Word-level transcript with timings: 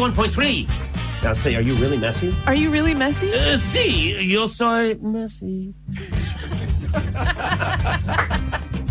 91.3. 0.00 0.66
Now 1.22 1.34
say, 1.34 1.54
are 1.56 1.60
you 1.60 1.74
really 1.74 1.98
messy? 1.98 2.34
Are 2.46 2.54
you 2.54 2.70
really 2.70 2.94
messy? 2.94 3.34
Uh, 3.34 3.58
sí, 3.58 4.16
yo 4.26 4.46
soy 4.46 4.94
messy. 4.94 5.74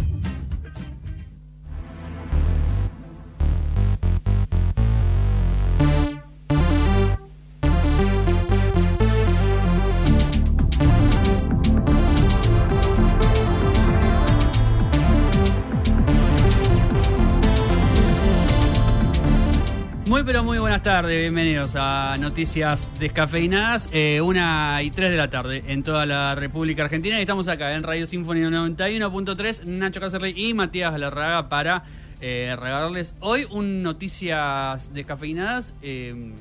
Muy 20.20 20.26
pero 20.26 20.44
muy 20.44 20.58
buenas 20.58 20.84
tardes, 20.84 21.18
bienvenidos 21.18 21.78
a 21.78 22.18
Noticias 22.20 22.90
Descafeinadas, 23.00 23.88
eh, 23.94 24.20
una 24.20 24.84
y 24.84 24.92
tres 24.92 25.12
de 25.12 25.16
la 25.16 25.30
tarde 25.30 25.64
en 25.68 25.82
toda 25.82 26.06
la 26.06 26.36
República 26.36 26.84
Argentina 26.84 27.18
y 27.18 27.22
estamos 27.22 27.48
acá 27.48 27.74
en 27.74 27.84
Radio 27.84 28.06
Sinfonía 28.06 28.50
91.3, 28.50 29.64
Nacho 29.64 30.02
Cacerrey 30.02 30.34
y 30.36 30.54
Matías 30.54 30.92
Galarraga 30.92 31.48
para 31.48 31.86
eh, 32.20 32.54
regalarles 32.60 33.16
hoy 33.22 33.48
un 33.50 33.82
Noticias 33.82 34.94
Descafeinadas 34.94 35.74
eh, 35.82 36.34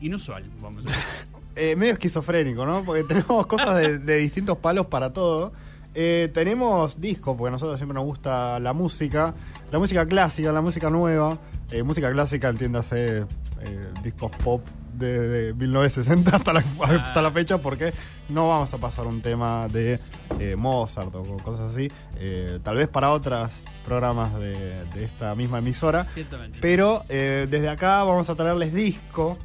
inusual, 0.00 0.44
vamos 0.62 0.86
a 0.86 0.90
eh, 1.60 1.76
medio 1.76 1.92
esquizofrénico, 1.92 2.64
¿no? 2.64 2.84
Porque 2.84 3.04
tenemos 3.04 3.46
cosas 3.46 3.76
de, 3.76 3.98
de 3.98 4.16
distintos 4.16 4.56
palos 4.56 4.86
para 4.86 5.12
todo. 5.12 5.52
Tenemos 5.92 7.00
disco, 7.00 7.38
porque 7.38 7.48
a 7.48 7.52
nosotros 7.52 7.78
siempre 7.78 7.94
nos 7.94 8.04
gusta 8.04 8.60
la 8.60 8.74
música, 8.74 9.34
la 9.72 9.78
música 9.78 10.04
clásica, 10.06 10.52
la 10.52 10.60
música 10.60 10.90
nueva. 10.90 11.38
Eh, 11.70 11.82
música 11.82 12.10
clásica, 12.12 12.48
entiéndase, 12.48 13.18
eh, 13.60 13.88
discos 14.02 14.30
pop 14.36 14.64
de, 14.94 15.28
de 15.28 15.54
1960 15.54 16.36
hasta 16.36 16.52
la, 16.52 16.60
hasta 16.80 17.22
la 17.22 17.30
fecha, 17.30 17.58
porque 17.58 17.92
no 18.28 18.48
vamos 18.48 18.72
a 18.72 18.78
pasar 18.78 19.06
un 19.06 19.20
tema 19.20 19.68
de 19.68 19.98
eh, 20.38 20.56
Mozart 20.56 21.14
o 21.14 21.22
cosas 21.38 21.72
así. 21.72 21.90
Eh, 22.18 22.60
tal 22.62 22.76
vez 22.76 22.88
para 22.88 23.10
otros 23.10 23.50
programas 23.84 24.38
de, 24.38 24.84
de 24.94 25.04
esta 25.04 25.34
misma 25.34 25.58
emisora. 25.58 26.04
Ciertamente. 26.04 26.58
Pero 26.60 27.02
desde 27.08 27.68
acá 27.68 28.02
vamos 28.04 28.28
a 28.30 28.34
traerles 28.34 28.72
disco. 28.72 29.38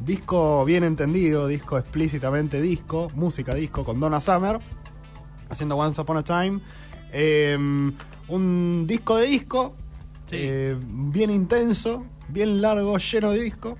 Disco 0.00 0.64
bien 0.64 0.84
entendido, 0.84 1.48
disco 1.48 1.76
explícitamente 1.76 2.62
disco, 2.62 3.10
música 3.14 3.52
disco 3.54 3.84
con 3.84 3.98
Donna 3.98 4.20
Summer, 4.20 4.60
haciendo 5.50 5.76
Once 5.76 6.00
Upon 6.00 6.18
a 6.18 6.22
Time. 6.22 6.60
Eh, 7.12 7.56
un 8.28 8.84
disco 8.86 9.16
de 9.16 9.26
disco, 9.26 9.74
Sí. 10.28 10.36
eh, 10.40 10.76
bien 10.80 11.30
intenso, 11.30 12.04
bien 12.28 12.60
largo, 12.62 12.98
lleno 12.98 13.30
de 13.32 13.40
disco. 13.40 13.76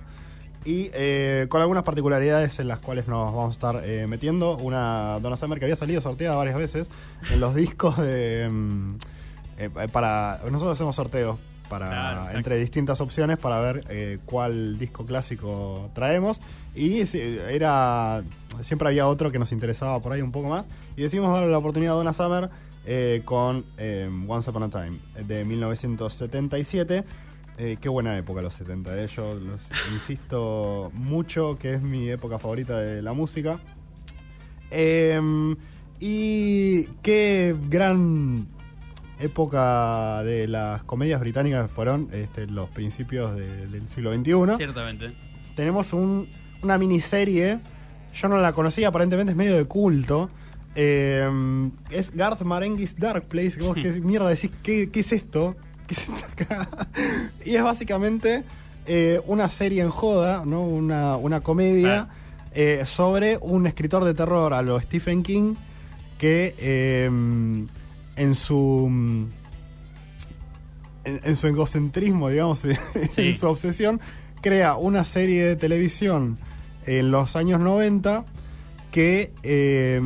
Y 0.65 0.91
eh, 0.93 1.47
con 1.49 1.61
algunas 1.63 1.85
particularidades 1.85 2.59
en 2.59 2.69
las 2.69 2.81
cuales 2.81 3.09
nos 3.09 3.33
vamos 3.35 3.51
a 3.51 3.53
estar 3.53 3.83
eh, 3.85 4.07
metiendo. 4.07 4.57
Una 4.59 5.19
Donna 5.21 5.37
Summer 5.37 5.59
que 5.59 5.65
había 5.65 5.77
salido 5.77 6.01
sorteada 6.01 6.37
varias 6.37 6.57
veces 6.57 6.89
en 7.31 7.41
los 7.41 7.55
discos 7.55 7.97
de. 7.97 8.49
mm, 8.51 8.95
eh, 9.59 9.71
para 9.91 10.41
Nosotros 10.51 10.75
hacemos 10.75 10.95
sorteos 10.97 11.39
para 11.69 11.89
Claro, 11.89 12.31
entre 12.39 12.57
distintas 12.57 13.01
opciones 13.01 13.39
para 13.39 13.61
ver 13.61 13.85
eh, 13.91 14.19
cuál 14.25 14.79
disco 14.79 15.07
clásico 15.07 15.91
traemos. 15.95 16.41
Y 16.75 17.03
era. 17.51 18.23
Siempre 18.63 18.89
había 18.89 19.07
otro 19.07 19.31
que 19.31 19.39
nos 19.39 19.53
interesaba 19.53 20.01
por 20.01 20.13
ahí 20.13 20.23
un 20.23 20.33
poco 20.33 20.49
más. 20.49 20.67
Y 20.97 21.03
decidimos 21.03 21.33
darle 21.33 21.51
la 21.51 21.59
oportunidad 21.59 21.95
a 21.95 21.97
Donna 21.97 22.13
Summer 22.13 22.51
eh, 22.91 23.21
con 23.27 23.65
eh, 23.77 24.09
Once 24.27 24.49
Upon 24.49 24.63
a 24.63 24.69
Time 24.71 24.97
de 25.27 25.45
1977. 25.45 27.05
Eh, 27.59 27.77
qué 27.81 27.89
buena 27.89 28.17
época 28.17 28.41
los 28.41 28.55
70, 28.55 28.97
eh. 29.03 29.09
yo 29.09 29.35
los 29.35 29.61
insisto 29.93 30.91
mucho 30.95 31.59
que 31.61 31.75
es 31.75 31.83
mi 31.83 32.09
época 32.09 32.39
favorita 32.39 32.79
de 32.79 33.03
la 33.03 33.13
música. 33.13 33.59
Eh, 34.71 35.21
y 36.01 36.85
qué 37.03 37.57
gran 37.69 38.47
época 39.21 40.23
de 40.23 40.47
las 40.47 40.83
comedias 40.85 41.19
británicas 41.21 41.71
fueron 41.71 42.09
este, 42.13 42.47
los 42.47 42.69
principios 42.71 43.35
de- 43.37 43.67
del 43.67 43.89
siglo 43.89 44.15
XXI. 44.15 44.57
Ciertamente. 44.57 45.13
Tenemos 45.57 45.93
un- 45.93 46.29
una 46.63 46.79
miniserie, 46.79 47.59
yo 48.15 48.29
no 48.29 48.39
la 48.39 48.53
conocía, 48.53 48.89
aparentemente 48.89 49.33
es 49.33 49.37
medio 49.37 49.57
de 49.57 49.65
culto. 49.65 50.31
Eh, 50.81 51.29
es 51.91 52.15
Garth 52.15 52.43
Marenghi's 52.43 52.97
Dark 52.97 53.25
Place. 53.25 53.59
que 53.59 53.65
vos, 53.65 53.75
¿Qué 53.75 53.91
mierda 54.01 54.29
decís? 54.29 54.51
¿Qué, 54.63 54.91
qué 54.91 55.01
es 55.01 55.11
esto? 55.13 55.57
¿Qué 55.89 55.95
es 55.95 56.01
esto 56.03 56.15
acá? 56.33 56.69
y 57.45 57.57
es 57.57 57.63
básicamente 57.65 58.45
eh, 58.87 59.21
una 59.27 59.51
serie 59.51 59.83
en 59.83 59.91
joda, 59.91 60.45
¿no? 60.47 60.63
Una, 60.63 61.17
una 61.17 61.41
comedia 61.41 62.09
eh, 62.55 62.85
sobre 62.87 63.39
un 63.39 63.67
escritor 63.67 64.05
de 64.05 64.15
terror 64.15 64.55
a 64.55 64.63
lo 64.63 64.79
Stephen 64.81 65.25
King 65.25 65.55
que 66.19 66.55
en 68.17 68.35
su 68.35 68.87
en, 71.05 71.21
en 71.25 71.37
su 71.37 71.47
egocentrismo, 71.49 72.29
digamos, 72.29 72.61
Sí. 73.13 73.29
en 73.29 73.35
su 73.37 73.47
obsesión, 73.49 74.01
crea 74.41 74.77
una 74.77 75.05
serie 75.05 75.45
de 75.45 75.57
televisión 75.57 76.39
en 76.87 77.11
los 77.11 77.35
años 77.37 77.61
90 77.61 78.25
que 78.93 79.33
eh, 79.43 80.01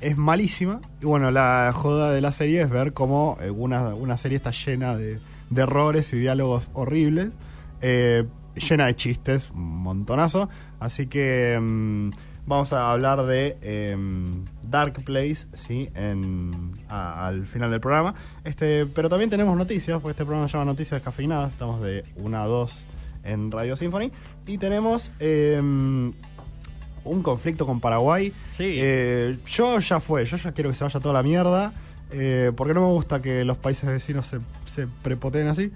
es 0.00 0.16
malísima. 0.16 0.80
Y 1.00 1.06
bueno, 1.06 1.30
la 1.30 1.72
joda 1.74 2.12
de 2.12 2.20
la 2.20 2.32
serie 2.32 2.62
es 2.62 2.70
ver 2.70 2.92
cómo 2.92 3.38
una, 3.54 3.94
una 3.94 4.16
serie 4.16 4.36
está 4.36 4.50
llena 4.50 4.96
de, 4.96 5.18
errores 5.54 6.12
y 6.12 6.18
diálogos 6.18 6.70
horribles, 6.74 7.30
eh, 7.80 8.24
llena 8.68 8.86
de 8.86 8.96
chistes, 8.96 9.50
un 9.50 9.82
montonazo. 9.82 10.48
Así 10.80 11.06
que 11.06 11.58
mm, 11.60 12.10
vamos 12.46 12.72
a 12.72 12.90
hablar 12.90 13.24
de 13.24 13.56
eh, 13.62 13.96
Dark 14.62 15.02
Place, 15.04 15.46
¿sí? 15.54 15.88
En, 15.94 16.72
al 16.88 17.46
final 17.46 17.70
del 17.70 17.80
programa. 17.80 18.14
Este, 18.44 18.86
pero 18.86 19.08
también 19.08 19.30
tenemos 19.30 19.56
noticias, 19.56 20.00
porque 20.00 20.12
este 20.12 20.24
programa 20.24 20.48
se 20.48 20.54
llama 20.54 20.66
Noticias 20.66 21.00
Descafeinadas. 21.00 21.52
Estamos 21.52 21.80
de 21.82 22.04
1 22.16 22.38
a 22.38 22.46
2 22.46 22.84
en 23.24 23.50
Radio 23.50 23.76
Symphony. 23.76 24.10
Y 24.46 24.58
tenemos 24.58 25.10
eh, 25.20 25.60
un 27.04 27.22
conflicto 27.22 27.66
con 27.66 27.80
Paraguay. 27.80 28.32
Sí. 28.50 28.74
Eh, 28.78 29.38
yo 29.46 29.78
ya 29.78 30.00
fue, 30.00 30.24
yo 30.24 30.36
ya 30.36 30.52
quiero 30.52 30.70
que 30.70 30.76
se 30.76 30.84
vaya 30.84 31.00
toda 31.00 31.14
la 31.14 31.22
mierda. 31.22 31.72
eh, 32.10 32.52
porque 32.56 32.72
no 32.72 32.80
me 32.80 32.92
gusta 32.94 33.20
que 33.20 33.44
los 33.44 33.58
países 33.58 33.88
vecinos 33.88 34.24
se, 34.26 34.38
se 34.66 34.86
prepoteen 35.02 35.46
así. 35.48 35.70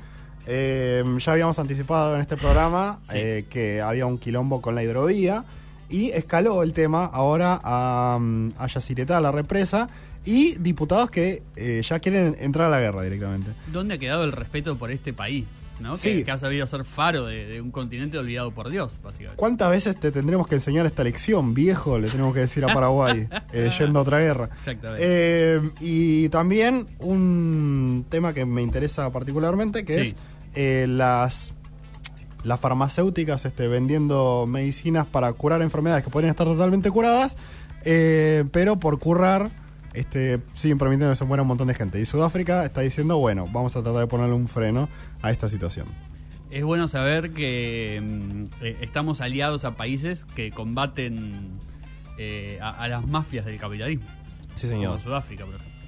Eh, 0.46 1.04
ya 1.18 1.32
habíamos 1.32 1.58
anticipado 1.58 2.14
en 2.16 2.22
este 2.22 2.36
programa 2.36 2.98
Sí. 3.04 3.12
eh, 3.16 3.44
que 3.50 3.80
había 3.82 4.06
un 4.06 4.18
quilombo 4.18 4.60
con 4.62 4.74
la 4.74 4.82
hidrovía 4.82 5.44
y 5.90 6.10
escaló 6.10 6.62
el 6.62 6.72
tema 6.72 7.04
ahora 7.04 7.60
a, 7.62 8.18
a 8.58 8.66
Yacyretá, 8.66 9.18
a 9.18 9.20
la 9.20 9.30
represa, 9.30 9.88
y 10.24 10.54
diputados 10.56 11.10
que 11.10 11.42
eh, 11.56 11.82
ya 11.84 11.98
quieren 12.00 12.34
entrar 12.40 12.68
a 12.68 12.70
la 12.70 12.80
guerra 12.80 13.02
directamente. 13.02 13.50
¿Dónde 13.72 13.94
ha 13.94 13.98
quedado 13.98 14.24
el 14.24 14.32
respeto 14.32 14.76
por 14.76 14.90
este 14.90 15.12
país? 15.12 15.44
¿No? 15.82 15.96
Sí. 15.96 16.08
Que, 16.18 16.24
que 16.24 16.30
ha 16.30 16.38
sabido 16.38 16.66
ser 16.66 16.84
faro 16.84 17.26
de, 17.26 17.46
de 17.46 17.60
un 17.60 17.70
continente 17.70 18.16
olvidado 18.18 18.50
por 18.52 18.70
Dios, 18.70 18.98
básicamente. 19.02 19.36
¿Cuántas 19.36 19.70
veces 19.70 19.96
te 19.96 20.10
tendremos 20.12 20.46
que 20.46 20.54
enseñar 20.54 20.86
esta 20.86 21.04
lección, 21.04 21.52
viejo? 21.54 21.98
Le 21.98 22.08
tenemos 22.08 22.32
que 22.34 22.40
decir 22.40 22.64
a 22.64 22.68
Paraguay, 22.74 23.28
eh, 23.52 23.70
yendo 23.78 23.98
a 23.98 24.02
otra 24.02 24.18
guerra. 24.20 24.48
Exactamente. 24.58 25.02
Eh, 25.04 25.60
y 25.80 26.28
también 26.30 26.86
un 27.00 28.06
tema 28.08 28.32
que 28.32 28.44
me 28.46 28.62
interesa 28.62 29.10
particularmente, 29.10 29.84
que 29.84 29.92
Sí. 29.92 30.00
es 30.10 30.14
eh, 30.54 30.86
las, 30.88 31.52
las 32.44 32.60
farmacéuticas 32.60 33.44
este, 33.44 33.68
vendiendo 33.68 34.46
medicinas 34.48 35.06
para 35.06 35.32
curar 35.32 35.62
enfermedades 35.62 36.04
que 36.04 36.10
podrían 36.10 36.30
estar 36.30 36.46
totalmente 36.46 36.90
curadas, 36.90 37.36
eh, 37.84 38.44
pero 38.52 38.76
por 38.78 38.98
currar 38.98 39.50
este, 39.94 40.40
siguen 40.54 40.78
permitiendo 40.78 41.10
que 41.12 41.16
se 41.16 41.24
muera 41.24 41.42
un 41.42 41.48
montón 41.48 41.68
de 41.68 41.74
gente. 41.74 42.00
Y 42.00 42.06
Sudáfrica 42.06 42.64
está 42.64 42.80
diciendo, 42.80 43.18
bueno, 43.18 43.46
vamos 43.52 43.76
a 43.76 43.82
tratar 43.82 44.00
de 44.00 44.06
ponerle 44.06 44.34
un 44.34 44.48
freno 44.48 44.88
a 45.22 45.30
esta 45.30 45.48
situación. 45.48 45.86
Es 46.50 46.64
bueno 46.64 46.86
saber 46.88 47.30
que 47.32 48.00
mm, 48.02 48.44
eh, 48.64 48.76
estamos 48.82 49.20
aliados 49.20 49.64
a 49.64 49.74
países 49.76 50.24
que 50.24 50.50
combaten 50.50 51.50
eh, 52.18 52.58
a, 52.60 52.70
a 52.70 52.88
las 52.88 53.06
mafias 53.06 53.46
del 53.46 53.58
capitalismo. 53.58 54.04
Sí, 54.54 54.68
Como 54.68 54.98
Sudáfrica, 54.98 55.44
por 55.46 55.54
ejemplo. 55.54 55.78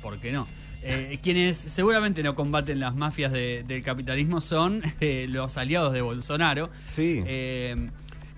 ¿Por 0.00 0.18
qué 0.20 0.30
no? 0.32 0.46
Eh, 0.82 1.18
quienes 1.24 1.56
seguramente 1.56 2.22
no 2.22 2.36
combaten 2.36 2.78
las 2.78 2.94
mafias 2.94 3.32
de- 3.32 3.64
del 3.66 3.82
capitalismo 3.82 4.40
son 4.40 4.80
eh, 5.00 5.26
los 5.28 5.56
aliados 5.56 5.92
de 5.92 6.02
Bolsonaro. 6.02 6.70
Sí. 6.94 7.22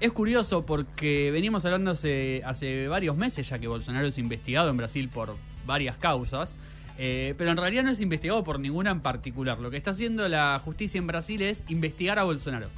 Es 0.01 0.13
curioso 0.13 0.65
porque 0.65 1.31
venimos 1.33 1.65
hablando 1.65 1.91
hace, 1.91 2.43
hace 2.45 2.87
varios 2.87 3.17
meses 3.17 3.49
ya 3.49 3.59
que 3.59 3.67
Bolsonaro 3.67 4.07
es 4.07 4.17
investigado 4.19 4.71
en 4.71 4.77
Brasil 4.77 5.09
por 5.13 5.35
varias 5.67 5.97
causas, 5.97 6.55
eh, 6.99 7.35
pero 7.37 7.51
en 7.51 7.57
realidad 7.57 7.83
no 7.83 7.91
es 7.91 8.01
investigado 8.01 8.45
por 8.45 8.61
ninguna 8.61 8.91
en 8.93 9.01
particular. 9.01 9.59
Lo 9.59 9.71
que 9.73 9.77
está 9.77 9.91
haciendo 9.91 10.29
la 10.29 10.61
justicia 10.65 10.99
en 10.99 11.09
Brasil 11.09 11.43
es 11.43 11.65
investigar 11.69 12.19
a 12.21 12.25
Bolsonaro, 12.25 12.69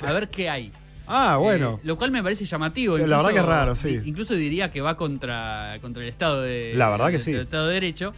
a 0.00 0.12
ver 0.12 0.28
qué 0.28 0.48
hay. 0.48 0.72
Ah, 1.10 1.38
bueno. 1.38 1.76
Eh, 1.82 1.86
lo 1.86 1.96
cual 1.96 2.10
me 2.10 2.22
parece 2.22 2.44
llamativo. 2.44 2.98
Sí, 2.98 3.06
la 3.06 3.16
verdad 3.16 3.30
que 3.32 3.38
es 3.38 3.44
raro, 3.46 3.74
sí. 3.74 3.98
Incluso 4.04 4.34
diría 4.34 4.70
que 4.70 4.82
va 4.82 4.98
contra, 4.98 5.78
contra 5.80 6.02
el 6.02 6.08
Estado 6.10 6.42
de, 6.42 6.74
La 6.76 6.90
verdad 6.90 7.10
que 7.10 7.18
sí. 7.18 7.32
del 7.32 7.40
Estado 7.44 7.66
de 7.68 7.72
Derecho. 7.72 8.12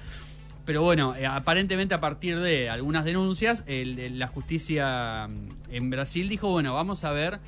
Pero 0.67 0.83
bueno, 0.83 1.15
eh, 1.15 1.25
aparentemente 1.25 1.95
a 1.95 2.01
partir 2.01 2.41
de 2.41 2.69
algunas 2.69 3.05
denuncias, 3.05 3.63
el- 3.69 3.97
el- 4.01 4.19
la 4.19 4.27
justicia 4.27 5.29
mm, 5.29 5.73
en 5.73 5.89
Brasil 5.91 6.29
dijo, 6.29 6.49
bueno, 6.51 6.75
vamos 6.75 7.05
a 7.05 7.13
ver 7.13 7.39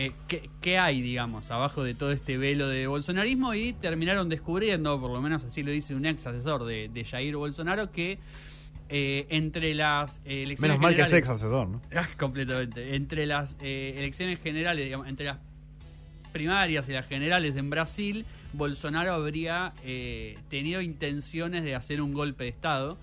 eh, 0.00 0.12
¿qué, 0.28 0.48
qué 0.60 0.78
hay, 0.78 1.00
digamos, 1.02 1.50
abajo 1.50 1.82
de 1.82 1.92
todo 1.94 2.12
este 2.12 2.36
velo 2.38 2.68
de 2.68 2.86
bolsonarismo 2.86 3.52
y 3.54 3.72
terminaron 3.72 4.28
descubriendo, 4.28 5.00
por 5.00 5.10
lo 5.10 5.20
menos 5.20 5.42
así 5.44 5.62
lo 5.64 5.72
dice 5.72 5.94
un 5.94 6.06
ex 6.06 6.24
asesor 6.26 6.64
de, 6.64 6.88
de 6.88 7.04
Jair 7.04 7.34
Bolsonaro, 7.36 7.90
que 7.90 8.18
eh, 8.90 9.26
entre 9.28 9.74
las 9.74 10.18
eh, 10.24 10.44
elecciones 10.44 10.60
Menos 10.78 10.78
mal 10.80 10.94
que 10.94 11.02
es 11.02 11.08
generales- 11.08 11.28
ex 11.30 11.42
asesor, 11.42 11.68
¿no? 11.68 11.82
Ah, 11.94 12.08
Completamente. 12.16 12.94
Entre 12.94 13.26
las 13.26 13.56
eh, 13.60 13.94
elecciones 13.98 14.38
generales, 14.40 14.84
digamos, 14.84 15.08
entre 15.08 15.26
las 15.26 15.38
primarias 16.32 16.88
y 16.88 16.92
las 16.92 17.06
generales 17.06 17.56
en 17.56 17.68
Brasil, 17.68 18.24
Bolsonaro 18.52 19.12
habría 19.12 19.72
eh, 19.84 20.38
tenido 20.48 20.80
intenciones 20.80 21.64
de 21.64 21.74
hacer 21.74 22.00
un 22.00 22.14
golpe 22.14 22.44
de 22.44 22.50
Estado 22.50 22.96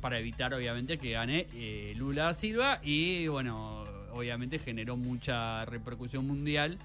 para 0.00 0.18
evitar, 0.18 0.52
obviamente, 0.52 0.98
que 0.98 1.12
gane 1.12 1.46
eh, 1.54 1.94
Lula 1.96 2.24
da 2.24 2.34
Silva 2.34 2.80
y, 2.82 3.28
bueno, 3.28 3.84
obviamente 4.12 4.58
generó 4.58 4.96
mucha 4.96 5.64
repercusión 5.64 6.26
mundial. 6.26 6.78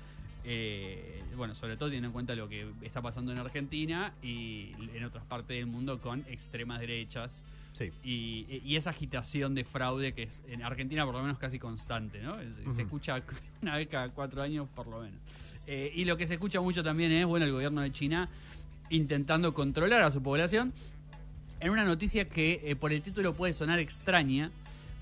eh, 0.50 1.22
bueno, 1.36 1.54
sobre 1.56 1.76
todo 1.76 1.90
teniendo 1.90 2.08
en 2.08 2.14
cuenta 2.14 2.34
lo 2.36 2.48
que 2.48 2.66
está 2.82 3.02
pasando 3.02 3.32
en 3.34 3.38
Argentina 3.38 4.14
y 4.24 4.72
en 4.96 5.04
otras 5.04 5.24
partes 5.26 5.58
del 5.58 5.66
mundo 5.66 6.00
con 6.00 6.24
extremas 6.30 6.80
derechas 6.80 7.44
Sí. 7.78 7.92
y, 8.04 8.62
y 8.66 8.76
esa 8.76 8.90
agitación 8.92 9.54
de 9.54 9.64
fraude 9.64 10.14
que 10.14 10.24
es 10.24 10.42
en 10.48 10.64
Argentina 10.64 11.06
por 11.06 11.14
lo 11.14 11.22
menos 11.22 11.38
casi 11.38 11.60
constante, 11.60 12.22
¿no? 12.22 12.40
Es- 12.40 12.56
Se 12.76 12.82
escucha 12.84 13.22
una 13.62 13.76
vez 13.78 13.88
cada 13.90 14.10
cuatro 14.10 14.42
años 14.42 14.68
por 14.74 14.88
lo 14.88 15.02
menos. 15.02 15.20
Eh, 15.68 15.92
y 15.94 16.06
lo 16.06 16.16
que 16.18 16.26
se 16.26 16.36
escucha 16.36 16.60
mucho 16.62 16.82
también 16.82 17.12
es, 17.12 17.26
bueno, 17.26 17.46
el 17.46 17.52
gobierno 17.52 17.82
de 17.82 17.92
China 17.92 18.30
intentando 18.90 19.54
controlar 19.54 20.02
a 20.02 20.10
su 20.12 20.24
población 20.24 20.72
en 21.60 21.70
una 21.72 21.84
noticia 21.84 22.26
que 22.30 22.62
eh, 22.64 22.76
por 22.76 22.94
el 22.94 23.02
título 23.02 23.34
puede 23.34 23.52
sonar 23.54 23.80
extraña, 23.80 24.50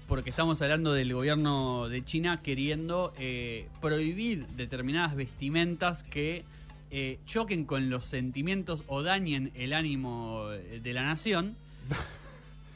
porque 0.08 0.30
estamos 0.30 0.62
hablando 0.62 0.94
del 0.94 1.14
gobierno 1.14 1.90
de 1.90 2.04
China 2.06 2.40
queriendo 2.42 3.14
eh, 3.18 3.68
prohibir 3.82 4.46
determinadas 4.50 5.16
vestimentas 5.16 6.04
que 6.04 6.44
eh, 6.92 7.18
choquen 7.26 7.66
con 7.66 7.90
los 7.90 8.06
sentimientos 8.06 8.84
o 8.88 9.02
dañen 9.04 9.52
el 9.56 9.74
ánimo 9.74 10.48
eh, 10.52 10.80
de 10.84 10.94
la 10.94 11.04
nación. 11.04 11.56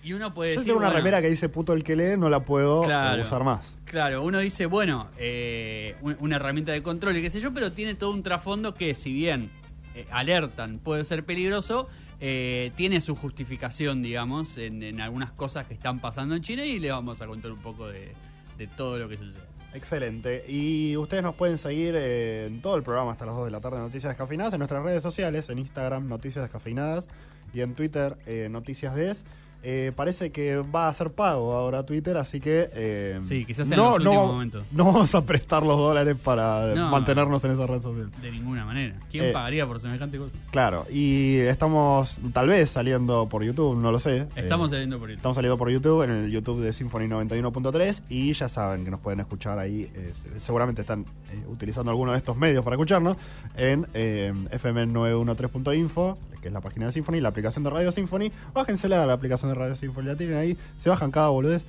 Y 0.02 0.14
uno 0.14 0.34
puede 0.34 0.52
Yo 0.54 0.60
decir. 0.62 0.68
tengo 0.70 0.78
una 0.80 0.88
bueno, 0.88 0.98
remera 1.00 1.22
que 1.22 1.30
dice 1.30 1.50
puto 1.50 1.74
el 1.74 1.84
que 1.84 1.94
lee, 1.94 2.16
no 2.18 2.30
la 2.30 2.40
puedo 2.46 2.84
Claro. 2.84 3.22
usar 3.22 3.44
más. 3.44 3.76
Claro, 3.84 4.24
uno 4.24 4.40
dice, 4.40 4.66
bueno, 4.66 5.10
eh, 5.18 5.98
un- 6.00 6.16
una 6.22 6.38
herramienta 6.38 6.72
de 6.72 6.82
control 6.82 7.18
y 7.18 7.22
qué 7.22 7.30
sé 7.30 7.42
yo, 7.42 7.54
pero 7.54 7.74
tiene 7.74 7.96
todo 7.96 8.12
un 8.12 8.24
trasfondo 8.24 8.74
que, 8.74 8.96
si 8.96 9.12
bien 9.12 9.50
eh, 9.96 10.06
alertan 10.10 10.80
puede 10.80 11.04
ser 11.04 11.26
peligroso, 11.26 11.90
eh, 12.22 12.72
tiene 12.76 13.02
su 13.02 13.16
justificación, 13.16 14.02
digamos, 14.02 14.58
en, 14.58 15.00
algunas 15.00 15.32
cosas 15.32 15.66
que 15.66 15.74
están 15.74 16.00
pasando 16.00 16.36
en 16.36 16.42
China 16.42 16.66
y 16.66 16.80
le 16.80 16.92
vamos 16.92 17.22
a 17.22 17.28
contar 17.28 17.52
un 17.52 17.60
poco 17.60 17.88
de, 17.88 18.14
de 18.58 18.68
todo 18.68 19.00
lo 19.00 19.08
que 19.08 19.18
sucede. 19.18 19.46
Excelente. 19.74 20.46
Y 20.48 20.98
ustedes 20.98 21.24
nos 21.24 21.36
pueden 21.36 21.58
seguir 21.58 21.94
eh, 21.96 22.48
en 22.48 22.62
todo 22.62 22.76
el 22.76 22.84
programa 22.84 23.12
hasta 23.12 23.26
las 23.26 23.36
2 23.36 23.46
de 23.46 23.52
la 23.52 23.62
tarde, 23.62 23.78
Noticias 23.78 24.10
Descafeinadas, 24.12 24.54
en 24.54 24.60
nuestras 24.60 24.84
redes 24.84 25.04
sociales, 25.04 25.50
en 25.50 25.60
Instagram, 25.60 26.08
Noticias 26.08 26.44
Descafeinadas, 26.44 27.08
y 27.54 27.62
en 27.62 27.76
Twitter, 27.76 28.18
eh, 28.26 28.48
Noticias 28.50 28.96
Des. 28.96 29.24
Eh, 29.62 29.92
parece 29.94 30.32
que 30.32 30.56
va 30.58 30.88
a 30.88 30.94
ser 30.94 31.12
pago 31.12 31.54
ahora 31.54 31.84
Twitter, 31.86 32.16
así 32.16 32.40
que... 32.40 32.70
eh, 32.74 33.20
Sí, 33.24 33.44
quizás 33.46 33.70
en 33.70 33.78
los 33.78 33.96
últimos 33.96 34.16
no, 34.16 34.28
momentos. 34.28 34.64
no 34.72 34.86
vamos 34.86 35.14
a 35.14 35.22
prestar 35.26 35.64
los 35.64 35.78
dólares 35.78 36.16
para 36.24 36.72
eh, 36.72 36.76
No. 36.76 36.90
mantenernos 36.90 37.44
en 37.44 37.52
esa 37.52 37.68
red 37.68 37.82
social. 37.82 38.10
De 38.22 38.32
ninguna 38.32 38.64
manera. 38.66 38.96
¿Quién 39.12 39.26
Eh, 39.26 39.32
pagaría 39.34 39.68
por 39.68 39.80
semejante 39.82 40.18
cosa? 40.18 40.34
Claro, 40.52 40.86
y 40.90 41.40
estamos 41.40 42.18
tal 42.32 42.48
vez 42.48 42.70
saliendo 42.70 43.28
por 43.28 43.44
YouTube, 43.44 43.76
no 43.82 43.92
lo 43.92 44.00
sé. 44.00 44.28
Estamos 44.38 44.72
saliendo 44.72 44.98
por 44.98 45.10
ahí. 45.10 45.16
Estamos 45.16 45.36
saliendo 45.36 45.58
por 45.58 45.70
YouTube, 45.70 46.04
en 46.04 46.10
el 46.12 46.32
YouTube 46.32 46.62
de 46.62 46.72
Symphony 46.72 47.08
91.3 47.10 48.04
y 48.08 48.32
ya 48.32 48.48
saben 48.48 48.86
que 48.86 48.92
nos 48.92 49.02
pueden 49.02 49.20
escuchar 49.20 49.60
ahí. 49.60 49.92
se- 50.24 50.40
seguramente 50.40 50.82
están 50.82 51.04
utilizando 51.50 51.92
alguno 51.92 52.14
de 52.14 52.18
estos 52.20 52.38
medios 52.38 52.64
para 52.64 52.76
escucharnos 52.78 53.18
en 53.58 53.86
eh, 53.94 54.34
fm913.info, 54.52 56.18
que 56.42 56.48
es 56.48 56.54
la 56.54 56.62
página 56.62 56.86
de 56.88 56.92
Symphony, 56.92 57.20
la 57.22 57.30
aplicación 57.30 57.64
de 57.64 57.70
Radio 57.70 57.92
Symphony. 57.92 58.32
Bájensela 58.54 59.04
a 59.04 59.06
la 59.06 59.14
aplicación 59.14 59.52
de 59.52 59.56
Radio 59.56 59.76
Symphony, 59.76 60.06
la 60.08 60.16
tienen 60.16 60.38
ahí, 60.38 60.58
se 60.82 60.90
bajan 60.90 61.12
cada 61.12 61.30
boludez 61.30 61.64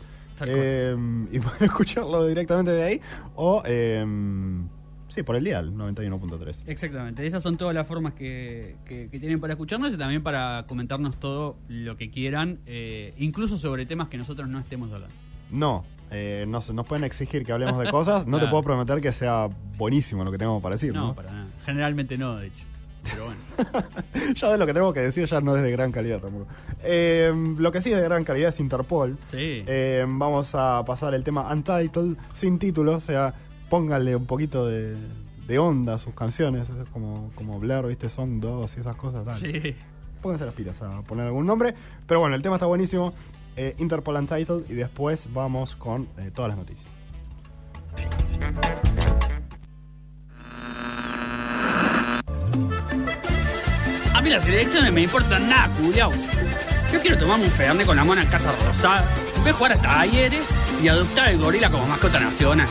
eh, 0.46 0.96
y 1.32 1.38
pueden 1.40 1.64
escucharlo 1.64 2.26
directamente 2.26 2.70
de 2.72 2.82
ahí 2.82 3.00
o, 3.34 3.62
eh, 3.66 4.04
sí, 5.08 5.22
por 5.22 5.36
el 5.36 5.44
dial 5.44 5.72
91.3. 5.74 6.54
Exactamente, 6.66 7.26
esas 7.26 7.42
son 7.42 7.56
todas 7.56 7.74
las 7.74 7.86
formas 7.86 8.14
que, 8.14 8.76
que- 8.86 9.08
que 9.10 9.18
tienen 9.20 9.40
para 9.40 9.52
escucharnos 9.54 9.92
y 9.92 9.96
también 9.98 10.22
para 10.22 10.64
comentarnos 10.68 11.16
todo 11.18 11.56
lo 11.68 11.96
que 11.96 12.10
quieran, 12.10 12.58
eh, 12.66 13.12
incluso 13.18 13.56
sobre 13.58 13.86
temas 13.86 14.08
que 14.08 14.16
nosotros 14.18 14.48
no 14.48 14.58
estemos 14.58 14.92
hablando. 14.92 15.14
No, 15.50 15.84
eh, 16.12 16.44
nos, 16.48 16.72
nos 16.72 16.86
pueden 16.86 17.04
exigir 17.04 17.44
que 17.44 17.52
hablemos 17.52 17.78
de 17.82 17.90
cosas. 17.90 18.24
No 18.30 18.38
te 18.38 18.46
puedo 18.46 18.62
prometer 18.62 19.00
que 19.00 19.12
sea 19.12 19.48
buenísimo 19.76 20.22
lo 20.24 20.30
que 20.30 20.38
tengamos 20.38 20.62
para 20.62 20.76
decir. 20.76 20.94
No, 20.94 21.08
¿no? 21.08 21.14
para 21.14 21.30
nada. 21.32 21.46
Generalmente 21.66 22.16
no, 22.16 22.36
de 22.36 22.46
hecho. 22.46 22.64
Pero 23.02 23.26
bueno. 23.26 23.40
ya 24.34 24.52
de 24.52 24.58
lo 24.58 24.66
que 24.66 24.72
tenemos 24.72 24.94
que 24.94 25.00
decir 25.00 25.26
ya 25.26 25.40
no 25.40 25.56
es 25.56 25.62
de 25.62 25.70
gran 25.70 25.92
calidad 25.92 26.20
tampoco. 26.20 26.46
Eh, 26.82 27.32
lo 27.58 27.72
que 27.72 27.82
sí 27.82 27.90
es 27.90 27.96
de 27.96 28.02
gran 28.02 28.24
calidad 28.24 28.50
es 28.50 28.60
Interpol. 28.60 29.18
Sí. 29.26 29.64
Eh, 29.66 30.04
vamos 30.06 30.54
a 30.54 30.84
pasar 30.84 31.14
el 31.14 31.24
tema 31.24 31.52
Untitled, 31.52 32.16
sin 32.34 32.58
título, 32.58 32.96
o 32.96 33.00
sea, 33.00 33.34
pónganle 33.68 34.16
un 34.16 34.26
poquito 34.26 34.66
de, 34.66 34.96
de 35.46 35.58
onda 35.58 35.94
a 35.94 35.98
sus 35.98 36.14
canciones, 36.14 36.68
es 36.68 36.88
como, 36.90 37.30
como 37.34 37.58
Blair, 37.58 37.86
¿viste? 37.86 38.08
Song 38.08 38.40
2 38.40 38.76
y 38.76 38.80
esas 38.80 38.96
cosas. 38.96 39.24
Tal. 39.24 39.38
sí. 39.38 39.74
Pónganse 40.22 40.44
las 40.44 40.54
pilas 40.54 40.80
a 40.82 41.00
poner 41.02 41.26
algún 41.26 41.46
nombre. 41.46 41.74
Pero 42.06 42.20
bueno, 42.20 42.36
el 42.36 42.42
tema 42.42 42.56
está 42.56 42.66
buenísimo. 42.66 43.14
Eh, 43.56 43.74
Interpol 43.78 44.16
Untitled 44.16 44.70
y 44.70 44.74
después 44.74 45.26
vamos 45.32 45.74
con 45.76 46.06
todas 46.34 46.50
las 46.50 46.58
noticias. 46.58 46.90
A 54.30 54.34
las 54.34 54.46
elecciones 54.46 54.92
me 54.92 55.02
importan 55.02 55.48
nada, 55.48 55.68
culiao. 55.76 56.12
Yo 56.92 57.00
quiero 57.00 57.18
tomarme 57.18 57.46
un 57.46 57.50
fernet 57.50 57.84
con 57.84 57.96
la 57.96 58.04
mona 58.04 58.22
en 58.22 58.28
Casa 58.28 58.52
Rosada, 58.64 59.04
ver 59.44 59.52
jugar 59.52 59.72
hasta 59.72 59.88
talleres 59.88 60.42
y 60.80 60.86
adoptar 60.86 61.30
el 61.30 61.38
gorila 61.38 61.68
como 61.68 61.84
mascota 61.88 62.20
nacional. 62.20 62.68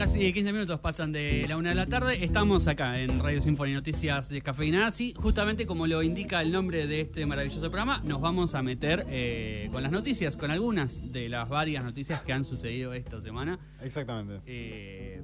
Casi, 0.00 0.18
minu- 0.18 0.22
casi 0.22 0.32
15 0.32 0.52
minutos 0.52 0.80
pasan 0.80 1.12
de 1.12 1.46
la 1.48 1.56
una 1.56 1.68
de 1.70 1.74
la 1.74 1.86
tarde. 1.86 2.24
Estamos 2.24 2.66
acá 2.66 2.98
en 3.00 3.20
Radio 3.20 3.40
Sinfonía 3.40 3.74
Noticias 3.76 4.28
de 4.28 4.40
Cafeína. 4.40 4.88
Y 4.98 5.14
justamente 5.14 5.66
como 5.66 5.86
lo 5.86 6.02
indica 6.02 6.40
el 6.42 6.50
nombre 6.52 6.86
de 6.86 7.02
este 7.02 7.26
maravilloso 7.26 7.70
programa, 7.70 8.00
nos 8.04 8.20
vamos 8.20 8.54
a 8.54 8.62
meter 8.62 9.04
eh, 9.08 9.68
con 9.72 9.82
las 9.82 9.92
noticias, 9.92 10.36
con 10.36 10.50
algunas 10.50 11.12
de 11.12 11.28
las 11.28 11.48
varias 11.48 11.84
noticias 11.84 12.22
que 12.22 12.32
han 12.32 12.44
sucedido 12.44 12.92
esta 12.94 13.20
semana. 13.20 13.58
Exactamente. 13.82 14.40
eh, 14.46 15.22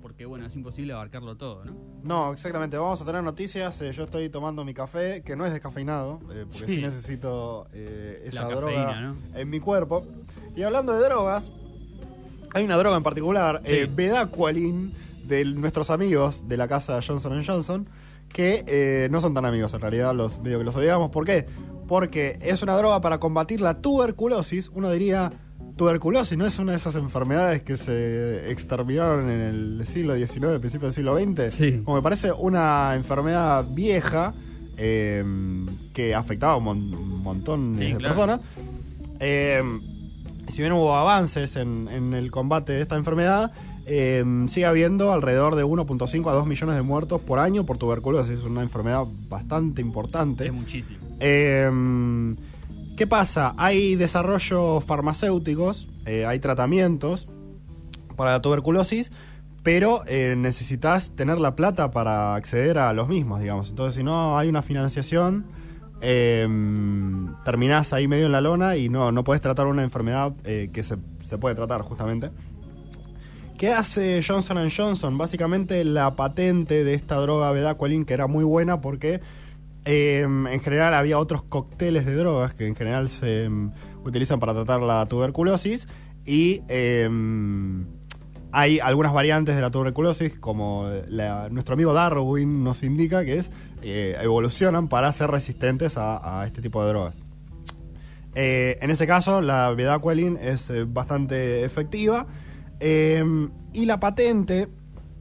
porque, 0.00 0.26
bueno, 0.26 0.44
es 0.46 0.56
imposible 0.56 0.92
abarcarlo 0.92 1.36
todo, 1.36 1.64
¿no? 1.64 1.76
No, 2.02 2.32
exactamente. 2.32 2.76
Vamos 2.76 3.00
a 3.00 3.04
tener 3.04 3.22
noticias. 3.22 3.80
Eh, 3.82 3.92
yo 3.92 4.02
estoy 4.02 4.28
tomando 4.30 4.64
mi 4.64 4.74
café, 4.74 5.22
que 5.24 5.36
no 5.36 5.46
es 5.46 5.52
descafeinado, 5.52 6.18
eh, 6.32 6.44
porque 6.50 6.66
sí, 6.66 6.74
Sí. 6.74 6.80
necesito 6.82 7.68
eh, 7.72 8.24
esa 8.26 8.42
La 8.42 8.48
droga 8.56 8.84
cafeína, 8.84 9.00
¿no? 9.00 9.16
en 9.38 9.48
mi 9.48 9.60
cuerpo. 9.60 10.04
Y 10.56 10.62
hablando 10.64 10.92
de 10.94 11.04
drogas, 11.04 11.52
hay 12.54 12.64
una 12.64 12.76
droga 12.76 12.96
en 12.96 13.02
particular, 13.02 13.60
Sí. 13.64 13.74
eh, 13.74 13.90
Bedaqualin, 13.92 14.92
de 15.26 15.44
nuestros 15.44 15.90
amigos 15.90 16.46
de 16.48 16.56
la 16.56 16.68
casa 16.68 17.00
Johnson 17.06 17.42
Johnson, 17.46 17.86
que 18.28 18.64
eh, 18.66 19.08
no 19.10 19.20
son 19.20 19.34
tan 19.34 19.44
amigos 19.44 19.72
en 19.74 19.80
realidad, 19.80 20.14
los 20.14 20.40
medio 20.40 20.58
que 20.58 20.64
los 20.64 20.74
odiamos. 20.76 21.10
¿Por 21.10 21.24
qué? 21.24 21.46
Porque 21.86 22.38
es 22.40 22.62
una 22.62 22.76
droga 22.76 23.00
para 23.00 23.18
combatir 23.20 23.60
la 23.60 23.80
tuberculosis. 23.80 24.70
Uno 24.74 24.90
diría, 24.90 25.32
tuberculosis 25.76 26.36
no 26.38 26.46
es 26.46 26.58
una 26.58 26.72
de 26.72 26.78
esas 26.78 26.96
enfermedades 26.96 27.62
que 27.62 27.76
se 27.76 28.50
exterminaron 28.50 29.28
en 29.30 29.40
el 29.80 29.86
siglo 29.86 30.16
XIX, 30.16 30.58
principio 30.60 30.88
del 30.88 30.94
siglo 30.94 31.16
XX. 31.18 31.52
Sí. 31.52 31.82
Como 31.84 31.96
me 31.98 32.02
parece 32.02 32.32
una 32.32 32.94
enfermedad 32.94 33.64
vieja 33.68 34.32
eh, 34.78 35.22
que 35.92 36.14
afectaba 36.14 36.54
a 36.54 36.56
un, 36.56 36.64
mon- 36.64 36.94
un 36.94 37.22
montón 37.22 37.74
Sí, 37.76 37.84
de 37.84 37.96
claro. 37.96 38.02
personas. 38.14 38.40
Eh, 39.20 39.62
si 40.52 40.62
bien 40.62 40.72
hubo 40.72 40.94
avances 40.94 41.56
en, 41.56 41.88
en 41.88 42.14
el 42.14 42.30
combate 42.30 42.72
de 42.72 42.82
esta 42.82 42.96
enfermedad, 42.96 43.52
eh, 43.86 44.24
sigue 44.48 44.66
habiendo 44.66 45.12
alrededor 45.12 45.56
de 45.56 45.64
1.5 45.64 46.30
a 46.30 46.32
2 46.32 46.46
millones 46.46 46.76
de 46.76 46.82
muertos 46.82 47.20
por 47.20 47.38
año 47.38 47.64
por 47.64 47.78
tuberculosis. 47.78 48.38
Es 48.38 48.44
una 48.44 48.62
enfermedad 48.62 49.04
bastante 49.28 49.80
importante. 49.80 50.46
Es 50.46 50.52
muchísimo. 50.52 50.98
Eh, 51.20 51.68
¿Qué 52.96 53.06
pasa? 53.06 53.54
Hay 53.56 53.96
desarrollos 53.96 54.84
farmacéuticos, 54.84 55.88
eh, 56.04 56.26
hay 56.26 56.38
tratamientos 56.38 57.26
para 58.16 58.32
la 58.32 58.42
tuberculosis, 58.42 59.10
pero 59.62 60.02
eh, 60.06 60.34
necesitas 60.36 61.12
tener 61.12 61.40
la 61.40 61.56
plata 61.56 61.90
para 61.90 62.34
acceder 62.34 62.78
a 62.78 62.92
los 62.92 63.08
mismos, 63.08 63.40
digamos. 63.40 63.70
Entonces, 63.70 63.96
si 63.96 64.02
no 64.02 64.38
hay 64.38 64.48
una 64.48 64.60
financiación, 64.60 65.46
eh, 66.04 66.48
terminás 67.44 67.92
ahí 67.92 68.08
medio 68.08 68.26
en 68.26 68.32
la 68.32 68.40
lona 68.40 68.76
y 68.76 68.88
no, 68.88 69.12
no 69.12 69.22
puedes 69.22 69.40
tratar 69.40 69.68
una 69.68 69.84
enfermedad 69.84 70.32
eh, 70.44 70.68
que 70.72 70.82
se, 70.82 70.96
se 71.24 71.38
puede 71.38 71.54
tratar 71.54 71.82
justamente. 71.82 72.30
¿Qué 73.56 73.72
hace 73.72 74.20
Johnson 74.26 74.68
Johnson? 74.76 75.16
Básicamente 75.16 75.84
la 75.84 76.16
patente 76.16 76.82
de 76.82 76.94
esta 76.94 77.14
droga 77.16 77.52
Bedaqualin, 77.52 78.04
que 78.04 78.14
era 78.14 78.26
muy 78.26 78.42
buena 78.42 78.80
porque 78.80 79.20
eh, 79.84 80.22
en 80.22 80.60
general 80.60 80.92
había 80.94 81.20
otros 81.20 81.44
cócteles 81.44 82.04
de 82.04 82.16
drogas 82.16 82.52
que 82.52 82.66
en 82.66 82.74
general 82.74 83.08
se 83.08 83.48
mm, 83.48 83.72
utilizan 84.04 84.40
para 84.40 84.54
tratar 84.54 84.80
la 84.80 85.06
tuberculosis 85.06 85.86
y 86.26 86.62
hay 88.54 88.80
algunas 88.80 89.12
variantes 89.12 89.54
de 89.54 89.60
la 89.60 89.70
tuberculosis, 89.70 90.36
como 90.38 90.90
nuestro 91.50 91.74
amigo 91.74 91.92
Darwin 91.92 92.64
nos 92.64 92.82
indica, 92.82 93.24
que 93.24 93.34
es 93.34 93.52
eh, 93.82 94.16
evolucionan 94.20 94.88
para 94.88 95.12
ser 95.12 95.30
resistentes 95.30 95.96
a, 95.96 96.40
a 96.40 96.46
este 96.46 96.62
tipo 96.62 96.82
de 96.82 96.88
drogas. 96.90 97.16
Eh, 98.34 98.78
en 98.80 98.90
ese 98.90 99.06
caso, 99.06 99.40
la 99.42 99.70
Bedaqualin 99.70 100.38
es 100.40 100.70
eh, 100.70 100.84
bastante 100.84 101.64
efectiva. 101.64 102.26
y 102.80 103.86
la 103.86 104.00
patente 104.00 104.68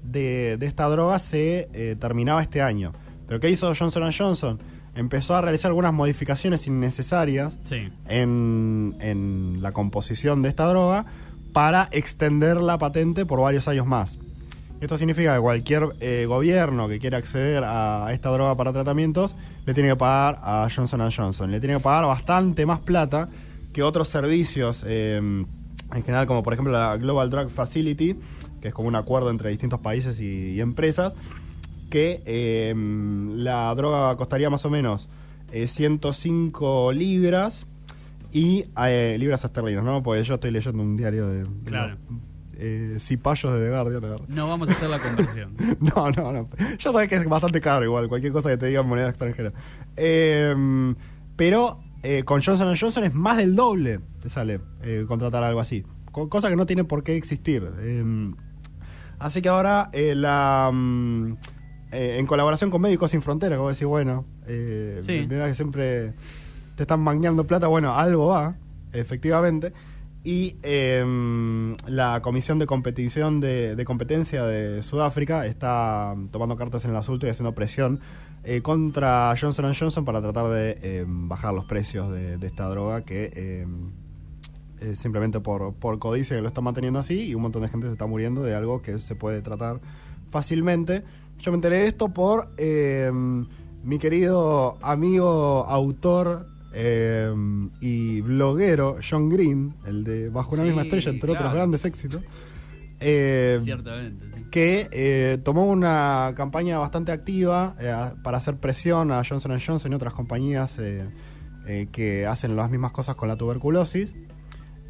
de, 0.04 0.58
de 0.58 0.66
esta 0.66 0.88
droga 0.90 1.20
se 1.20 1.70
terminaba 2.00 2.42
este 2.42 2.62
año. 2.62 2.92
¿Pero 3.28 3.40
qué 3.40 3.50
hizo 3.50 3.72
Johnson 3.76 4.12
Johnson? 4.18 4.60
Empezó 4.96 5.36
a 5.36 5.42
realizar 5.42 5.70
algunas 5.70 5.94
modificaciones 5.94 6.68
innecesarias 6.68 7.58
Sí. 7.64 7.90
en, 8.08 8.96
en 9.00 9.62
la 9.62 9.72
composición 9.72 10.42
de 10.42 10.50
esta 10.50 10.66
droga 10.66 11.06
para 11.54 11.88
extender 11.92 12.58
la 12.58 12.78
patente 12.78 13.26
por 13.26 13.40
varios 13.40 13.68
años 13.68 13.86
más. 13.86 14.18
Esto 14.82 14.98
significa 14.98 15.36
que 15.36 15.42
cualquier 15.42 15.90
eh, 16.00 16.26
gobierno 16.28 16.90
que 16.90 17.00
quiera 17.00 17.20
acceder 17.20 17.64
a 17.64 18.10
esta 18.14 18.30
droga 18.32 18.58
para 18.58 18.74
tratamientos 18.74 19.36
le 19.66 19.74
tiene 19.76 19.90
que 19.90 19.96
pagar 19.96 20.40
a 20.42 20.68
Johnson 20.76 21.08
Johnson. 21.16 21.52
Le 21.52 21.60
tiene 21.60 21.76
que 21.76 21.82
pagar 21.84 22.06
bastante 22.06 22.66
más 22.66 22.80
plata 22.80 23.30
que 23.74 23.84
otros 23.84 24.08
servicios, 24.10 24.84
eh, 24.86 25.18
en 25.18 26.04
general 26.04 26.26
como 26.26 26.42
por 26.42 26.54
ejemplo 26.54 26.74
la 26.74 26.98
Global 26.98 27.30
Drug 27.30 27.50
Facility, 27.50 28.16
que 28.60 28.70
es 28.70 28.74
como 28.74 28.88
un 28.88 28.96
acuerdo 28.96 29.30
entre 29.30 29.50
distintos 29.52 29.80
países 29.80 30.20
y, 30.20 30.60
empresas, 30.60 31.16
que 31.92 32.24
eh, 32.26 32.74
la 32.76 33.74
droga 33.76 34.16
costaría 34.16 34.50
más 34.50 34.66
o 34.66 34.70
menos 34.70 35.08
eh, 35.52 35.68
105 35.68 36.92
libras 36.92 37.66
y 38.32 38.66
eh, 38.84 39.16
libras 39.20 39.44
esterlinas, 39.44 39.84
¿no? 39.84 40.02
Porque 40.02 40.24
yo 40.24 40.36
estoy 40.36 40.52
leyendo 40.52 40.82
un 40.82 40.96
diario 40.96 41.28
de, 41.28 41.44
de 41.44 41.46
Claro. 41.66 41.98
los, 42.10 42.31
eh, 42.64 42.98
cipayos 43.00 43.54
de 43.60 43.66
The 43.66 43.70
Guardian. 43.72 44.22
No 44.28 44.48
vamos 44.48 44.70
a 44.70 44.74
hacer 44.74 44.90
la 44.90 45.00
conversión. 45.00 45.54
No, 45.80 46.12
no, 46.12 46.32
no. 46.32 46.50
Yo 46.78 46.92
sabés 46.92 47.10
que 47.10 47.16
es 47.16 47.26
bastante 47.28 47.60
caro 47.60 47.84
igual, 47.86 48.08
cualquier 48.08 48.32
cosa 48.32 48.50
que 48.50 48.58
te 48.58 48.68
diga 48.68 48.82
en 48.82 48.88
moneda 48.88 49.10
extranjera. 49.10 49.52
Eh, 49.98 50.94
pero 51.36 51.80
eh, 52.04 52.24
con 52.24 52.42
Johnson 52.44 52.76
Johnson 52.80 53.04
es 53.04 53.14
más 53.14 53.38
del 53.38 53.56
doble, 53.56 54.00
te 54.22 54.30
sale 54.30 54.60
eh, 54.84 55.06
contratar 55.08 55.44
algo 55.44 55.60
así. 55.60 55.84
Co- 56.12 56.30
cosa 56.30 56.50
que 56.50 56.56
no 56.56 56.66
tiene 56.66 56.84
por 56.84 57.04
qué 57.04 57.16
existir. 57.16 57.68
Eh, 57.80 58.32
así 59.20 59.42
que 59.42 59.50
ahora 59.50 59.90
eh, 59.94 60.14
la... 60.16 60.70
mm, 60.72 61.34
eh, 61.94 62.18
en 62.20 62.26
colaboración 62.28 62.70
con 62.70 62.82
Médicos 62.82 63.12
Sin 63.12 63.22
Fronteras, 63.22 63.58
como 63.58 63.70
decís, 63.70 63.86
bueno, 63.88 64.26
eh, 64.48 65.00
Sí. 65.04 65.26
mira 65.30 65.48
que 65.48 65.56
siempre 65.56 66.14
te 66.76 66.84
están 66.84 67.00
mangueando 67.02 67.46
plata, 67.46 67.68
bueno, 67.68 67.94
algo 67.96 68.28
va, 68.28 68.56
efectivamente. 68.94 69.74
Y 70.24 70.56
eh, 70.62 71.04
la 71.88 72.22
Comisión 72.22 72.60
de 72.60 72.68
Competición 72.68 73.40
de, 73.40 73.76
de 73.76 73.86
Competencia 73.86 74.46
de 74.46 74.84
Sudáfrica 74.84 75.48
está 75.48 76.16
tomando 76.30 76.56
cartas 76.58 76.86
en 76.86 76.92
el 76.92 76.98
asunto 76.98 77.26
y 77.26 77.30
haciendo 77.30 77.56
presión 77.56 78.00
eh, 78.44 78.62
contra 78.62 79.34
Johnson 79.40 79.74
Johnson 79.74 80.06
para 80.06 80.22
tratar 80.22 80.50
de 80.50 80.78
eh, 80.84 81.06
bajar 81.08 81.56
los 81.56 81.66
precios 81.66 82.12
de, 82.12 82.38
esta 82.46 82.68
droga 82.70 83.04
que 83.04 83.66
simplemente 84.94 85.40
por, 85.40 85.76
por 85.76 86.00
codicia 86.00 86.36
que 86.36 86.42
lo 86.42 86.48
está 86.48 86.62
manteniendo 86.62 87.00
así 87.00 87.28
y 87.28 87.36
un 87.36 87.44
montón 87.44 87.62
de 87.62 87.70
gente 87.70 87.86
se 87.86 87.94
está 87.94 88.08
muriendo 88.08 88.42
de 88.42 88.56
algo 88.56 88.82
que 88.82 89.00
se 89.00 89.16
puede 89.16 89.42
tratar 89.42 89.80
fácilmente. 90.30 91.04
Yo 91.40 91.52
me 91.52 91.56
enteré 91.56 91.78
de 91.78 91.88
esto 91.88 92.10
por 92.10 92.50
mi 93.84 93.98
querido 93.98 94.78
amigo, 94.82 95.66
autor 95.68 96.51
eh, 96.74 97.34
y 97.80 98.22
bloguero 98.22 98.98
John 99.08 99.30
Green, 99.30 99.74
el 99.86 100.04
de 100.04 100.30
Bajo 100.30 100.54
una 100.54 100.64
Sí, 100.64 100.68
misma 100.68 100.84
estrella, 100.84 101.10
entre 101.12 101.32
otros 101.32 101.54
grandes 101.54 101.86
éxitos. 101.86 102.22
Eh, 103.00 103.58
Ciertamente, 103.62 104.26
sí. 104.36 104.44
que 104.52 104.88
eh, 104.92 105.40
tomó 105.44 105.66
una 105.66 106.34
campaña 106.36 106.78
bastante 106.78 107.12
activa 107.12 107.76
para 108.24 108.38
hacer 108.38 108.58
presión 108.58 109.12
a 109.12 109.24
Johnson 109.28 109.60
Johnson 109.66 109.92
y 109.92 109.96
otras 109.96 110.14
compañías 110.14 110.78
que 111.92 112.26
hacen 112.28 112.56
las 112.56 112.70
mismas 112.70 112.92
cosas 112.92 113.16
con 113.16 113.28
la 113.28 113.36
tuberculosis. 113.36 114.14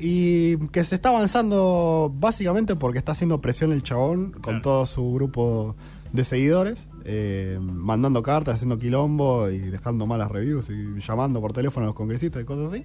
Y 0.03 0.57
que 0.69 0.83
se 0.83 0.95
está 0.95 1.09
avanzando 1.09 2.11
básicamente 2.13 2.75
porque 2.75 2.97
está 2.97 3.11
haciendo 3.11 3.39
presión 3.39 3.71
el 3.71 3.83
chabón 3.83 4.31
con 4.31 4.61
todo 4.63 4.87
su 4.87 5.13
grupo 5.13 5.75
de 6.13 6.23
seguidores, 6.23 6.87
eh, 7.05 7.57
mandando 7.61 8.21
cartas, 8.23 8.55
haciendo 8.55 8.77
quilombo 8.79 9.49
y 9.49 9.59
dejando 9.59 10.05
malas 10.07 10.29
reviews 10.31 10.69
y 10.69 10.99
llamando 10.99 11.39
por 11.41 11.53
teléfono 11.53 11.85
a 11.85 11.87
los 11.87 11.95
congresistas 11.95 12.41
y 12.41 12.45
cosas 12.45 12.73
así. 12.73 12.83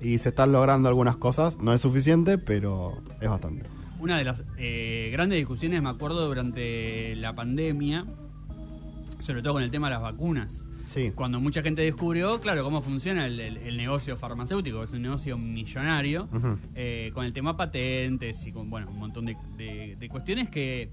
Y 0.00 0.18
se 0.18 0.28
están 0.28 0.52
logrando 0.52 0.88
algunas 0.88 1.16
cosas, 1.16 1.58
no 1.58 1.72
es 1.72 1.80
suficiente, 1.80 2.38
pero 2.38 3.02
es 3.20 3.28
bastante. 3.28 3.64
Una 3.98 4.16
de 4.16 4.24
las 4.24 4.44
eh, 4.58 5.10
grandes 5.12 5.38
discusiones, 5.38 5.82
me 5.82 5.88
acuerdo, 5.88 6.26
durante 6.28 7.16
la 7.16 7.34
pandemia, 7.34 8.06
sobre 9.20 9.42
todo 9.42 9.54
con 9.54 9.62
el 9.64 9.70
tema 9.72 9.88
de 9.88 9.94
las 9.94 10.02
vacunas. 10.02 10.64
Sí. 10.84 11.10
Cuando 11.14 11.38
mucha 11.40 11.62
gente 11.62 11.82
descubrió, 11.82 12.40
claro, 12.40 12.62
cómo 12.64 12.80
funciona 12.80 13.26
el, 13.26 13.38
el- 13.40 13.56
el 13.58 13.76
negocio 13.76 14.16
farmacéutico, 14.16 14.82
es 14.84 14.92
un 14.92 15.02
negocio 15.02 15.36
millonario, 15.36 16.28
eh, 16.74 17.10
con 17.12 17.26
el 17.26 17.32
tema 17.32 17.56
patentes 17.56 18.46
y 18.46 18.52
con, 18.52 18.70
bueno, 18.70 18.88
un 18.90 18.98
montón 18.98 19.26
de, 19.26 19.36
de- 19.58 19.96
de 19.98 20.08
cuestiones 20.08 20.48
que 20.48 20.90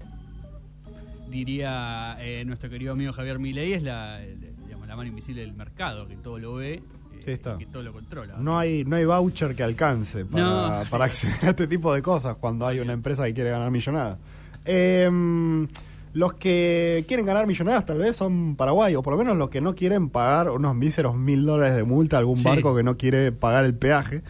diría 1.28 2.16
eh, 2.20 2.44
nuestro 2.44 2.68
querido 2.70 2.92
amigo 2.92 3.12
Javier 3.12 3.38
Milei 3.38 3.72
es 3.74 3.82
la, 3.82 4.18
digamos, 4.64 4.86
la 4.88 4.96
mano 4.96 5.08
invisible 5.08 5.42
del 5.42 5.52
mercado, 5.54 6.06
que 6.08 6.16
todo 6.16 6.38
lo 6.38 6.54
ve, 6.54 6.74
eh, 6.74 6.82
Sí, 7.24 7.30
está. 7.32 7.58
que 7.58 7.66
todo 7.66 7.82
lo 7.82 7.92
controla. 7.92 8.36
No 8.38 8.58
hay, 8.58 8.84
no 8.84 8.96
hay 8.96 9.04
voucher 9.04 9.54
que 9.54 9.62
alcance 9.62 10.24
para, 10.24 10.44
No. 10.84 10.90
para 10.90 11.04
acceder 11.06 11.36
a 11.44 11.50
este 11.50 11.66
tipo 11.66 11.92
de 11.94 12.02
cosas 12.02 12.36
cuando 12.36 12.66
hay 12.66 12.80
una 12.80 12.92
empresa 12.92 13.24
que 13.24 13.34
quiere 13.34 13.50
ganar 13.50 13.70
millonadas. 13.70 14.18
Em, 14.64 15.66
los 16.12 16.32
que 16.34 17.04
quieren 17.06 17.26
ganar 17.26 17.46
millonadas 17.46 17.84
tal 17.86 17.98
vez 17.98 18.16
son 18.16 18.56
Paraguay, 18.56 18.94
o 18.94 19.02
por 19.02 19.12
lo 19.12 19.18
menos 19.18 19.36
los 19.36 19.50
que 19.50 19.60
no 19.60 19.74
quieren 19.74 20.08
pagar 20.08 20.50
unos 20.50 20.74
míseros 20.74 21.14
mil 21.16 21.44
dólares 21.44 21.76
de 21.76 21.84
multa 21.84 22.16
a 22.16 22.20
algún 22.20 22.36
Sí. 22.36 22.44
barco 22.44 22.74
que 22.74 22.82
no 22.82 22.96
quiere 22.96 23.32
pagar 23.32 23.64
el 23.64 23.74
peaje. 23.74 24.22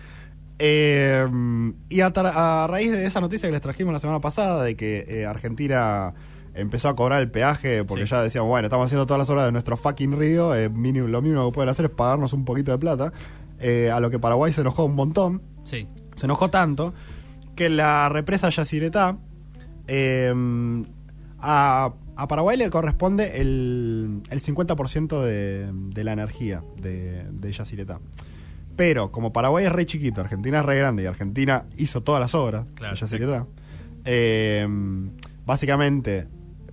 Em, 0.58 1.74
y 1.90 2.00
a 2.00 2.66
raíz 2.68 2.90
de 2.90 3.04
esa 3.04 3.20
noticia 3.20 3.46
que 3.48 3.52
les 3.52 3.60
trajimos 3.60 3.92
la 3.92 4.00
semana 4.00 4.20
pasada, 4.20 4.64
de 4.64 4.74
que 4.74 5.04
eh, 5.08 5.26
Argentina 5.26 6.14
empezó 6.56 6.88
a 6.88 6.96
cobrar 6.96 7.20
el 7.20 7.30
peaje, 7.30 7.84
porque 7.84 8.04
Sí. 8.06 8.10
ya 8.10 8.22
decíamos, 8.22 8.48
bueno, 8.48 8.66
estamos 8.66 8.86
haciendo 8.86 9.06
todas 9.06 9.18
las 9.18 9.30
horas 9.30 9.44
de 9.46 9.52
nuestro 9.52 9.76
fucking 9.76 10.18
río, 10.18 10.54
eh, 10.54 10.68
mínimo- 10.70 11.08
lo 11.08 11.22
mínimo 11.22 11.46
que 11.50 11.54
pueden 11.54 11.68
hacer 11.70 11.86
es 11.86 11.90
pagarnos 11.90 12.32
un 12.32 12.44
poquito 12.44 12.72
de 12.72 12.78
plata, 12.78 13.12
eh, 13.60 13.90
a 13.90 14.00
lo 14.00 14.10
que 14.10 14.18
Paraguay 14.18 14.52
se 14.52 14.60
enojó 14.62 14.84
un 14.84 14.94
montón, 14.94 15.42
Sí, 15.64 15.86
se 16.14 16.26
enojó 16.26 16.50
tanto, 16.50 16.94
que 17.54 17.68
la 17.70 18.08
represa 18.08 18.48
Yacyretá, 18.50 19.16
eh, 19.88 20.32
a, 21.38 21.92
a 22.16 22.28
Paraguay 22.28 22.56
le 22.56 22.70
corresponde 22.70 23.40
el, 23.40 24.22
el 24.30 24.40
50% 24.40 25.22
de, 25.22 25.70
de 25.72 26.04
la 26.04 26.12
energía 26.12 26.62
de, 26.80 27.24
de 27.30 27.52
Yacyretá. 27.52 28.00
Pero 28.76 29.10
como 29.10 29.32
Paraguay 29.32 29.64
es 29.66 29.72
re 29.72 29.86
chiquito, 29.86 30.20
Argentina 30.20 30.60
es 30.60 30.66
re 30.66 30.76
grande 30.78 31.02
y 31.02 31.06
Argentina 31.06 31.64
hizo 31.78 32.02
todas 32.02 32.20
las 32.20 32.34
obras 32.34 32.68
Claro, 32.74 32.94
de 32.94 33.00
Yacyretá, 33.00 33.46
eh, 34.04 34.66
básicamente 35.46 36.26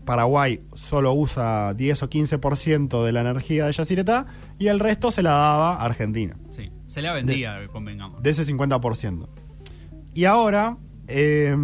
Paraguay 0.06 0.62
solo 0.74 1.14
usa 1.14 1.74
10 1.74 2.04
o 2.04 2.10
15% 2.10 3.04
de 3.06 3.12
la 3.12 3.22
energía 3.22 3.66
de 3.66 3.72
Yacyretá 3.74 4.26
y 4.60 4.68
el 4.68 4.80
resto 4.80 5.12
se 5.12 5.24
la 5.24 5.32
daba 5.32 5.74
a 5.76 5.86
Argentina 5.86 6.36
sí. 6.50 6.72
Se 6.88 7.02
la 7.02 7.14
vendía, 7.14 7.58
convengamos. 7.72 8.22
de 8.22 8.30
ese 8.30 8.46
50%. 8.46 9.28
Y 10.14 10.26
ahora, 10.26 10.78
eh, 11.08 11.56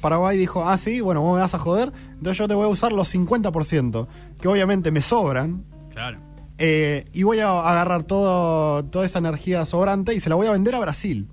Paraguay 0.00 0.36
dijo, 0.36 0.68
ah, 0.68 0.76
sí, 0.76 1.00
bueno, 1.00 1.20
vos 1.22 1.34
me 1.36 1.40
vas 1.42 1.54
a 1.54 1.58
joder, 1.60 1.92
entonces 2.10 2.36
yo 2.38 2.48
te 2.48 2.54
voy 2.54 2.64
a 2.64 2.68
usar 2.68 2.92
los 2.92 3.14
50%, 3.14 4.08
que 4.40 4.48
obviamente 4.48 4.90
me 4.90 5.00
sobran, 5.00 5.64
Claro. 5.92 6.18
eh, 6.58 7.04
y 7.12 7.22
voy 7.22 7.38
a 7.38 7.50
agarrar 7.60 8.02
todo, 8.02 8.84
toda 8.86 9.06
esa 9.06 9.20
energía 9.20 9.64
sobrante 9.64 10.12
y 10.12 10.18
se 10.20 10.28
la 10.28 10.34
voy 10.34 10.48
a 10.48 10.50
vender 10.50 10.74
a 10.74 10.80
Brasil. 10.80 11.28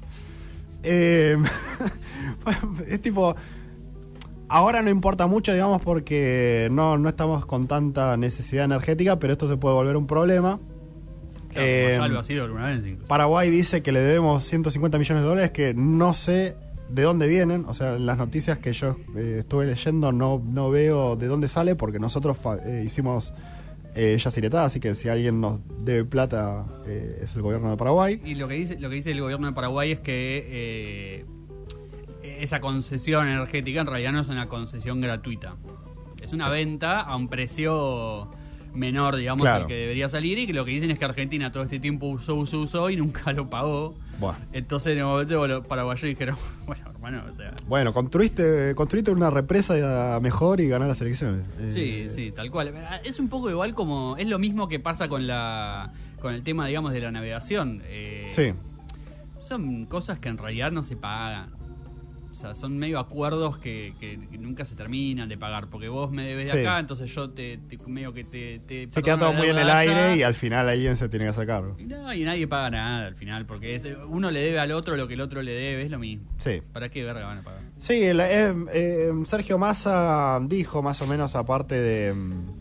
Eh, 0.83 1.37
es 2.87 3.01
tipo... 3.01 3.35
Ahora 4.51 4.81
no 4.81 4.89
importa 4.89 5.27
mucho, 5.27 5.53
digamos, 5.53 5.81
porque 5.81 6.67
no, 6.71 6.97
no 6.97 7.07
estamos 7.07 7.45
con 7.45 7.67
tanta 7.67 8.17
necesidad 8.17 8.65
energética, 8.65 9.17
pero 9.17 9.31
esto 9.31 9.47
se 9.47 9.55
puede 9.55 9.75
volver 9.75 9.95
un 9.95 10.07
problema. 10.07 10.59
Claro, 11.49 11.67
Eh, 11.67 11.95
ya 11.97 12.07
lo 12.09 12.19
ha 12.19 12.23
sido 12.23 12.43
alguna 12.43 12.65
vez 12.67 12.85
incluso. 12.85 13.07
Paraguay 13.07 13.49
dice 13.49 13.81
que 13.81 13.93
le 13.93 14.01
debemos 14.01 14.43
150 14.43 14.97
millones 14.97 15.23
de 15.23 15.29
dólares 15.29 15.51
que 15.51 15.73
no 15.73 16.13
sé 16.13 16.57
de 16.89 17.01
dónde 17.03 17.27
vienen. 17.27 17.63
O 17.67 17.73
sea, 17.73 17.95
en 17.95 18.05
las 18.05 18.17
noticias 18.17 18.57
que 18.57 18.73
yo 18.73 18.97
eh, 19.15 19.37
estuve 19.39 19.67
leyendo 19.67 20.11
no, 20.11 20.41
no 20.45 20.69
veo 20.69 21.15
de 21.15 21.27
dónde 21.27 21.47
sale 21.47 21.75
porque 21.75 21.99
nosotros 21.99 22.37
eh, 22.65 22.83
hicimos 22.85 23.33
eh, 23.95 24.17
Yacyretá, 24.17 24.65
así 24.65 24.81
que 24.81 24.95
si 24.95 25.07
alguien 25.07 25.39
nos 25.39 25.59
debe 25.79 26.03
plata 26.03 26.65
eh, 26.87 27.21
es 27.23 27.33
el 27.35 27.41
gobierno 27.41 27.71
de 27.71 27.77
Paraguay. 27.77 28.21
Y 28.25 28.35
lo 28.35 28.49
que 28.49 28.55
dice 28.55 28.77
lo 28.79 28.89
que 28.89 28.95
dice 28.95 29.11
el 29.11 29.21
gobierno 29.21 29.47
de 29.47 29.53
Paraguay 29.53 29.93
es 29.93 29.99
que 30.01 31.25
esa 32.23 32.59
concesión 32.61 33.27
energética 33.27 33.81
en 33.81 33.87
realidad 33.87 34.11
no 34.13 34.19
es 34.21 34.29
una 34.29 34.47
concesión 34.47 35.01
gratuita. 35.01 35.55
Es 36.21 36.33
una 36.33 36.49
venta 36.49 37.01
a 37.01 37.15
un 37.15 37.27
precio 37.29 38.29
menor, 38.73 39.17
digamos, 39.17 39.43
Claro. 39.43 39.63
al 39.63 39.67
que 39.67 39.73
debería 39.75 40.07
salir 40.07 40.37
y 40.39 40.47
que 40.47 40.53
lo 40.53 40.63
que 40.63 40.71
dicen 40.71 40.91
es 40.91 40.99
que 40.99 41.03
Argentina 41.03 41.51
todo 41.51 41.63
este 41.63 41.79
tiempo 41.79 42.05
usó, 42.07 42.35
usó, 42.35 42.59
usó 42.61 42.89
y 42.89 42.95
nunca 42.95 43.33
lo 43.33 43.49
pagó. 43.49 43.95
Bueno. 44.19 44.37
Entonces 44.53 44.93
en 44.93 44.99
el 44.99 45.05
momento 45.05 45.45
los 45.47 45.65
paraguayos 45.65 46.03
dijeron, 46.03 46.35
bueno, 46.65 46.83
hermano, 46.89 47.23
o 47.29 47.33
sea... 47.33 47.53
Bueno, 47.67 47.91
construiste, 47.91 48.73
construiste 48.75 49.11
una 49.11 49.29
represa 49.29 50.19
mejor 50.21 50.61
y 50.61 50.67
ganar 50.67 50.87
las 50.87 51.01
elecciones. 51.01 51.45
Eh, 51.59 51.71
Sí, 51.71 52.09
sí, 52.09 52.31
tal 52.31 52.49
cual. 52.51 52.71
Es 53.03 53.19
un 53.19 53.27
poco 53.27 53.49
igual 53.49 53.73
como. 53.73 54.15
Es 54.17 54.27
lo 54.27 54.37
mismo 54.39 54.67
que 54.67 54.79
pasa 54.79 55.09
con 55.09 55.25
la. 55.27 55.91
con 56.21 56.33
el 56.35 56.43
tema, 56.43 56.67
digamos, 56.67 56.93
de 56.93 56.99
la 57.01 57.11
navegación. 57.11 57.81
Eh, 57.85 58.27
Sí. 58.29 58.53
Son 59.39 59.85
cosas 59.85 60.19
que 60.19 60.29
en 60.29 60.37
realidad 60.37 60.71
no 60.71 60.83
se 60.83 60.95
pagan. 60.95 61.49
Sea, 62.41 62.55
son 62.55 62.77
medio 62.77 62.97
acuerdos 62.99 63.57
que, 63.59 63.93
que 63.99 64.17
nunca 64.37 64.65
se 64.65 64.75
terminan 64.75 65.29
de 65.29 65.37
pagar. 65.37 65.67
Porque 65.69 65.89
vos 65.89 66.09
me 66.11 66.23
debes 66.23 66.51
de 66.51 66.59
Sí. 66.61 66.65
acá, 66.65 66.79
entonces 66.79 67.13
yo 67.13 67.29
te, 67.29 67.57
te- 67.69 67.77
medio 67.85 68.13
que 68.13 68.23
te. 68.23 68.59
te 68.65 68.87
Se 68.91 69.01
queda 69.03 69.17
todo 69.17 69.33
muy 69.33 69.47
en 69.47 69.57
el 69.59 69.69
allá. 69.69 69.77
aire 69.79 70.17
y 70.17 70.23
al 70.23 70.33
final 70.33 70.67
alguien 70.67 70.97
se 70.97 71.07
tiene 71.07 71.25
que. 71.25 71.75
Y 71.77 71.85
No, 71.85 72.13
y 72.13 72.23
nadie 72.23 72.47
paga 72.47 72.69
nada 72.71 73.07
al 73.07 73.15
final. 73.15 73.45
Porque 73.45 73.75
es, 73.75 73.87
uno 74.07 74.31
le 74.31 74.41
debe 74.41 74.59
al 74.59 74.71
otro 74.71 74.95
lo 74.97 75.07
que 75.07 75.13
el 75.13 75.21
otro 75.21 75.41
le 75.41 75.51
debe, 75.53 75.83
es 75.83 75.91
lo 75.91 75.99
mismo. 75.99 76.25
Sí. 76.39 76.61
¿Para 76.73 76.89
qué 76.89 77.03
verga 77.03 77.25
van 77.27 77.37
a 77.39 77.41
pagar? 77.43 77.61
Sí, 77.77 78.03
el- 78.03 78.19
eh, 78.19 78.53
eh, 78.73 79.11
Sergio 79.25 79.57
Massa 79.57 80.39
dijo 80.43 80.81
más 80.81 81.01
o 81.01 81.07
menos 81.07 81.35
aparte 81.35 81.75
de, 81.75 82.13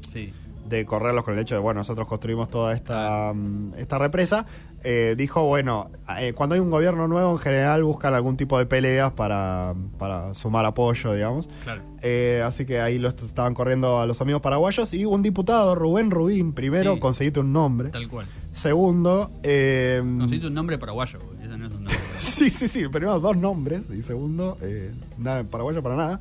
Sí. 0.09 0.33
de 0.69 0.85
correrlos 0.87 1.25
con 1.25 1.35
el 1.35 1.41
hecho 1.41 1.55
de, 1.55 1.61
bueno, 1.61 1.81
nosotros 1.81 2.07
construimos 2.07 2.49
toda 2.51 2.75
esta, 2.75 3.33
mm, 3.35 3.75
esta 3.79 3.99
represa, 3.99 4.47
eh, 4.83 5.15
dijo, 5.17 5.45
bueno, 5.45 5.91
eh, 6.19 6.33
cuando 6.35 6.55
hay 6.55 6.61
un 6.61 6.71
gobierno 6.71 7.07
nuevo 7.07 7.33
en 7.33 7.39
general 7.39 7.85
buscan 7.85 8.15
algún 8.15 8.37
tipo 8.37 8.59
de 8.59 8.67
peleas 8.67 9.13
para, 9.13 9.75
para 9.99 10.33
sumar 10.35 10.65
apoyo, 10.65 11.13
digamos. 11.13 11.49
Claro. 11.65 11.83
Eh, 12.03 12.43
así 12.47 12.65
que 12.65 12.81
ahí 12.81 12.99
lo 12.99 13.09
est- 13.11 13.23
estaban 13.23 13.53
corriendo 13.55 14.01
a 14.01 14.07
los 14.07 14.21
amigos 14.21 14.41
paraguayos 14.41 14.93
y 14.95 15.05
un 15.05 15.23
diputado, 15.23 15.75
Rubén 15.75 16.11
Rubín, 16.11 16.53
primero, 16.55 16.95
Sí. 16.95 17.01
conseguiste 17.01 17.41
un 17.41 17.53
nombre. 17.53 17.91
Tal 17.91 18.09
cual. 18.09 18.27
Segundo, 18.55 19.31
eh, 19.43 20.01
Conseguiste 20.03 20.47
un 20.49 20.55
nombre 20.55 20.77
paraguayo, 20.79 21.19
ese 21.43 21.57
no 21.59 21.67
es 21.67 21.73
un 21.73 21.85
nombre. 21.85 21.97
Sí, 22.19 22.49
sí, 22.51 22.69
sí. 22.69 22.89
Primero 22.89 23.21
dos 23.21 23.37
nombres 23.37 23.91
y 23.91 24.03
segundo, 24.03 24.57
eh, 24.63 24.93
nada 25.19 25.45
paraguayo 25.45 25.83
para 25.83 25.97
nada. 25.97 26.21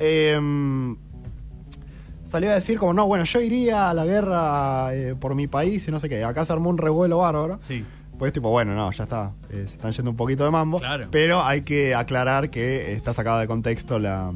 Eh, 0.00 0.38
salió 2.24 2.50
a 2.50 2.54
decir 2.54 2.78
como, 2.78 2.92
no, 2.94 3.06
bueno, 3.06 3.24
yo 3.24 3.40
iría 3.40 3.90
a 3.90 3.94
la 3.94 4.04
guerra 4.04 4.94
eh, 4.94 5.14
por 5.18 5.34
mi 5.34 5.46
país 5.46 5.86
y 5.88 5.90
no 5.90 5.98
sé 5.98 6.08
qué. 6.08 6.22
Acá 6.24 6.44
se 6.44 6.52
armó 6.52 6.70
un 6.70 6.78
revuelo 6.78 7.18
bárbaro. 7.18 7.58
Sí. 7.60 7.84
Pues 8.20 8.32
tipo, 8.34 8.50
bueno, 8.50 8.74
no, 8.74 8.92
ya 8.92 9.04
está. 9.04 9.32
eh, 9.48 9.64
se 9.66 9.74
están 9.76 9.92
yendo 9.92 10.10
un 10.12 10.16
poquito 10.16 10.44
de 10.44 10.50
mambo. 10.52 10.78
Claro. 10.78 11.08
Pero 11.10 11.42
hay 11.42 11.62
que 11.62 11.94
aclarar 11.94 12.50
que 12.50 12.92
está 12.92 13.12
sacada 13.14 13.40
de 13.40 13.46
contexto 13.48 13.98
la... 13.98 14.30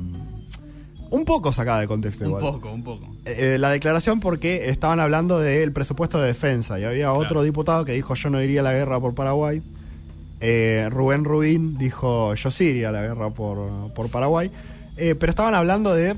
Un 1.10 1.24
poco 1.26 1.52
sacada 1.52 1.80
de 1.80 1.86
contexto 1.86 2.24
Un 2.24 2.30
igual. 2.30 2.42
poco, 2.54 2.72
un 2.72 2.82
poco. 2.82 3.06
Eh, 3.26 3.58
la 3.60 3.70
declaración 3.70 4.18
porque 4.20 4.70
estaban 4.70 4.98
hablando 5.00 5.38
del 5.38 5.70
presupuesto 5.70 6.18
de 6.18 6.28
defensa 6.28 6.80
y 6.80 6.84
había 6.84 7.12
otro 7.12 7.42
diputado 7.42 7.84
que 7.84 7.92
dijo 7.92 8.14
yo 8.14 8.30
no 8.30 8.40
iría 8.42 8.60
a 8.60 8.64
la 8.64 8.72
guerra 8.72 8.98
por 8.98 9.14
Paraguay. 9.14 9.62
Eh, 10.40 10.88
Rubén 10.90 11.24
Rubín 11.24 11.78
dijo 11.78 12.34
yo 12.34 12.50
sí 12.50 12.64
iría 12.64 12.88
a 12.88 12.92
la 12.92 13.02
guerra 13.02 13.30
por, 13.30 13.92
por 13.94 14.10
Paraguay. 14.10 14.50
Eh, 14.96 15.14
pero 15.14 15.28
estaban 15.30 15.54
hablando 15.54 15.94
de... 15.94 16.16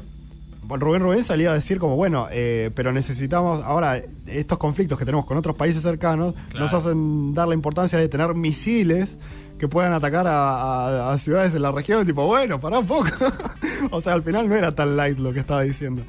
Rubén 0.69 1.03
Rubén 1.03 1.25
salía 1.25 1.51
a 1.51 1.55
decir 1.55 1.79
como, 1.79 1.97
bueno, 1.97 2.29
eh, 2.31 2.71
pero 2.75 2.93
necesitamos 2.93 3.63
ahora 3.65 4.01
estos 4.27 4.59
conflictos 4.59 4.99
que 4.99 5.05
tenemos 5.05 5.25
con 5.27 5.37
otros 5.37 5.57
países 5.57 5.83
cercanos 5.83 6.35
Claro. 6.51 6.65
nos 6.65 6.75
hacen 6.75 7.35
dar 7.35 7.49
la 7.49 7.55
importancia 7.55 7.99
de 7.99 8.09
tener 8.09 8.35
misiles 8.35 9.17
que 9.59 9.69
puedan 9.69 9.93
atacar 9.93 10.27
a, 10.27 11.09
a- 11.09 11.13
a 11.13 11.19
ciudades 11.19 11.53
de 11.53 11.61
la 11.61 11.73
región. 11.73 12.05
Tipo, 12.07 12.27
bueno, 12.27 12.61
pará 12.61 12.79
un 12.81 12.87
poco. 12.87 13.09
o 13.91 14.01
sea, 14.01 14.13
al 14.15 14.23
final 14.23 14.49
no 14.49 14.55
era 14.55 14.75
tan 14.75 14.97
light 14.97 15.19
lo 15.19 15.33
que 15.33 15.41
estaba 15.41 15.63
diciendo. 15.63 16.03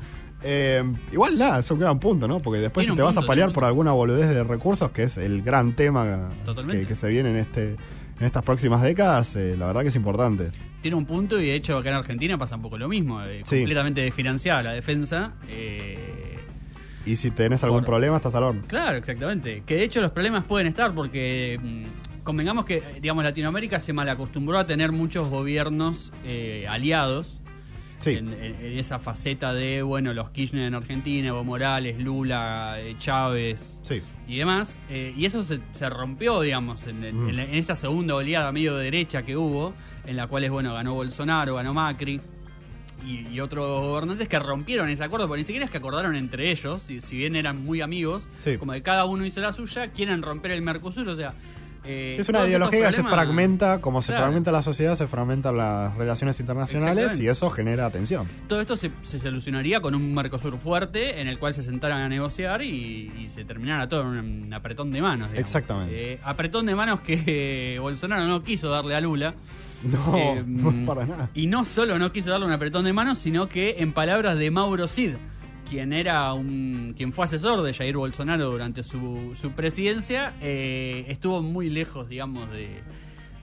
Eh, 0.43 0.83
igual 1.11 1.37
nada, 1.37 1.59
es 1.59 1.71
un 1.71 1.79
gran 1.79 1.99
punto, 1.99 2.27
¿no? 2.27 2.39
Porque 2.41 2.59
después 2.59 2.85
si 2.85 2.95
te 2.95 3.01
vas 3.01 3.17
a 3.17 3.21
paliar 3.23 3.51
por 3.53 3.63
alguna 3.65 3.91
boludez 3.93 4.29
de 4.29 4.43
recursos, 4.43 4.91
que 4.91 5.03
es 5.03 5.17
el 5.17 5.41
gran 5.41 5.73
tema 5.73 6.29
que 6.87 6.95
se 6.95 7.07
viene 7.07 7.29
en 7.31 7.35
este 7.37 7.75
en 8.19 8.25
estas 8.25 8.43
próximas 8.43 8.81
décadas, 8.81 9.35
eh, 9.35 9.55
la 9.57 9.67
verdad 9.67 9.81
que 9.83 9.89
es 9.89 9.95
importante. 9.95 10.49
Tiene 10.87 10.95
un 10.95 11.05
punto 11.05 11.37
y 11.37 11.47
de 11.47 11.55
hecho 11.55 11.77
acá 11.77 11.89
en 11.89 11.97
Argentina 11.97 12.37
pasa 12.37 12.55
un 12.55 12.61
poco 12.61 12.77
lo 12.77 12.87
mismo. 12.87 13.21
eh, 13.21 13.41
Sí. 13.43 13.57
Completamente 13.57 13.99
desfinanciada 13.99 14.63
la 14.63 14.71
defensa. 14.71 15.33
eh, 15.49 16.37
Y 17.05 17.17
si 17.17 17.29
tenés 17.31 17.61
algún 17.65 17.79
Por- 17.81 17.87
problema, 17.87 18.15
estás 18.15 18.33
al 18.35 18.43
horno. 18.43 18.61
claro, 18.67 18.95
exactamente. 18.95 19.63
Que 19.65 19.75
de 19.75 19.83
hecho 19.83 19.99
los 19.99 20.11
problemas 20.11 20.45
pueden 20.45 20.65
estar 20.67 20.93
porque 20.95 21.59
mm, 21.61 22.23
convengamos 22.23 22.63
que, 22.63 22.81
digamos, 23.01 23.25
Latinoamérica 23.25 23.81
se 23.81 23.91
malacostumbró 23.91 24.59
a 24.59 24.65
tener 24.65 24.93
muchos 24.93 25.27
gobiernos 25.29 26.13
eh, 26.25 26.65
aliados. 26.69 27.41
Sí. 27.99 28.11
En, 28.11 28.31
en- 28.31 28.55
en 28.63 28.79
esa 28.79 28.99
faceta 28.99 29.53
de, 29.53 29.81
bueno, 29.81 30.13
los 30.13 30.29
Kirchner 30.29 30.67
en 30.67 30.75
Argentina, 30.75 31.27
Evo 31.29 31.43
Morales, 31.43 31.97
Lula, 31.99 32.77
Chávez, 32.99 33.79
Sí. 33.81 34.01
y 34.27 34.37
demás. 34.37 34.77
eh, 34.89 35.13
y 35.17 35.25
eso 35.25 35.43
se, 35.43 35.59
se 35.71 35.89
rompió, 35.89 36.39
digamos, 36.41 36.85
en, 36.87 36.99
Mm. 37.25 37.29
en 37.29 37.39
esta 37.55 37.75
segunda 37.75 38.15
oleada 38.15 38.51
medio 38.53 38.77
derecha 38.77 39.23
que 39.23 39.35
hubo, 39.35 39.73
en 40.07 40.15
la 40.17 40.25
cual, 40.27 40.49
bueno, 40.49 40.73
ganó 40.73 40.95
Bolsonaro, 40.95 41.55
ganó 41.55 41.73
Macri 41.75 42.19
y, 43.05 43.27
y 43.27 43.39
otros 43.39 43.81
gobernantes 43.81 44.27
que 44.27 44.39
rompieron 44.39 44.89
ese 44.89 45.03
acuerdo, 45.03 45.27
porque 45.27 45.41
ni 45.41 45.45
siquiera 45.45 45.65
es 45.65 45.71
que 45.71 45.77
acordaron 45.77 46.15
entre 46.15 46.49
ellos, 46.49 46.89
y 46.89 46.99
si 47.01 47.17
bien 47.17 47.35
eran 47.35 47.63
muy 47.63 47.81
amigos, 47.81 48.27
Sí. 48.39 48.57
como 48.57 48.71
que 48.73 48.81
cada 48.81 49.05
uno 49.05 49.25
hizo 49.25 49.39
la 49.41 49.53
suya, 49.53 49.91
quieren 49.91 50.21
romper 50.23 50.51
el 50.51 50.61
Mercosur, 50.63 51.07
o 51.07 51.15
sea... 51.15 51.33
eh, 51.85 52.17
Es 52.19 52.27
una 52.27 52.45
ideología 52.47 52.87
que 52.87 52.91
se 52.93 53.03
fragmenta, 53.03 53.79
como 53.81 54.01
se 54.01 54.11
fragmenta 54.13 54.51
la 54.51 54.61
sociedad, 54.63 54.97
se 54.97 55.07
fragmentan 55.07 55.55
las 55.55 55.95
relaciones 55.95 56.37
internacionales 56.39 57.19
y 57.19 57.27
eso 57.29 57.49
genera 57.51 57.89
tensión. 57.91 58.27
Todo 58.47 58.59
esto 58.61 58.75
se, 58.75 58.91
se 59.03 59.19
solucionaría 59.19 59.79
con 59.79 59.93
un 59.95 60.13
Mercosur 60.13 60.57
fuerte 60.57 61.21
en 61.21 61.27
el 61.27 61.37
cual 61.39 61.53
se 61.53 61.61
sentaran 61.63 62.01
a 62.01 62.09
negociar 62.09 62.61
y, 62.63 63.13
y 63.19 63.29
se 63.29 63.45
terminara 63.45 63.87
todo 63.87 64.01
en 64.01 64.07
un, 64.07 64.43
un 64.47 64.53
apretón 64.53 64.91
de 64.91 65.01
manos. 65.01 65.29
digamos. 65.29 65.39
Exactamente. 65.39 66.13
Eh, 66.13 66.19
apretón 66.23 66.65
de 66.65 66.75
manos 66.75 66.99
que 67.01 67.75
eh, 67.75 67.79
Bolsonaro 67.79 68.25
no 68.25 68.43
quiso 68.43 68.69
darle 68.69 68.95
a 68.95 68.99
Lula. 69.01 69.35
No, 69.83 70.17
Eh, 70.17 70.43
no 70.47 70.85
para 70.85 71.05
nada. 71.05 71.29
Y 71.33 71.47
no 71.47 71.65
solo 71.65 71.97
no 71.99 72.11
quiso 72.11 72.29
darle 72.31 72.45
un 72.45 72.51
apretón 72.51 72.85
de 72.85 72.93
manos, 72.93 73.17
sino 73.17 73.47
que 73.49 73.75
en 73.79 73.93
palabras 73.93 74.37
de 74.37 74.49
Mauro 74.51 74.87
Cid, 74.87 75.15
quien 75.69 75.93
era 75.93 76.33
un 76.33 76.93
quien 76.95 77.11
fue 77.13 77.25
asesor 77.25 77.61
de 77.61 77.73
Jair 77.73 77.97
Bolsonaro 77.97 78.49
durante 78.49 78.83
su, 78.83 79.35
su 79.39 79.51
presidencia, 79.51 80.33
eh, 80.41 81.05
estuvo 81.09 81.41
muy 81.41 81.69
lejos, 81.69 82.07
digamos, 82.07 82.49
de, 82.51 82.69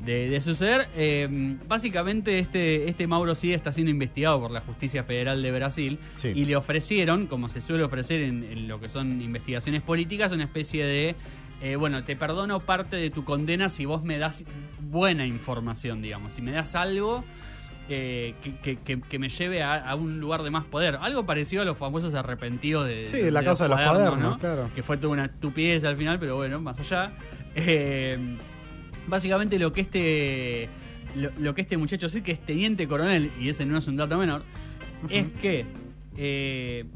de- 0.01 0.29
de 0.31 0.41
suceder. 0.41 0.89
Eh, 0.97 1.57
básicamente 1.69 2.39
este, 2.39 2.89
este 2.89 3.07
Mauro 3.07 3.35
Cid 3.35 3.53
está 3.53 3.73
siendo 3.73 3.91
investigado 3.91 4.41
por 4.41 4.51
la 4.51 4.61
Justicia 4.63 5.05
Federal 5.05 5.43
de 5.43 5.53
Brasil 5.53 5.99
Sí. 6.17 6.29
y 6.35 6.45
le 6.47 6.57
ofrecieron, 6.57 7.27
como 7.27 7.49
se 7.49 7.61
suele 7.61 7.85
ofrecer 7.85 8.23
en, 8.23 8.43
en 8.45 8.69
lo 8.69 8.81
que 8.81 8.89
son 8.89 9.21
investigaciones 9.23 9.83
políticas, 9.83 10.33
una 10.33 10.45
especie 10.45 10.85
de... 10.85 11.15
eh, 11.63 11.77
bueno, 11.77 12.05
te 12.05 12.17
perdono 12.17 12.61
parte 12.61 12.97
de 12.97 13.11
tu 13.11 13.25
condena 13.25 13.69
si 13.69 13.85
vos 13.85 14.03
me 14.03 14.19
das 14.19 14.45
buena 14.81 15.27
información, 15.27 16.03
digamos. 16.03 16.35
Si 16.35 16.43
me 16.43 16.53
das 16.53 16.75
algo 16.75 17.25
eh, 17.89 18.35
que, 18.63 18.77
que- 18.77 19.19
me 19.19 19.29
lleve 19.29 19.63
a, 19.63 19.75
a 19.89 19.95
un 19.95 20.19
lugar 20.21 20.43
de 20.43 20.51
más 20.51 20.65
poder. 20.65 20.97
Algo 21.01 21.27
parecido 21.27 21.63
a 21.63 21.65
los 21.65 21.77
famosos 21.77 22.15
arrepentidos 22.15 22.87
de, 22.87 23.07
Sí, 23.07 23.31
la 23.31 23.45
causa 23.45 23.65
de 23.65 23.71
los 23.71 23.81
cuadernos, 23.81 24.39
claro. 24.39 24.71
Que 24.75 24.83
fue 24.83 24.97
toda 24.97 25.13
una 25.13 25.25
estupidez 25.27 25.85
al 25.85 25.97
final, 25.97 26.19
pero 26.19 26.37
bueno, 26.37 26.61
más 26.61 26.81
allá. 26.81 27.13
Eh, 27.55 28.19
básicamente 29.07 29.59
lo 29.59 29.73
que 29.73 29.83
este 29.83 30.69
lo, 31.17 31.31
lo 31.39 31.55
que 31.55 31.61
este 31.61 31.77
muchacho 31.77 32.09
sí 32.09 32.23
que 32.23 32.33
es 32.33 32.41
teniente 32.41 32.89
coronel, 32.89 33.31
y 33.41 33.49
ese 33.51 33.65
no 33.67 33.77
es 33.79 33.87
un 33.87 33.97
dato 33.97 34.19
menor, 34.19 34.43
es 35.11 35.29
que 35.41 35.65
eh, 36.17 36.87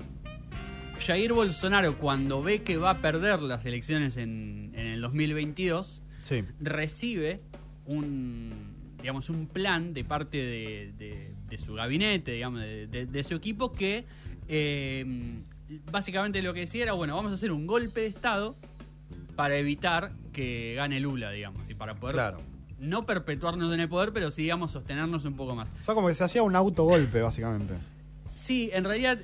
Jair 1.09 1.33
Bolsonaro 1.33 1.97
cuando 1.97 2.43
ve 2.43 2.61
que 2.63 2.77
va 2.77 2.91
a 2.91 2.99
perder 2.99 3.41
las 3.41 3.65
elecciones 3.65 4.19
en, 4.19 4.73
en 4.75 4.87
el 4.87 5.01
2022, 5.01 6.03
Sí. 6.23 6.45
recibe 6.61 7.41
un 7.87 8.53
digamos 9.01 9.31
un 9.31 9.47
plan 9.47 9.95
de 9.95 10.05
parte 10.05 10.37
de, 10.37 10.93
de- 10.99 11.35
de 11.49 11.57
su 11.59 11.73
gabinete 11.75 12.33
digamos 12.33 12.61
de, 12.61 13.25
su 13.25 13.35
equipo 13.37 13.73
que 13.73 14.05
eh, 14.49 15.41
básicamente 15.91 16.43
lo 16.43 16.53
que 16.53 16.61
decía 16.61 16.83
era 16.83 16.93
bueno 16.93 17.17
vamos 17.17 17.33
a 17.33 17.37
hacer 17.37 17.53
un 17.53 17.67
golpe 17.67 18.01
de 18.03 18.07
estado 18.09 18.57
para 19.37 19.57
evitar 19.57 20.13
que 20.33 20.75
gane 20.75 21.01
Lula 21.01 21.31
digamos 21.31 21.63
y 21.71 21.75
para 21.75 21.95
poder 21.95 22.17
Claro. 22.17 22.43
no 22.81 23.07
perpetuarnos 23.07 23.73
en 23.73 23.81
el 23.81 23.89
poder 23.89 24.13
pero 24.13 24.31
sí 24.31 24.43
digamos 24.43 24.73
sostenernos 24.73 25.25
un 25.25 25.35
poco 25.37 25.55
más 25.55 25.73
O 25.81 25.85
sea, 25.85 25.95
como 25.95 26.09
que 26.09 26.15
se 26.15 26.25
hacía 26.25 26.43
un 26.43 26.55
autogolpe, 26.57 27.23
básicamente. 27.23 27.75
Sí, 28.35 28.71
en 28.73 28.85
realidad 28.85 29.19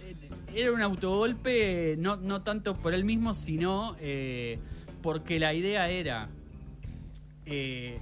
era 0.55 0.73
un 0.73 0.83
autogolpe, 0.83 1.97
no, 1.99 2.17
no 2.17 2.43
tanto 2.43 2.77
por 2.77 2.95
él 2.95 3.05
mismo, 3.05 3.35
sino 3.35 3.97
eh, 4.01 4.59
porque 5.03 5.39
la 5.39 5.55
idea 5.55 5.89
era, 5.89 6.29
eh, 7.47 7.99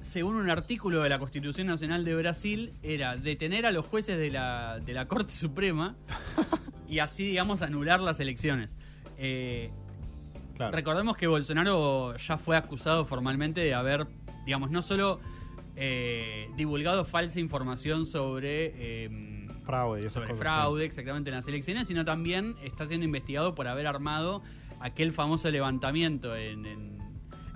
según 0.00 0.36
un 0.36 0.50
artículo 0.50 1.02
de 1.02 1.08
la 1.08 1.18
Constitución 1.18 1.66
Nacional 1.66 2.04
de 2.04 2.14
Brasil, 2.14 2.72
era 2.82 3.16
detener 3.16 3.66
a 3.66 3.70
los 3.70 3.86
jueces 3.86 4.18
de 4.18 4.30
la, 4.30 4.80
de 4.80 4.94
la 4.94 5.08
Corte 5.08 5.34
Suprema 5.34 5.96
y 6.88 7.00
así, 7.00 7.24
digamos, 7.26 7.62
anular 7.62 8.00
las 8.00 8.20
elecciones. 8.20 8.76
Eh, 9.18 9.70
Claro. 10.56 10.74
Recordemos 10.74 11.16
que 11.18 11.26
Bolsonaro 11.26 12.16
ya 12.16 12.38
fue 12.38 12.56
acusado 12.56 13.04
formalmente 13.04 13.60
de 13.60 13.74
haber, 13.74 14.06
digamos, 14.46 14.70
no 14.70 14.80
solo 14.80 15.20
eh, 15.76 16.48
divulgado 16.56 17.04
falsa 17.04 17.40
información 17.40 18.06
sobre... 18.06 19.10
Fraude 19.66 19.98
y 19.98 20.00
esas 20.00 20.12
sobre 20.14 20.28
cosas, 20.28 20.40
fraude 20.40 20.84
exactamente 20.84 21.30
en 21.30 21.36
las 21.36 21.46
elecciones, 21.48 21.88
sino 21.88 22.04
también 22.04 22.54
está 22.62 22.86
siendo 22.86 23.04
investigado 23.04 23.54
por 23.54 23.66
haber 23.68 23.86
armado 23.86 24.42
aquel 24.80 25.12
famoso 25.12 25.50
levantamiento 25.50 26.36
en, 26.36 26.64
en- 26.66 26.96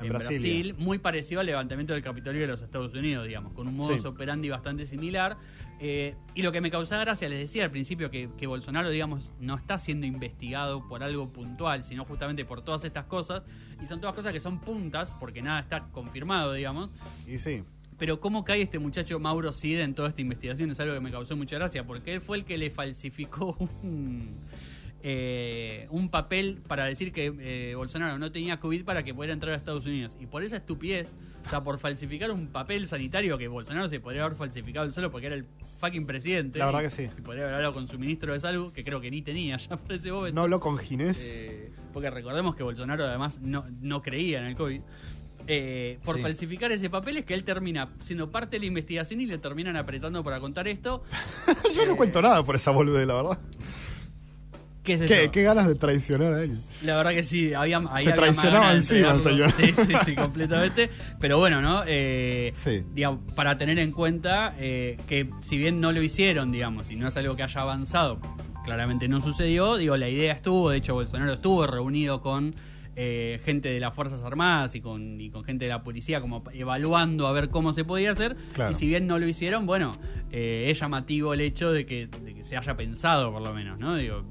En 0.00 0.06
en 0.06 0.12
Brasilia. 0.14 0.38
Brasil, 0.40 0.74
muy 0.78 0.96
parecido 0.98 1.40
al 1.40 1.46
levantamiento 1.46 1.92
del 1.92 2.02
Capitolio 2.02 2.40
de 2.40 2.46
los 2.46 2.62
Estados 2.62 2.94
Unidos, 2.94 3.26
digamos, 3.26 3.52
con 3.52 3.68
un 3.68 3.76
modus 3.76 4.00
Sí. 4.00 4.08
operandi 4.08 4.48
bastante 4.48 4.86
similar. 4.86 5.36
Eh, 5.78 6.14
y 6.34 6.40
lo 6.40 6.52
que 6.52 6.62
me 6.62 6.70
causaba 6.70 7.04
gracia, 7.04 7.28
les 7.28 7.38
decía 7.38 7.64
al 7.64 7.70
principio 7.70 8.10
que, 8.10 8.30
que 8.38 8.46
Bolsonaro, 8.46 8.88
digamos, 8.88 9.34
no 9.40 9.56
está 9.56 9.78
siendo 9.78 10.06
investigado 10.06 10.88
por 10.88 11.02
algo 11.02 11.28
puntual, 11.30 11.82
sino 11.84 12.06
justamente 12.06 12.46
por 12.46 12.62
todas 12.62 12.84
estas 12.86 13.04
cosas. 13.04 13.42
Y 13.82 13.86
son 13.86 14.00
todas 14.00 14.14
cosas 14.16 14.32
que 14.32 14.40
son 14.40 14.58
puntas, 14.60 15.14
porque 15.20 15.42
nada 15.42 15.60
está 15.60 15.88
confirmado, 15.92 16.54
digamos. 16.54 16.88
Y 17.26 17.38
sí. 17.38 17.62
Pero 18.00 18.18
cómo 18.18 18.44
cae 18.46 18.62
este 18.62 18.78
muchacho 18.78 19.20
Mauro 19.20 19.52
Cid 19.52 19.78
en 19.80 19.94
toda 19.94 20.08
esta 20.08 20.22
investigación 20.22 20.70
es 20.70 20.80
algo 20.80 20.94
que 20.94 21.00
me 21.00 21.10
causó 21.10 21.36
mucha 21.36 21.56
gracia, 21.56 21.86
porque 21.86 22.14
él 22.14 22.22
fue 22.22 22.38
el 22.38 22.46
que 22.46 22.56
le 22.56 22.70
falsificó 22.70 23.56
un, 23.82 24.36
eh, 25.02 25.86
un 25.90 26.08
papel 26.08 26.62
para 26.66 26.86
decir 26.86 27.12
que 27.12 27.30
eh, 27.40 27.74
Bolsonaro 27.74 28.18
no 28.18 28.32
tenía 28.32 28.58
COVID 28.58 28.84
para 28.84 29.02
que 29.02 29.12
pudiera 29.12 29.34
entrar 29.34 29.52
a 29.52 29.56
Estados 29.56 29.84
Unidos. 29.84 30.16
Y 30.18 30.24
por 30.24 30.42
esa 30.42 30.56
estupidez, 30.56 31.12
o 31.44 31.50
sea, 31.50 31.62
por 31.62 31.78
falsificar 31.78 32.30
un 32.30 32.46
papel 32.46 32.88
sanitario 32.88 33.36
que 33.36 33.48
Bolsonaro 33.48 33.86
se 33.86 34.00
podría 34.00 34.24
haber 34.24 34.38
falsificado 34.38 34.86
él 34.86 34.94
solo 34.94 35.10
porque 35.10 35.26
era 35.26 35.36
el 35.36 35.44
fucking 35.78 36.06
presidente. 36.06 36.58
La 36.58 36.66
verdad 36.66 36.80
y- 36.80 36.84
que 36.84 36.90
sí. 36.90 37.10
Y 37.18 37.20
podría 37.20 37.42
haber 37.42 37.56
hablado 37.56 37.74
con 37.74 37.86
su 37.86 37.98
ministro 37.98 38.32
de 38.32 38.40
salud, 38.40 38.72
que 38.72 38.82
creo 38.82 39.02
que 39.02 39.10
ni 39.10 39.20
tenía 39.20 39.56
ya 39.58 39.76
por 39.76 39.92
ese 39.92 40.10
momento. 40.10 40.34
No 40.36 40.40
habló 40.40 40.58
con 40.58 40.78
Ginés. 40.78 41.22
Eh, 41.22 41.70
porque 41.92 42.08
recordemos 42.08 42.54
que 42.56 42.62
Bolsonaro 42.62 43.04
además 43.04 43.40
no, 43.42 43.66
no 43.82 44.00
creía 44.00 44.38
en 44.40 44.46
el 44.46 44.56
COVID. 44.56 44.80
Eh, 45.52 45.98
por 46.04 46.14
Sí. 46.16 46.22
falsificar 46.22 46.70
ese 46.70 46.88
papel 46.90 47.16
es 47.16 47.24
que 47.24 47.34
él 47.34 47.42
termina 47.42 47.88
siendo 47.98 48.30
parte 48.30 48.56
de 48.56 48.60
la 48.60 48.66
investigación 48.66 49.20
y 49.20 49.26
le 49.26 49.38
terminan 49.38 49.74
apretando 49.76 50.22
para 50.22 50.38
contar 50.38 50.68
esto. 50.68 51.02
Yo 51.74 51.84
no 51.86 51.96
cuento 51.96 52.22
nada 52.22 52.44
por 52.44 52.54
esa 52.54 52.70
bolude, 52.70 53.04
la 53.04 53.14
verdad. 53.14 53.38
¿Qué 54.82 55.42
ganas 55.42 55.68
de 55.68 55.74
traicionar 55.74 56.32
a 56.34 56.42
él. 56.42 56.58
La 56.84 56.96
verdad 56.96 57.10
que 57.10 57.22
sí, 57.22 57.52
había, 57.52 57.82
ahí 57.90 58.04
Se 58.06 58.12
traicionaba 58.12 58.72
encima, 58.72 59.20
señor. 59.20 59.52
Sí, 59.52 59.72
sí, 59.74 59.92
sí, 60.04 60.14
completamente. 60.14 60.88
Pero 61.20 61.38
bueno, 61.38 61.60
¿no? 61.60 61.82
Eh, 61.86 62.54
Sí. 62.62 62.82
digamos, 62.94 63.20
para 63.34 63.58
tener 63.58 63.78
en 63.78 63.92
cuenta 63.92 64.54
eh, 64.58 64.98
que 65.06 65.28
si 65.40 65.58
bien 65.58 65.80
no 65.80 65.92
lo 65.92 66.02
hicieron, 66.02 66.50
digamos, 66.50 66.90
y 66.90 66.96
no 66.96 67.08
es 67.08 67.16
algo 67.16 67.36
que 67.36 67.42
haya 67.42 67.60
avanzado, 67.60 68.18
claramente 68.64 69.06
no 69.08 69.20
sucedió, 69.20 69.76
digo, 69.76 69.96
la 69.96 70.08
idea 70.08 70.32
estuvo, 70.32 70.70
de 70.70 70.78
hecho 70.78 70.94
Bolsonaro 70.94 71.34
estuvo 71.34 71.66
reunido 71.66 72.20
con 72.22 72.54
eh, 72.96 73.40
gente 73.44 73.68
de 73.70 73.80
las 73.80 73.94
Fuerzas 73.94 74.22
Armadas 74.22 74.74
y 74.74 74.80
con, 74.80 75.20
y 75.20 75.30
con 75.30 75.44
gente 75.44 75.64
de 75.66 75.70
la 75.70 75.82
policía 75.82 76.20
como 76.20 76.42
evaluando 76.52 77.26
a 77.26 77.32
ver 77.32 77.48
cómo 77.50 77.72
se 77.72 77.84
podía 77.84 78.10
hacer, 78.10 78.36
Claro. 78.54 78.72
y 78.72 78.74
si 78.74 78.86
bien 78.86 79.06
no 79.06 79.18
lo 79.18 79.26
hicieron, 79.26 79.66
bueno, 79.66 79.96
eh, 80.32 80.66
es 80.70 80.80
llamativo 80.80 81.32
el 81.34 81.40
hecho 81.40 81.72
de 81.72 81.86
que, 81.86 82.06
de 82.08 82.34
que 82.34 82.44
se 82.44 82.56
haya 82.56 82.76
pensado 82.76 83.32
por 83.32 83.42
lo 83.42 83.52
menos, 83.54 83.78
¿no? 83.78 83.94
Digo, 83.96 84.22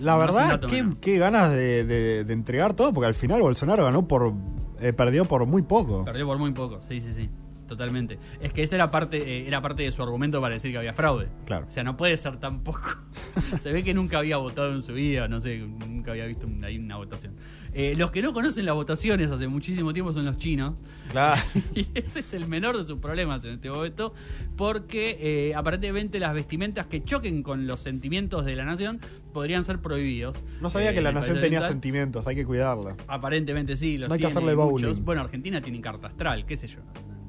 La 0.00 0.12
no 0.14 0.18
verdad, 0.18 0.60
qué, 1.00 1.18
ganas 1.18 1.50
de, 1.52 1.84
de- 1.84 2.24
de 2.24 2.32
entregar 2.32 2.74
todo, 2.74 2.92
porque 2.92 3.06
al 3.08 3.14
final 3.14 3.40
Bolsonaro 3.42 3.84
ganó 3.84 4.06
por. 4.08 4.32
eh, 4.80 4.92
perdió 4.92 5.24
por 5.24 5.44
muy 5.46 5.62
poco. 5.62 6.04
Perdió 6.04 6.26
por 6.26 6.38
muy 6.38 6.52
poco, 6.52 6.80
sí, 6.82 7.00
sí, 7.00 7.12
sí. 7.12 7.28
Totalmente. 7.68 8.18
Es 8.40 8.52
que 8.52 8.62
esa 8.64 8.74
era 8.76 8.90
parte, 8.90 9.18
eh, 9.18 9.46
era 9.46 9.60
parte 9.62 9.82
de 9.84 9.92
su 9.92 10.02
argumento 10.02 10.40
para 10.40 10.54
decir 10.54 10.72
que 10.72 10.78
había 10.78 10.92
fraude. 10.94 11.28
Claro. 11.46 11.66
O 11.68 11.70
sea, 11.70 11.84
no 11.84 11.96
puede 11.96 12.16
ser 12.16 12.38
tan 12.40 12.64
poco. 12.64 12.80
Se 13.60 13.70
ve 13.70 13.84
que 13.84 13.94
nunca 13.94 14.18
había 14.18 14.38
votado 14.38 14.72
en 14.74 14.82
su 14.82 14.94
vida, 14.94 15.28
no 15.28 15.40
sé, 15.40 15.58
nunca 15.58 16.10
había 16.12 16.26
visto 16.26 16.46
un- 16.46 16.64
ahí 16.64 16.78
una 16.78 16.96
votación. 16.96 17.34
Eh, 17.74 17.94
los 17.96 18.10
que 18.10 18.22
no 18.22 18.32
conocen 18.32 18.64
las 18.64 18.74
votaciones 18.74 19.30
hace 19.30 19.46
muchísimo 19.46 19.92
tiempo 19.92 20.12
son 20.12 20.24
los 20.24 20.38
chinos. 20.38 20.74
Claro. 21.10 21.40
Y 21.74 21.86
ese 21.94 22.20
es 22.20 22.32
el 22.34 22.48
menor 22.48 22.76
de 22.78 22.86
sus 22.86 22.98
problemas 22.98 23.44
en 23.44 23.52
este 23.52 23.70
momento, 23.70 24.14
porque 24.56 25.16
eh, 25.20 25.54
aparentemente 25.54 26.18
las 26.18 26.34
vestimentas 26.34 26.86
que 26.86 27.04
choquen 27.04 27.42
con 27.42 27.66
los 27.66 27.80
sentimientos 27.80 28.44
de 28.44 28.56
la 28.56 28.64
nación 28.64 29.00
podrían 29.32 29.62
ser 29.64 29.78
prohibidos. 29.80 30.42
No 30.60 30.70
sabía 30.70 30.92
que 30.94 31.02
la 31.02 31.12
nación 31.12 31.34
tenía 31.36 31.58
oriental. 31.58 31.68
sentimientos, 31.70 32.26
hay 32.26 32.34
que 32.36 32.46
cuidarla. 32.46 32.96
Aparentemente 33.06 33.76
sí, 33.76 33.98
los 33.98 34.08
No 34.08 34.14
hay 34.14 34.20
que 34.20 34.26
hacerle 34.26 34.56
muchos. 34.56 34.88
bowling. 34.88 35.04
Bueno, 35.04 35.20
Argentina 35.22 35.60
tiene 35.60 35.80
carta 35.80 36.08
astral, 36.08 36.46
qué 36.46 36.56
sé 36.56 36.66
yo. 36.68 36.80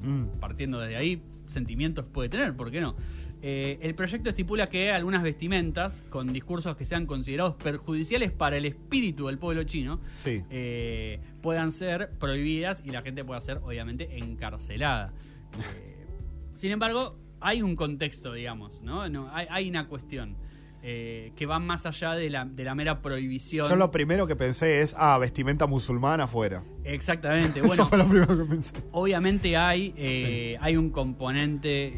Mm. 0.02 0.38
Partiendo 0.40 0.80
desde 0.80 0.96
ahí, 0.96 1.22
sentimientos 1.46 2.04
puede 2.06 2.28
tener, 2.28 2.54
¿por 2.56 2.70
qué 2.70 2.80
no? 2.80 2.94
Eh, 3.42 3.78
el 3.80 3.94
proyecto 3.94 4.28
estipula 4.28 4.68
que 4.68 4.90
algunas 4.92 5.22
vestimentas 5.22 6.04
con 6.10 6.30
discursos 6.32 6.76
que 6.76 6.84
sean 6.84 7.06
considerados 7.06 7.54
perjudiciales 7.56 8.30
para 8.30 8.58
el 8.58 8.66
espíritu 8.66 9.28
del 9.28 9.38
pueblo 9.38 9.62
chino 9.64 9.98
Sí. 10.22 10.42
eh, 10.50 11.20
puedan 11.40 11.70
ser 11.70 12.10
prohibidas 12.18 12.82
y 12.84 12.90
la 12.90 13.00
gente 13.00 13.24
pueda 13.24 13.40
ser 13.40 13.58
obviamente 13.64 14.18
encarcelada. 14.18 15.14
Eh, 15.58 16.06
sin 16.52 16.70
embargo, 16.70 17.16
hay 17.40 17.62
un 17.62 17.76
contexto, 17.76 18.34
digamos, 18.34 18.82
¿no? 18.82 19.08
no 19.08 19.34
hay, 19.34 19.46
hay 19.48 19.70
una 19.70 19.88
cuestión 19.88 20.36
eh, 20.82 21.32
que 21.36 21.46
va 21.46 21.58
más 21.58 21.84
allá 21.86 22.14
de 22.14 22.30
la, 22.30 22.44
de 22.44 22.64
la 22.64 22.74
mera 22.74 23.02
prohibición. 23.02 23.68
Yo 23.68 23.76
lo 23.76 23.90
primero 23.90 24.26
que 24.26 24.36
pensé 24.36 24.80
es, 24.82 24.94
ah, 24.98 25.18
vestimenta 25.18 25.66
musulmana 25.66 26.24
afuera. 26.24 26.62
Exactamente, 26.84 27.58
Eso 27.60 27.68
bueno. 27.68 27.86
fue 27.86 27.98
lo 27.98 28.06
primero 28.06 28.36
que 28.38 28.44
pensé. 28.44 28.72
Obviamente 28.92 29.56
hay, 29.56 29.92
eh, 29.96 30.56
hay 30.60 30.76
un 30.76 30.90
componente 30.90 31.92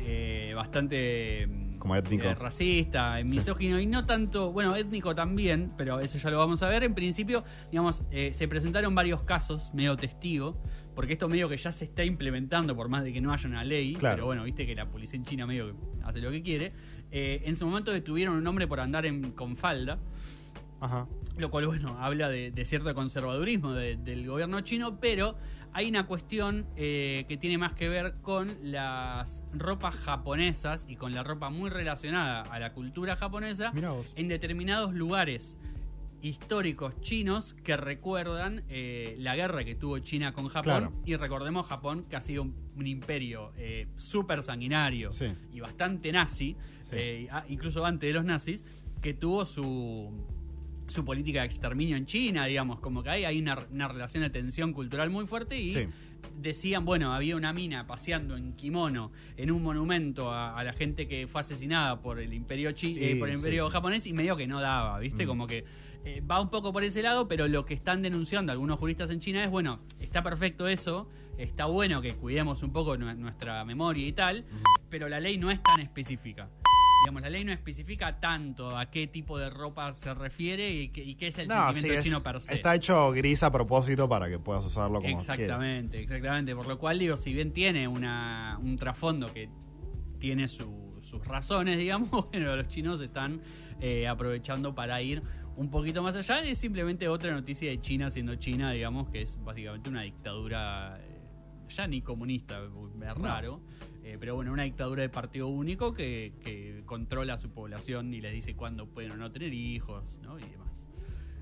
eh, 0.51 0.55
bastante 0.55 1.47
mm, 1.49 1.79
Como 1.79 1.97
étnico. 1.97 2.33
racista, 2.35 3.19
misógino 3.25 3.79
y 3.81 3.87
no 3.87 4.05
tanto, 4.07 4.53
bueno, 4.53 4.75
étnico 4.77 5.15
también, 5.15 5.73
pero 5.77 6.01
eso 6.01 6.19
ya 6.19 6.31
lo 6.31 6.39
vamos 6.39 6.63
a 6.63 6.69
ver. 6.69 6.85
En 6.85 6.95
principio, 6.95 7.45
digamos, 7.71 8.03
se 8.11 8.49
presentaron 8.49 8.95
varios 8.95 9.23
casos 9.23 9.73
medio 9.75 9.97
testigo, 9.97 10.61
porque 10.95 11.15
esto 11.15 11.29
medio 11.29 11.49
que 11.49 11.57
ya 11.57 11.73
se 11.73 11.85
está 11.87 12.05
implementando 12.05 12.77
por 12.77 12.89
más 12.89 13.03
de 13.05 13.13
que 13.13 13.21
no 13.21 13.33
haya 13.33 13.49
una 13.49 13.65
ley, 13.65 13.95
Claro. 13.95 14.17
pero 14.17 14.27
bueno, 14.27 14.45
viste 14.45 14.67
que 14.67 14.75
la 14.75 14.87
policía 14.91 15.17
en 15.17 15.25
China 15.25 15.47
medio 15.47 15.69
que 15.69 15.75
hace 16.05 16.21
lo 16.21 16.31
que 16.31 16.43
quiere. 16.43 16.73
Eh, 17.13 17.43
en 17.45 17.55
su 17.57 17.67
momento 17.67 17.93
detuvieron 17.93 18.35
a 18.35 18.39
un 18.39 18.47
hombre 18.47 18.67
por 18.67 18.81
andar 18.81 19.07
en, 19.07 19.33
con 19.33 19.55
falda. 19.57 19.99
Ajá. 20.81 21.07
Lo 21.39 21.51
cual, 21.51 21.67
bueno, 21.67 21.97
habla 22.01 22.29
de, 22.29 22.51
de 22.51 22.65
cierto 22.65 22.93
conservadurismo 22.95 23.73
de- 23.73 23.97
del 23.97 24.27
gobierno 24.27 24.61
chino, 24.63 24.99
pero 24.99 25.37
hay 25.73 25.89
una 25.89 26.07
cuestión 26.07 26.67
eh, 26.77 27.25
que 27.29 27.37
tiene 27.37 27.57
más 27.57 27.73
que 27.75 27.89
ver 27.89 28.15
con 28.21 28.57
las 28.63 29.45
ropas 29.55 29.95
japonesas 29.95 30.85
y 30.89 30.97
con 30.97 31.15
la 31.15 31.23
ropa 31.23 31.51
muy 31.51 31.71
relacionada 31.71 32.43
a 32.43 32.59
la 32.59 32.73
cultura 32.73 33.15
japonesa 33.17 33.73
en 34.17 34.29
determinados 34.29 34.93
lugares 34.93 35.59
históricos 36.21 37.01
chinos 37.01 37.55
que 37.55 37.77
recuerdan 37.77 38.63
eh, 38.69 39.17
la 39.19 39.35
guerra 39.35 39.65
que 39.65 39.75
tuvo 39.75 39.99
China 40.01 40.33
con 40.33 40.47
Japón. 40.49 40.63
Claro. 40.89 40.93
Y 41.05 41.17
recordemos 41.17 41.67
Japón 41.67 42.05
que 42.09 42.17
ha 42.17 42.21
sido 42.21 42.43
un, 42.43 42.55
un 42.77 42.87
imperio 42.87 43.53
eh, 43.57 43.89
súper 43.97 44.43
sanguinario 44.43 45.11
Sí. 45.13 45.33
y 45.53 45.61
bastante 45.61 46.13
nazi, 46.13 46.57
Sí. 46.93 46.99
eh, 47.01 47.29
ah, 47.31 47.45
incluso 47.49 47.85
antes 47.85 48.09
de 48.09 48.15
los 48.15 48.25
nazis, 48.25 48.65
que 49.01 49.15
tuvo 49.15 49.45
su, 49.47 50.11
su 50.87 51.05
política 51.05 51.41
de 51.41 51.47
exterminio 51.47 51.97
en 51.97 52.07
China, 52.07 52.47
digamos, 52.47 52.81
como 52.81 53.03
que 53.03 53.11
hay, 53.11 53.25
hay 53.25 53.41
una, 53.41 53.67
una 53.71 53.89
relación 53.89 54.23
de 54.23 54.31
tensión 54.31 54.73
cultural 54.73 55.11
muy 55.11 55.27
fuerte 55.27 55.59
y 55.61 55.73
Sí. 55.75 55.87
decían, 56.41 56.85
bueno, 56.85 57.13
había 57.13 57.37
una 57.37 57.53
mina 57.53 57.87
paseando 57.87 58.37
en 58.37 58.53
kimono 58.55 59.11
en 59.37 59.51
un 59.51 59.63
monumento 59.63 60.31
a, 60.31 60.57
a 60.59 60.63
la 60.65 60.73
gente 60.73 61.09
que 61.09 61.27
fue 61.27 61.41
asesinada 61.41 62.01
por 62.01 62.19
el 62.21 62.33
imperio 62.33 62.71
chi 62.73 62.97
eh, 63.01 63.17
por 63.17 63.29
el 63.29 63.35
imperio 63.37 63.67
sí. 63.67 63.73
japonés 63.73 64.07
y 64.07 64.13
medio 64.13 64.37
que 64.37 64.47
no 64.47 64.61
daba, 64.61 64.99
¿viste? 65.01 65.25
Mm. 65.25 65.29
Como 65.29 65.47
que 65.47 65.65
eh, 66.05 66.21
va 66.21 66.41
un 66.41 66.49
poco 66.51 66.73
por 66.73 66.83
ese 66.85 67.03
lado, 67.03 67.27
pero 67.29 67.49
lo 67.49 67.65
que 67.65 67.75
están 67.75 68.03
denunciando 68.03 68.51
algunos 68.53 68.79
juristas 68.79 69.11
en 69.11 69.21
China 69.21 69.45
es, 69.45 69.51
bueno, 69.51 69.81
está 70.01 70.23
perfecto 70.23 70.67
eso, 70.69 71.09
está 71.39 71.67
bueno 71.67 72.01
que 72.03 72.15
cuidemos 72.15 72.63
un 72.63 72.73
poco 72.73 72.97
nu- 72.97 73.15
nuestra 73.15 73.65
memoria 73.65 74.07
y 74.07 74.13
tal, 74.13 74.45
pero 74.91 75.09
la 75.09 75.21
ley 75.21 75.39
no 75.39 75.51
es 75.51 75.63
tan 75.63 75.81
específica. 75.81 76.49
Digamos, 77.03 77.23
la 77.23 77.31
ley 77.31 77.45
no 77.45 77.53
especifica 77.53 78.21
tanto 78.21 78.77
a 78.79 78.91
qué 78.91 79.07
tipo 79.09 79.39
de 79.39 79.51
ropa 79.51 79.93
se 79.93 80.15
refiere 80.15 80.71
y 80.71 80.89
qué, 80.89 81.03
y 81.03 81.15
qué 81.17 81.29
es 81.29 81.39
el 81.39 81.49
No, 81.49 81.55
sentimiento 81.73 81.89
sí, 81.93 81.95
es- 81.99 82.05
chino 82.05 82.23
per 82.23 82.41
se. 82.41 82.55
está 82.55 82.75
hecho 82.75 83.11
gris 83.13 83.43
a 83.43 83.51
propósito 83.51 84.09
para 84.09 84.29
que 84.29 84.39
puedas 84.39 84.65
usarlo 84.65 85.01
como 85.01 85.17
quieras. 85.17 85.29
Exactamente, 85.29 86.01
exactamente. 86.01 86.55
Por 86.55 86.67
lo 86.69 86.79
cual, 86.79 86.99
digo, 86.99 87.17
si 87.17 87.33
bien 87.35 87.53
tiene 87.53 87.89
una, 87.89 88.59
un 88.63 88.77
trasfondo 88.77 89.33
que 89.33 89.49
tiene 90.21 90.47
su- 90.47 90.99
sus 91.01 91.27
razones, 91.27 91.77
digamos, 91.79 92.11
bueno, 92.31 92.55
los 92.55 92.69
chinos 92.69 93.01
están 93.01 93.41
eh, 93.81 94.07
aprovechando 94.07 94.73
para 94.75 95.03
ir 95.03 95.23
un 95.57 95.71
poquito 95.71 96.03
más 96.05 96.15
allá. 96.15 96.41
Es 96.45 96.59
simplemente 96.59 97.09
otra 97.09 97.33
noticia 97.33 97.69
de 97.69 97.81
China 97.81 98.11
siendo 98.11 98.37
China, 98.37 98.71
digamos, 98.71 99.09
que 99.11 99.23
es 99.23 99.43
básicamente 99.43 99.89
una 99.89 100.03
dictadura, 100.03 101.01
eh, 101.03 101.21
ya 101.69 101.87
ni 101.89 102.01
comunista, 102.01 102.61
es 102.61 103.15
raro, 103.19 103.61
eh, 104.05 104.17
pero 104.19 104.35
bueno, 104.35 104.53
una 104.53 104.65
dictadura 104.65 105.03
de 105.03 105.09
partido 105.09 105.49
único 105.49 105.93
que, 105.95 106.33
que 106.43 106.83
controla 106.87 107.35
a 107.35 107.39
su 107.39 107.51
población 107.51 108.13
y 108.15 108.21
les 108.21 108.33
dice 108.33 108.55
cuándo 108.57 108.87
pueden 108.87 109.13
o 109.13 109.17
no 109.17 109.31
tener 109.31 109.53
hijos, 109.55 110.19
¿no? 110.23 110.39
Y 110.39 110.43
demás. 110.43 110.83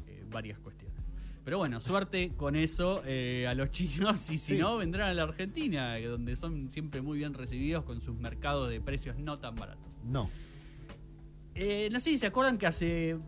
Eh, 0.08 0.24
varias 0.30 0.58
cuestiones. 0.58 0.96
Pero 1.42 1.56
bueno, 1.58 1.80
suerte 1.80 2.32
con 2.36 2.54
eso 2.56 3.02
eh, 3.06 3.46
a 3.48 3.54
los 3.54 3.70
chinos 3.72 4.30
y 4.30 4.38
si 4.38 4.54
Sí. 4.56 4.58
no, 4.60 4.76
vendrán 4.76 5.08
a 5.08 5.14
la 5.14 5.22
Argentina, 5.22 5.98
donde 5.98 6.36
son 6.36 6.70
siempre 6.70 7.00
muy 7.00 7.18
bien 7.18 7.32
recibidos 7.34 7.84
con 7.84 8.00
sus 8.00 8.14
mercados 8.16 8.68
de 8.70 8.80
precios 8.80 9.16
no 9.18 9.38
tan 9.38 9.56
baratos. 9.56 9.84
No. 10.04 10.28
No 11.54 12.00
sé 12.00 12.10
si 12.10 12.18
se 12.18 12.26
acuerdan 12.26 12.56
que 12.58 12.66
hace 12.66 13.18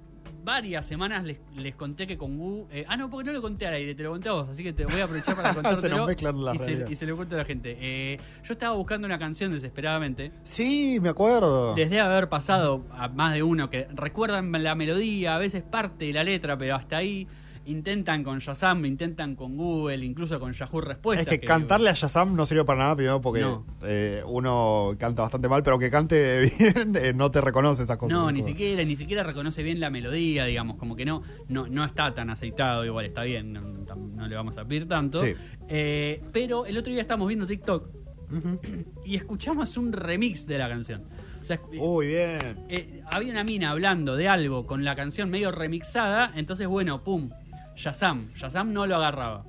varias 0.45 0.87
semanas 0.87 1.25
les, 1.25 1.39
les 1.57 1.75
conté 1.75 2.07
que 2.07 2.17
con 2.19 2.39
Wu. 2.39 2.67
eh, 2.71 2.85
ah, 2.89 2.97
no, 2.97 3.09
porque 3.11 3.27
no 3.27 3.33
lo 3.33 3.43
conté 3.43 3.67
al 3.67 3.75
aire, 3.75 3.95
te 3.95 4.03
lo 4.03 4.11
conté 4.11 4.29
a 4.29 4.33
vos, 4.33 4.49
así 4.49 4.63
que 4.63 4.73
te 4.73 4.85
voy 4.85 5.01
a 5.01 5.05
aprovechar 5.05 5.37
para 5.37 5.55
contártelo. 5.55 6.07
nos 6.07 6.43
las 6.43 6.55
y, 6.57 6.59
se, 6.59 6.87
y 6.91 6.95
se 6.95 7.07
lo 7.07 7.17
cuento 7.17 7.35
a 7.35 7.39
la 7.39 7.45
gente. 7.45 7.77
Eh, 7.81 8.19
yo 8.43 8.53
estaba 8.53 8.75
buscando 8.75 9.07
una 9.07 9.19
canción 9.19 9.53
desesperadamente. 9.53 10.33
Sí, 10.43 10.99
me 11.01 11.09
acuerdo. 11.09 11.75
Desde 11.75 12.01
haber 12.01 12.29
pasado 12.29 12.85
a 12.93 13.09
más 13.09 13.35
de 13.35 13.43
uno 13.43 13.71
que 13.71 13.87
recuerdan 13.95 14.51
la 14.53 14.75
melodía, 14.75 15.35
a 15.35 15.39
veces 15.39 15.63
parte 15.63 16.07
de 16.07 16.13
la 16.13 16.25
letra, 16.25 16.57
pero 16.57 16.75
hasta 16.75 16.97
ahí 16.97 17.27
intentan 17.67 18.25
con 18.25 18.39
Shazam, 18.39 18.85
intentan 18.85 19.35
con 19.37 19.57
Google, 19.57 20.05
incluso 20.05 20.39
con 20.41 20.53
Yahoo 20.53 20.81
Respuestas. 20.81 21.33
Es 21.33 21.41
que, 21.41 21.47
cantarle 21.47 21.91
a 21.91 21.93
Shazam 21.95 22.35
no 22.35 22.45
sirve 22.47 22.65
para 22.65 22.81
nada, 22.81 22.97
primero 22.97 23.21
porque 23.21 23.41
No. 23.41 23.65
eh, 23.83 24.23
uno 24.27 24.95
canta 24.99 25.23
bastante 25.23 25.49
mal, 25.49 25.63
pero 25.63 25.79
que 25.79 25.91
cante 25.91 26.41
bien 26.59 26.97
eh, 26.97 27.13
no 27.15 27.31
te 27.31 27.41
reconoce 27.41 27.83
esas 27.85 27.97
cosas. 27.97 28.17
No, 28.19 28.31
ni 28.33 28.43
siquiera, 28.43 28.83
ni 28.85 28.97
siquiera 28.97 29.23
reconoce 29.23 29.63
bien 29.63 29.79
la 29.81 29.91
melodía, 29.91 30.45
digamos, 30.45 30.77
como 30.77 30.97
que 30.97 31.05
no, 31.05 31.23
no, 31.49 31.67
no 31.69 31.85
está 31.85 32.13
tan 32.15 32.31
aceitado, 32.31 32.85
igual 32.85 33.05
está 33.07 33.23
bien, 33.23 33.53
no, 33.53 33.61
no- 33.61 33.97
no 33.97 34.27
le 34.29 34.35
vamos 34.37 34.57
a 34.59 34.65
pedir 34.65 34.89
tanto. 34.89 35.23
Sí. 35.23 35.35
Eh, 35.69 36.23
pero 36.33 36.65
el 36.67 36.77
otro 36.79 36.93
día 36.93 37.03
estábamos 37.03 37.29
viendo 37.29 37.47
TikTok 37.47 37.89
y 39.05 39.17
escuchamos 39.17 39.77
un 39.77 39.93
remix 39.93 40.47
de 40.47 40.59
la 40.59 40.69
canción. 40.69 41.03
O 41.41 41.45
sea, 41.45 41.61
Uy, 41.77 42.07
bien. 42.07 42.39
eh, 42.69 43.03
había 43.11 43.33
una 43.33 43.43
mina 43.43 43.71
hablando 43.71 44.15
de 44.17 44.29
algo 44.29 44.65
con 44.65 44.85
la 44.85 44.95
canción 44.95 45.29
medio 45.29 45.51
remixada, 45.51 46.33
entonces 46.37 46.69
bueno, 46.69 47.03
pum, 47.03 47.31
Shazam, 47.77 48.33
Shazam 48.35 48.73
no 48.73 48.87
lo 48.87 48.97
agarraba. 48.97 49.45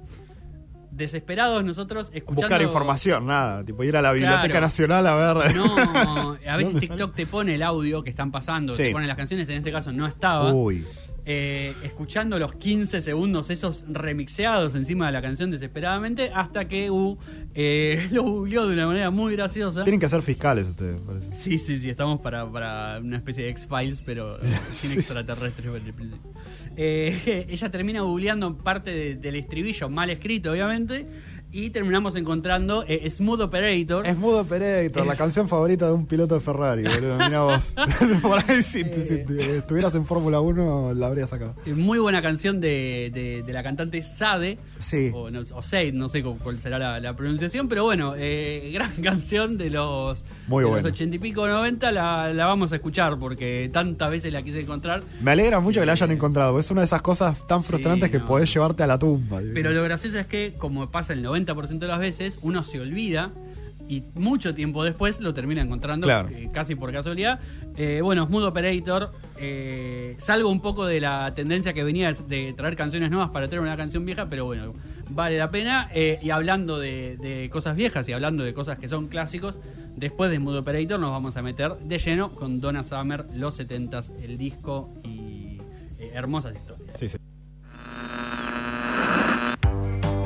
Desesperados 0.91 1.63
nosotros 1.63 2.11
escuchando... 2.13 2.41
Buscar 2.43 2.61
información, 2.61 3.25
nada. 3.25 3.65
Tipo 3.65 3.83
ir 3.83 3.97
a 3.97 4.01
la 4.03 4.11
Biblioteca 4.13 4.47
Claro. 4.47 4.61
Nacional 4.67 5.07
a 5.07 5.15
ver. 5.15 5.55
No, 5.55 5.75
a 5.75 6.37
veces 6.57 6.73
¿Dónde 6.73 6.87
TikTok 6.87 7.15
te 7.15 7.25
pone 7.25 7.55
el 7.55 7.63
audio 7.63 8.03
que 8.03 8.11
están 8.11 8.31
pasando, 8.31 8.75
Sí. 8.75 8.83
te 8.83 8.91
pone 8.91 9.07
las 9.07 9.17
canciones, 9.17 9.49
en 9.49 9.57
este 9.57 9.71
caso 9.71 9.91
no 9.91 10.05
estaba. 10.05 10.53
Uy. 10.53 10.85
eh, 11.25 11.73
escuchando 11.83 12.37
los 12.37 12.53
15 12.55 12.99
segundos 12.99 13.49
esos 13.49 13.85
remixeados 13.87 14.75
encima 14.75 15.05
de 15.05 15.13
la 15.13 15.21
canción 15.21 15.49
desesperadamente 15.49 16.29
hasta 16.35 16.67
que 16.67 16.91
U 16.91 17.17
eh, 17.55 18.07
lo 18.11 18.23
googleó 18.23 18.67
de 18.67 18.73
una 18.73 18.85
manera 18.85 19.09
muy 19.09 19.33
graciosa. 19.35 19.83
Tienen 19.85 20.01
que 20.01 20.09
ser 20.09 20.21
fiscales 20.21 20.67
ustedes, 20.67 20.99
parece. 21.01 21.33
Sí, 21.33 21.57
sí, 21.57 21.77
sí, 21.77 21.89
estamos 21.89 22.19
para, 22.19 22.45
para 22.51 22.99
una 22.99 23.17
especie 23.17 23.45
de 23.45 23.49
X-Files, 23.51 24.01
pero 24.05 24.37
sin 24.75 24.91
extraterrestres 24.91 25.65
en 25.65 25.85
el 25.87 25.93
principio. 25.93 26.31
Eh, 26.75 27.45
ella 27.49 27.69
termina 27.69 28.01
googleando 28.01 28.57
parte 28.57 28.91
de- 28.91 29.15
del 29.15 29.35
estribillo 29.35 29.89
mal 29.89 30.09
escrito, 30.09 30.51
obviamente, 30.51 31.05
y 31.53 31.69
terminamos 31.69 32.15
encontrando 32.15 32.83
eh, 32.87 33.09
Smooth 33.09 33.41
Operator. 33.41 34.15
Mudo 34.15 34.41
Operator, 34.41 35.05
la 35.05 35.15
canción 35.15 35.47
favorita 35.47 35.85
de 35.85 35.93
un 35.93 36.05
piloto 36.07 36.33
de 36.35 36.41
Ferrari, 36.41 36.83
boludo. 36.83 37.17
Mira 37.19 37.41
vos. 37.43 37.73
Por 38.21 38.39
ahí, 38.49 38.63
si, 38.63 38.83
si 38.83 39.23
estuvieras 39.57 39.93
en 39.95 40.05
Fórmula 40.05 40.39
1, 40.41 40.93
la 40.95 41.07
habría 41.07 41.27
sacado. 41.27 41.55
Eh, 41.65 41.73
Muy 41.73 41.99
buena 41.99 42.21
canción 42.23 42.59
de, 42.59 43.11
de- 43.13 43.43
de 43.43 43.53
la 43.53 43.61
cantante 43.61 44.01
Sade. 44.03 44.57
Sí. 44.79 45.11
O, 45.13 45.29
no, 45.29 45.41
o 45.41 45.61
no 45.93 46.09
sé 46.09 46.23
cu- 46.23 46.39
cuál 46.41 46.59
será 46.59 46.79
la, 46.79 46.99
la 46.99 47.15
pronunciación, 47.15 47.69
pero 47.69 47.83
bueno, 47.83 48.13
eh, 48.17 48.71
gran 48.73 48.91
canción 49.03 49.57
de 49.59 49.69
los, 49.69 50.25
Muy 50.47 50.63
de 50.63 50.69
buena. 50.71 50.87
los 50.87 50.93
80 50.93 51.15
y 51.17 51.19
pico, 51.19 51.47
90, 51.47 51.91
la, 51.91 52.33
la 52.33 52.45
vamos 52.47 52.71
a 52.71 52.75
escuchar 52.77 53.19
porque 53.19 53.69
tantas 53.71 54.09
veces 54.09 54.33
la 54.33 54.41
quise 54.41 54.61
encontrar. 54.61 55.03
Me 55.21 55.31
alegra 55.31 55.59
mucho 55.59 55.79
que 55.81 55.85
la 55.85 55.91
hayan 55.91 56.11
encontrado, 56.11 56.57
es 56.59 56.71
una 56.71 56.81
de 56.81 56.85
esas 56.85 57.01
cosas 57.03 57.37
tan 57.47 57.59
Sí, 57.61 57.67
frustrantes 57.67 58.09
que 58.09 58.19
podés 58.19 58.51
llevarte 58.51 58.81
a 58.81 58.87
la 58.87 58.97
tumba. 58.97 59.39
Pero 59.53 59.71
lo 59.71 59.83
gracioso 59.83 60.17
es 60.17 60.25
que, 60.25 60.55
como 60.57 60.89
pasa 60.89 61.13
el 61.13 61.23
90% 61.23 61.42
de 61.45 61.87
las 61.87 61.99
veces, 61.99 62.39
uno 62.41 62.63
se 62.63 62.79
olvida 62.79 63.31
y 63.87 64.01
mucho 64.15 64.53
tiempo 64.53 64.83
después 64.83 65.19
lo 65.19 65.33
termina 65.33 65.61
encontrando, 65.61 66.07
Claro. 66.07 66.29
eh, 66.29 66.49
casi 66.53 66.73
por 66.75 66.91
casualidad. 66.93 67.39
Eh, 67.75 67.99
bueno, 68.01 68.25
Smooth 68.27 68.43
Operator, 68.45 69.11
eh, 69.37 70.15
salgo 70.19 70.49
un 70.49 70.61
poco 70.61 70.85
de 70.85 71.01
la 71.01 71.33
tendencia 71.35 71.73
que 71.73 71.83
venía 71.83 72.11
de 72.13 72.53
traer 72.53 72.75
canciones 72.77 73.11
nuevas 73.11 73.29
para 73.31 73.47
traer 73.49 73.61
una 73.61 73.75
canción 73.75 74.05
vieja, 74.05 74.29
pero 74.29 74.45
bueno, 74.45 74.73
vale 75.09 75.37
la 75.37 75.51
pena. 75.51 75.89
Eh, 75.93 76.17
y 76.23 76.29
hablando 76.29 76.79
de, 76.79 77.17
de 77.17 77.49
cosas 77.49 77.75
viejas 77.75 78.07
y 78.07 78.13
hablando 78.13 78.43
de 78.43 78.53
cosas 78.53 78.79
que 78.79 78.87
son 78.87 79.07
clásicos, 79.07 79.59
después 79.97 80.31
de 80.31 80.37
Smooth 80.37 80.55
Operator 80.57 80.97
nos 80.99 81.11
vamos 81.11 81.35
a 81.35 81.41
meter 81.41 81.75
de 81.79 81.99
lleno 81.99 82.33
con 82.35 82.61
Donna 82.61 82.85
Summer, 82.85 83.25
los 83.35 83.59
70s, 83.59 84.11
el 84.23 84.37
disco 84.37 84.89
y 85.03 85.59
hermosas 86.13 86.55
historias. 86.55 86.97
Sí, 86.99 87.09
sí. 87.09 87.17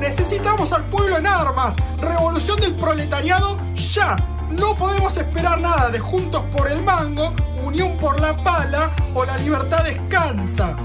Necesitamos 0.00 0.72
al 0.72 0.84
pueblo 0.86 1.16
en 1.16 1.26
armas. 1.26 1.74
Revolución 2.00 2.60
del 2.60 2.74
proletariado 2.74 3.58
ya. 3.74 4.16
No 4.50 4.76
podemos 4.76 5.16
esperar 5.16 5.60
nada 5.60 5.90
de 5.90 5.98
Juntos 5.98 6.42
por 6.56 6.70
el 6.70 6.82
Mango, 6.82 7.34
Unión 7.62 7.96
por 7.98 8.20
la 8.20 8.36
Pala 8.36 8.90
o 9.14 9.24
La 9.24 9.36
Libertad 9.36 9.84
Descansa. 9.84 10.76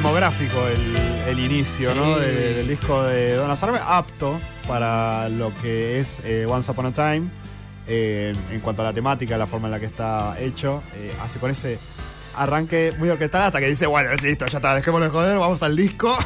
Filmográfico 0.00 0.66
el, 0.66 0.96
el 1.28 1.38
inicio, 1.38 1.94
¿no? 1.94 2.16
De- 2.18 2.54
del 2.54 2.68
disco 2.68 3.02
de 3.02 3.34
Donna 3.34 3.54
Summer, 3.54 3.78
apto 3.86 4.40
para 4.66 5.28
lo 5.28 5.52
que 5.60 6.00
es 6.00 6.20
eh, 6.24 6.46
Once 6.48 6.70
Upon 6.70 6.86
a 6.86 6.92
Time. 6.92 7.28
eh, 7.86 8.34
en 8.50 8.60
cuanto 8.60 8.80
a 8.80 8.86
la 8.86 8.92
temática, 8.94 9.36
la 9.36 9.46
forma 9.46 9.66
en 9.68 9.72
la 9.72 9.78
que 9.80 9.84
está 9.86 10.40
hecho, 10.40 10.82
eh, 10.94 11.12
hace 11.22 11.38
con 11.38 11.50
ese 11.50 11.78
arranque 12.34 12.94
muy 12.98 13.10
orquestal 13.10 13.42
hasta 13.42 13.60
que 13.60 13.66
dice, 13.68 13.84
bueno, 13.86 14.08
listo, 14.22 14.46
ya 14.46 14.56
está, 14.56 14.74
dejémoslo 14.74 15.04
de 15.04 15.10
joder, 15.10 15.38
vamos 15.38 15.62
al 15.62 15.76
disco. 15.76 16.16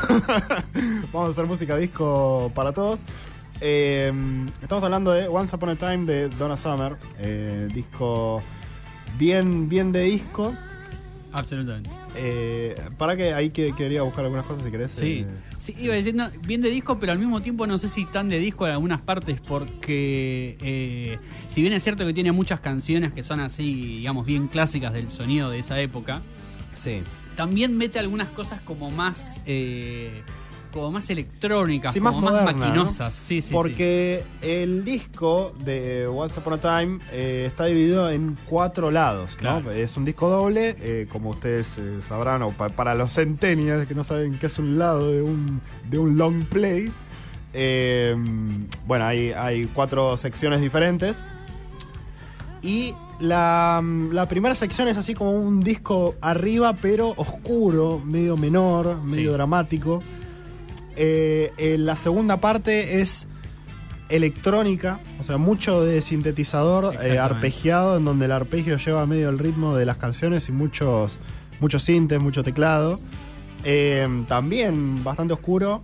vamos 1.13 1.31
a 1.31 1.33
hacer 1.33 1.45
música 1.47 1.77
disco 1.77 2.53
para 2.55 2.71
todos. 2.71 3.01
Eh, 3.61 4.13
estamos 4.63 4.85
hablando 4.85 5.11
de 5.11 5.27
Once 5.27 5.57
Upon 5.57 5.71
a 5.71 5.75
Time 5.77 6.05
de 6.07 6.29
Donna 6.29 6.57
Summer, 6.57 6.95
disco 7.75 8.41
bien, 9.19 9.69
bien 9.69 9.91
de 9.91 10.03
disco. 10.03 10.55
Absolutamente. 11.35 11.91
Eh, 12.15 12.77
para 12.97 13.17
que 13.17 13.35
ahí 13.35 13.51
que 13.51 13.73
quería 13.75 14.03
buscar 14.03 14.25
algunas 14.25 14.47
cosas 14.47 14.65
si 14.65 14.71
querés. 14.71 14.91
Sí, 14.93 15.27
eh. 15.27 15.27
sí, 15.59 15.75
iba 15.79 15.93
a 15.93 15.97
decir, 15.97 16.15
no, 16.15 16.29
bien 16.47 16.61
de 16.61 16.71
disco, 16.71 16.99
pero 16.99 17.13
al 17.13 17.19
mismo 17.19 17.41
tiempo 17.41 17.67
no 17.67 17.77
sé 17.77 17.89
si 17.89 18.07
tan 18.07 18.29
de 18.29 18.39
disco 18.39 18.67
en 18.67 18.73
algunas 18.73 19.01
partes, 19.01 19.41
porque 19.41 20.57
eh, 20.61 21.19
si 21.49 21.61
bien 21.61 21.73
es 21.73 21.83
cierto 21.83 22.07
que 22.07 22.15
tiene 22.15 22.31
muchas 22.33 22.61
canciones 22.61 23.13
que 23.13 23.23
son 23.23 23.41
así, 23.41 23.99
digamos, 23.99 24.27
bien 24.27 24.47
clásicas 24.47 24.93
del 24.93 25.11
sonido 25.11 25.51
de 25.51 25.59
esa 25.59 25.81
época, 25.81 26.23
sí. 26.77 27.03
también 27.37 27.77
mete 27.77 27.99
algunas 27.99 28.29
cosas 28.29 28.61
como 28.63 28.91
más, 28.91 29.41
eh, 29.47 30.23
como 30.75 30.91
más 30.91 31.09
electrónicas, 31.09 31.93
Sí, 31.95 32.01
como 32.01 32.21
más 32.21 32.33
más, 32.33 32.43
moderna, 32.43 32.67
maquinosas. 32.67 33.15
Sí, 33.15 33.41
sí, 33.41 33.49
sí. 33.49 33.55
Porque 33.55 34.25
el 34.43 34.85
disco 34.85 35.55
de 35.65 36.07
Once 36.07 36.39
Upon 36.41 36.55
a 36.55 36.59
Time 36.61 36.99
eh, 37.13 37.45
está 37.49 37.65
dividido 37.67 38.11
en 38.11 38.37
cuatro 38.49 38.91
lados. 38.91 39.31
¿no? 39.41 39.71
Es 39.71 39.97
un 39.97 40.05
disco 40.05 40.29
doble, 40.29 40.77
eh, 40.81 41.07
como 41.11 41.31
ustedes 41.31 41.69
eh, 41.79 42.01
sabrán, 42.09 42.43
o 42.43 42.51
pa- 42.51 42.69
para 42.71 42.95
los 42.95 43.13
centennials 43.15 43.87
que 43.87 43.95
no 43.95 44.05
saben 44.05 44.39
qué 44.39 44.47
es 44.47 44.59
un 44.59 44.79
lado 44.79 45.11
de 45.11 45.23
un, 45.23 45.61
de 45.89 45.99
un 45.99 46.19
long 46.19 46.45
play. 46.45 46.93
bueno, 48.85 49.05
hay, 49.05 49.31
hay 49.31 49.67
cuatro 49.67 50.17
secciones 50.17 50.61
diferentes. 50.61 51.17
Y 52.63 52.95
la, 53.21 53.83
la 54.11 54.27
primera 54.27 54.55
sección 54.55 54.89
es 54.89 54.97
así 54.97 55.15
como 55.15 55.33
un 55.33 55.61
disco 55.61 56.15
arriba, 56.21 56.73
pero 56.81 57.11
oscuro, 57.17 58.01
medio 58.05 58.37
menor, 58.37 59.05
medio 59.05 59.31
Sí. 59.31 59.35
dramático. 59.35 60.03
Eh, 60.97 61.53
eh, 61.57 61.77
la 61.79 61.97
segunda 61.97 62.39
parte 62.39 63.01
es 63.01 63.27
electrónica, 64.09 65.01
o 65.21 65.25
sea, 65.25 65.39
mucho 65.39 65.83
de 65.83 66.01
sintetizador 66.01 66.95
eh, 67.03 67.19
arpegiado, 67.19 67.97
en 67.97 68.05
donde 68.05 68.27
el 68.27 68.33
arpegio 68.33 68.77
lleva 68.77 69.07
medio 69.07 69.29
el 69.29 69.39
ritmo 69.39 69.75
de 69.75 69.87
las 69.87 69.97
canciones 69.97 70.49
y 70.49 70.53
muchos, 70.53 71.13
muchos 71.61 71.83
sintes, 71.83 72.21
mucho 72.21 72.43
teclado. 72.43 73.01
Eh, 73.65 74.07
también 74.29 75.03
bastante 75.03 75.33
oscuro. 75.33 75.83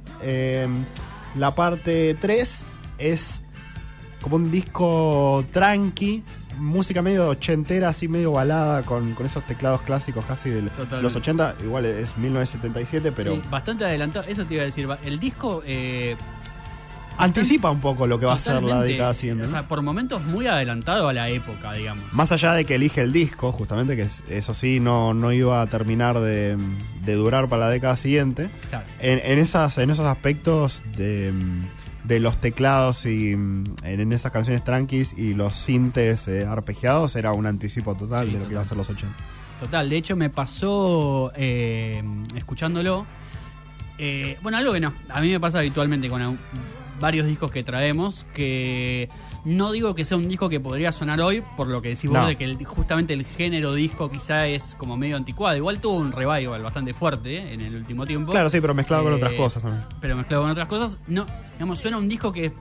La 1.36 1.54
parte 1.54 2.16
3 2.20 2.66
es 2.98 3.40
como 4.20 4.36
un 4.36 4.50
disco 4.50 5.44
tranqui, 5.52 6.22
música 6.60 7.02
medio 7.02 7.28
ochentera, 7.28 7.88
así 7.88 8.06
medio 8.06 8.32
balada, 8.32 8.82
con, 8.82 9.14
con 9.14 9.26
esos 9.26 9.44
teclados 9.44 9.82
clásicos 9.82 10.24
casi 10.26 10.50
de 10.50 10.62
los 11.02 11.16
80, 11.16 11.56
igual 11.64 11.86
es 11.86 12.16
1977, 12.18 13.12
pero 13.12 13.34
Sí, 13.34 13.42
bastante 13.50 13.84
adelantado, 13.84 14.26
eso 14.28 14.44
te 14.44 14.54
iba 14.54 14.62
a 14.62 14.66
decir. 14.66 14.86
El 15.04 15.18
disco. 15.18 15.62
eh, 15.66 16.16
anticipa 17.18 17.70
un 17.70 17.80
poco 17.80 18.06
lo 18.06 18.18
que 18.18 18.24
va 18.24 18.34
a 18.34 18.38
ser 18.38 18.62
la 18.62 18.80
década 18.82 19.12
siguiente. 19.12 19.44
O 19.44 19.48
sea, 19.48 19.68
por 19.68 19.82
momentos 19.82 20.22
muy 20.24 20.46
adelantado 20.46 21.06
a 21.08 21.12
la 21.12 21.28
época, 21.28 21.72
digamos. 21.74 22.02
Más 22.12 22.32
allá 22.32 22.52
de 22.54 22.64
que 22.64 22.76
elige 22.76 23.02
el 23.02 23.12
disco, 23.12 23.52
justamente, 23.52 23.94
que 23.94 24.02
es- 24.02 24.22
eso 24.30 24.54
sí 24.54 24.80
no, 24.80 25.12
no 25.12 25.30
iba 25.30 25.60
a 25.60 25.66
terminar 25.66 26.18
de, 26.20 26.56
de 27.04 27.14
durar 27.14 27.48
para 27.48 27.66
la 27.66 27.70
década 27.70 27.96
siguiente, 27.98 28.48
Claro. 28.70 28.86
en, 29.00 29.20
en 29.22 29.38
esas, 29.38 29.76
en 29.76 29.90
esos 29.90 30.06
aspectos 30.06 30.82
de, 30.96 31.30
de 32.10 32.18
los 32.18 32.38
teclados 32.40 33.06
y 33.06 33.36
mm, 33.36 33.76
en, 33.84 34.12
esas 34.12 34.32
canciones 34.32 34.64
tranquis 34.64 35.14
y 35.16 35.32
los 35.34 35.54
sintes 35.54 36.26
eh, 36.26 36.44
arpegiados 36.44 37.14
era 37.14 37.32
un 37.32 37.46
anticipo 37.46 37.94
total 37.94 38.26
Sí, 38.26 38.32
de 38.32 38.40
lo 38.40 38.46
que 38.48 38.52
iba 38.54 38.62
a 38.62 38.64
ser 38.64 38.76
los 38.76 38.90
80. 38.90 39.14
Total, 39.60 39.88
de 39.88 39.96
hecho 39.96 40.16
me 40.16 40.28
pasó 40.28 41.30
eh, 41.36 42.02
escuchándolo. 42.34 43.06
eh, 43.96 44.36
bueno, 44.42 44.58
algo 44.58 44.72
que 44.72 44.80
no, 44.80 44.92
a 45.08 45.20
mí 45.20 45.28
me 45.28 45.38
pasa 45.38 45.60
habitualmente 45.60 46.08
con 46.10 46.36
varios 47.00 47.28
discos 47.28 47.52
que 47.52 47.62
traemos, 47.62 48.26
que 48.34 49.08
no 49.44 49.72
digo 49.72 49.94
que 49.94 50.04
sea 50.04 50.16
un 50.16 50.28
disco 50.28 50.48
que 50.48 50.60
podría 50.60 50.92
sonar 50.92 51.20
hoy, 51.20 51.42
por 51.56 51.66
lo 51.68 51.80
que 51.80 51.88
decís 51.90 52.10
No. 52.10 52.18
vos, 52.20 52.28
de 52.28 52.36
que 52.36 52.44
el- 52.44 52.62
justamente 52.64 53.14
el 53.14 53.24
género 53.24 53.72
disco 53.74 54.10
quizá 54.10 54.46
es 54.46 54.74
como 54.76 54.96
medio 54.96 55.16
anticuado. 55.16 55.56
Igual 55.56 55.80
tuvo 55.80 55.94
un 55.94 56.12
revival 56.12 56.62
bastante 56.62 56.92
fuerte 56.94 57.38
eh, 57.38 57.54
en 57.54 57.60
el 57.62 57.74
último 57.76 58.06
tiempo. 58.06 58.32
Claro, 58.32 58.50
sí, 58.50 58.60
pero 58.60 58.74
mezclado 58.74 59.04
con 59.04 59.12
Eh, 59.12 59.16
otras 59.16 59.32
cosas 59.32 59.62
también. 59.62 59.84
Pero 60.00 60.16
mezclado 60.16 60.42
con 60.42 60.50
otras 60.50 60.68
cosas, 60.68 60.98
no, 61.06 61.26
digamos, 61.54 61.78
suena 61.78 61.96
un 61.98 62.08
disco 62.08 62.32
que 62.32 62.46
es 62.46 62.52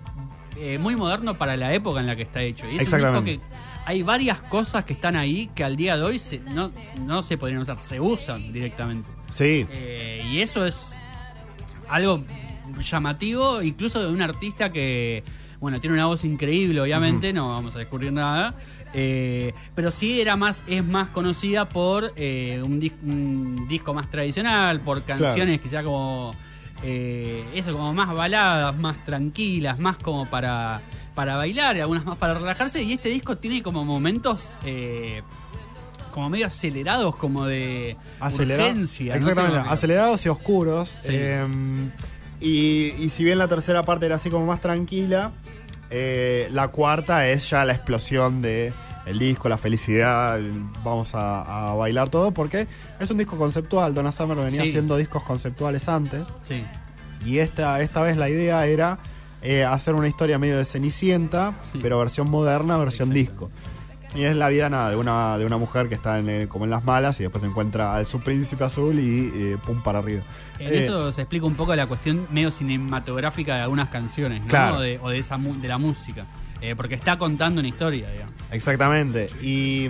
eh, 0.57 0.77
muy 0.77 0.95
moderno 0.95 1.37
para 1.37 1.55
la 1.55 1.73
época 1.73 1.99
en 2.01 2.07
la 2.07 2.15
que 2.15 2.23
está 2.23 2.41
hecho. 2.41 2.65
Y 2.65 2.69
es 2.69 2.73
un 2.73 2.79
disco 2.79 2.95
Exactamente. 2.95 3.37
que 3.39 3.43
hay 3.85 4.03
varias 4.03 4.39
cosas 4.41 4.83
que 4.85 4.93
están 4.93 5.15
ahí 5.15 5.49
que 5.55 5.63
al 5.63 5.75
día 5.77 5.95
de 5.97 6.03
hoy 6.03 6.19
se- 6.19 6.39
no, 6.39 6.71
no 7.05 7.21
se 7.21 7.37
podrían 7.37 7.61
usar, 7.61 7.79
se 7.79 7.99
usan 7.99 8.51
directamente. 8.51 9.09
Sí, 9.33 9.65
Eh, 9.69 10.25
y 10.29 10.41
eso 10.41 10.65
es 10.65 10.97
algo 11.87 12.23
llamativo, 12.81 13.61
incluso 13.61 14.01
de 14.05 14.11
un 14.13 14.21
artista 14.21 14.71
que, 14.71 15.23
bueno, 15.59 15.79
tiene 15.79 15.95
una 15.95 16.05
voz 16.05 16.23
increíble, 16.23 16.79
obviamente, 16.81 17.33
no 17.33 17.49
vamos 17.49 17.75
a 17.75 17.79
descubrir 17.79 18.11
nada. 18.13 18.53
eh, 18.93 19.53
pero 19.75 19.91
sí 19.91 20.19
era 20.21 20.35
más, 20.35 20.63
es 20.67 20.83
más 20.85 21.09
conocida 21.09 21.67
por 21.69 22.11
eh, 22.15 22.61
un, 22.63 22.79
dis- 22.81 22.93
un 23.03 23.67
disco 23.67 23.93
más 23.93 24.09
tradicional, 24.09 24.79
por 24.81 25.03
canciones 25.03 25.59
quizá 25.61 25.83
como 25.83 26.33
eh, 26.81 27.43
eso, 27.53 27.73
como 27.73 27.93
más 27.93 28.13
baladas, 28.15 28.75
más 28.77 28.95
tranquilas, 29.05 29.77
más 29.79 29.97
como 29.97 30.25
para, 30.27 30.81
para 31.13 31.35
bailar, 31.35 31.75
y 31.77 31.81
algunas 31.81 32.05
más 32.05 32.17
para 32.17 32.35
relajarse. 32.35 32.81
Y 32.81 32.93
este 32.93 33.09
disco 33.09 33.35
tiene 33.35 33.61
como 33.61 33.83
momentos 33.83 34.51
eh, 34.65 35.21
como 36.11 36.29
medio 36.29 36.47
acelerados, 36.47 37.15
como 37.17 37.45
de 37.45 37.95
Acelera- 38.21 38.63
urgencia. 38.63 39.15
no 39.17 39.23
sé 39.25 39.29
Exactamente, 39.31 39.69
acelerados 39.69 40.25
y 40.25 40.29
oscuros. 40.29 40.95
Sí. 40.99 41.09
Eh, 41.11 41.45
y, 42.41 42.93
y 42.99 43.09
si 43.09 43.23
bien 43.23 43.37
la 43.37 43.47
tercera 43.47 43.83
parte 43.83 44.05
era 44.05 44.15
así 44.15 44.29
como 44.29 44.45
más 44.45 44.61
tranquila, 44.61 45.31
eh, 45.89 46.49
la 46.51 46.67
cuarta 46.69 47.27
es 47.27 47.49
ya 47.49 47.65
la 47.65 47.73
explosión 47.73 48.41
de 48.41 48.73
el 49.05 49.17
disco, 49.17 49.49
la 49.49 49.57
felicidad, 49.57 50.37
el- 50.37 50.51
vamos 50.83 51.15
a, 51.15 51.71
a 51.71 51.73
bailar 51.75 52.09
todo, 52.09 52.31
porque 52.31 52.67
es 52.99 53.09
un 53.09 53.17
disco 53.17 53.37
conceptual. 53.37 53.93
Donna 53.93 54.11
Summer 54.11 54.37
venía 54.37 54.61
Sí. 54.61 54.69
haciendo 54.69 54.97
discos 54.97 55.23
conceptuales 55.23 55.87
antes. 55.89 56.27
Sí, 56.43 56.63
Y 57.25 57.39
esta, 57.39 57.81
esta 57.81 58.01
vez 58.01 58.15
la 58.17 58.29
idea 58.29 58.65
era 58.65 58.99
eh, 59.41 59.63
hacer 59.65 59.95
una 59.95 60.07
historia 60.07 60.37
medio 60.37 60.57
de 60.57 60.65
Cenicienta, 60.65 61.53
Sí. 61.71 61.79
pero 61.81 61.97
versión 61.99 62.29
moderna, 62.29 62.77
versión 62.77 63.11
Exacto. 63.15 63.47
disco. 63.49 63.51
Y 64.15 64.23
es 64.23 64.35
la 64.35 64.49
vida 64.49 64.69
nada 64.69 64.89
de 64.89 64.95
una, 64.95 65.37
de 65.37 65.45
una 65.45 65.57
mujer 65.57 65.87
que 65.87 65.93
está 65.95 66.17
en, 66.17 66.29
eh, 66.29 66.47
como 66.49 66.65
en 66.65 66.71
las 66.71 66.83
malas 66.83 67.19
y 67.19 67.23
después 67.23 67.43
encuentra 67.43 67.93
al 67.95 68.07
su 68.07 68.19
príncipe 68.21 68.63
azul 68.63 68.99
y 68.99 69.31
eh, 69.35 69.57
pum 69.63 69.81
para 69.83 69.99
arriba. 69.99 70.23
En 70.57 70.73
Eh, 70.73 70.79
eso 70.79 71.11
se 71.11 71.21
explica 71.21 71.45
un 71.45 71.53
poco 71.55 71.75
la 71.75 71.85
cuestión 71.85 72.25
medio 72.31 72.49
cinematográfica 72.49 73.55
de 73.55 73.61
algunas 73.61 73.89
canciones, 73.89 74.41
¿no? 74.41 74.47
Claro. 74.47 74.77
O, 74.77 74.79
de, 74.81 74.97
o 75.01 75.09
de 75.09 75.19
esa 75.19 75.37
de 75.37 75.67
la 75.67 75.77
música. 75.77 76.25
Eh, 76.61 76.75
porque 76.75 76.95
está 76.95 77.17
contando 77.17 77.59
una 77.59 77.69
historia, 77.69 78.09
digamos. 78.11 78.33
Exactamente. 78.51 79.27
Y, 79.41 79.87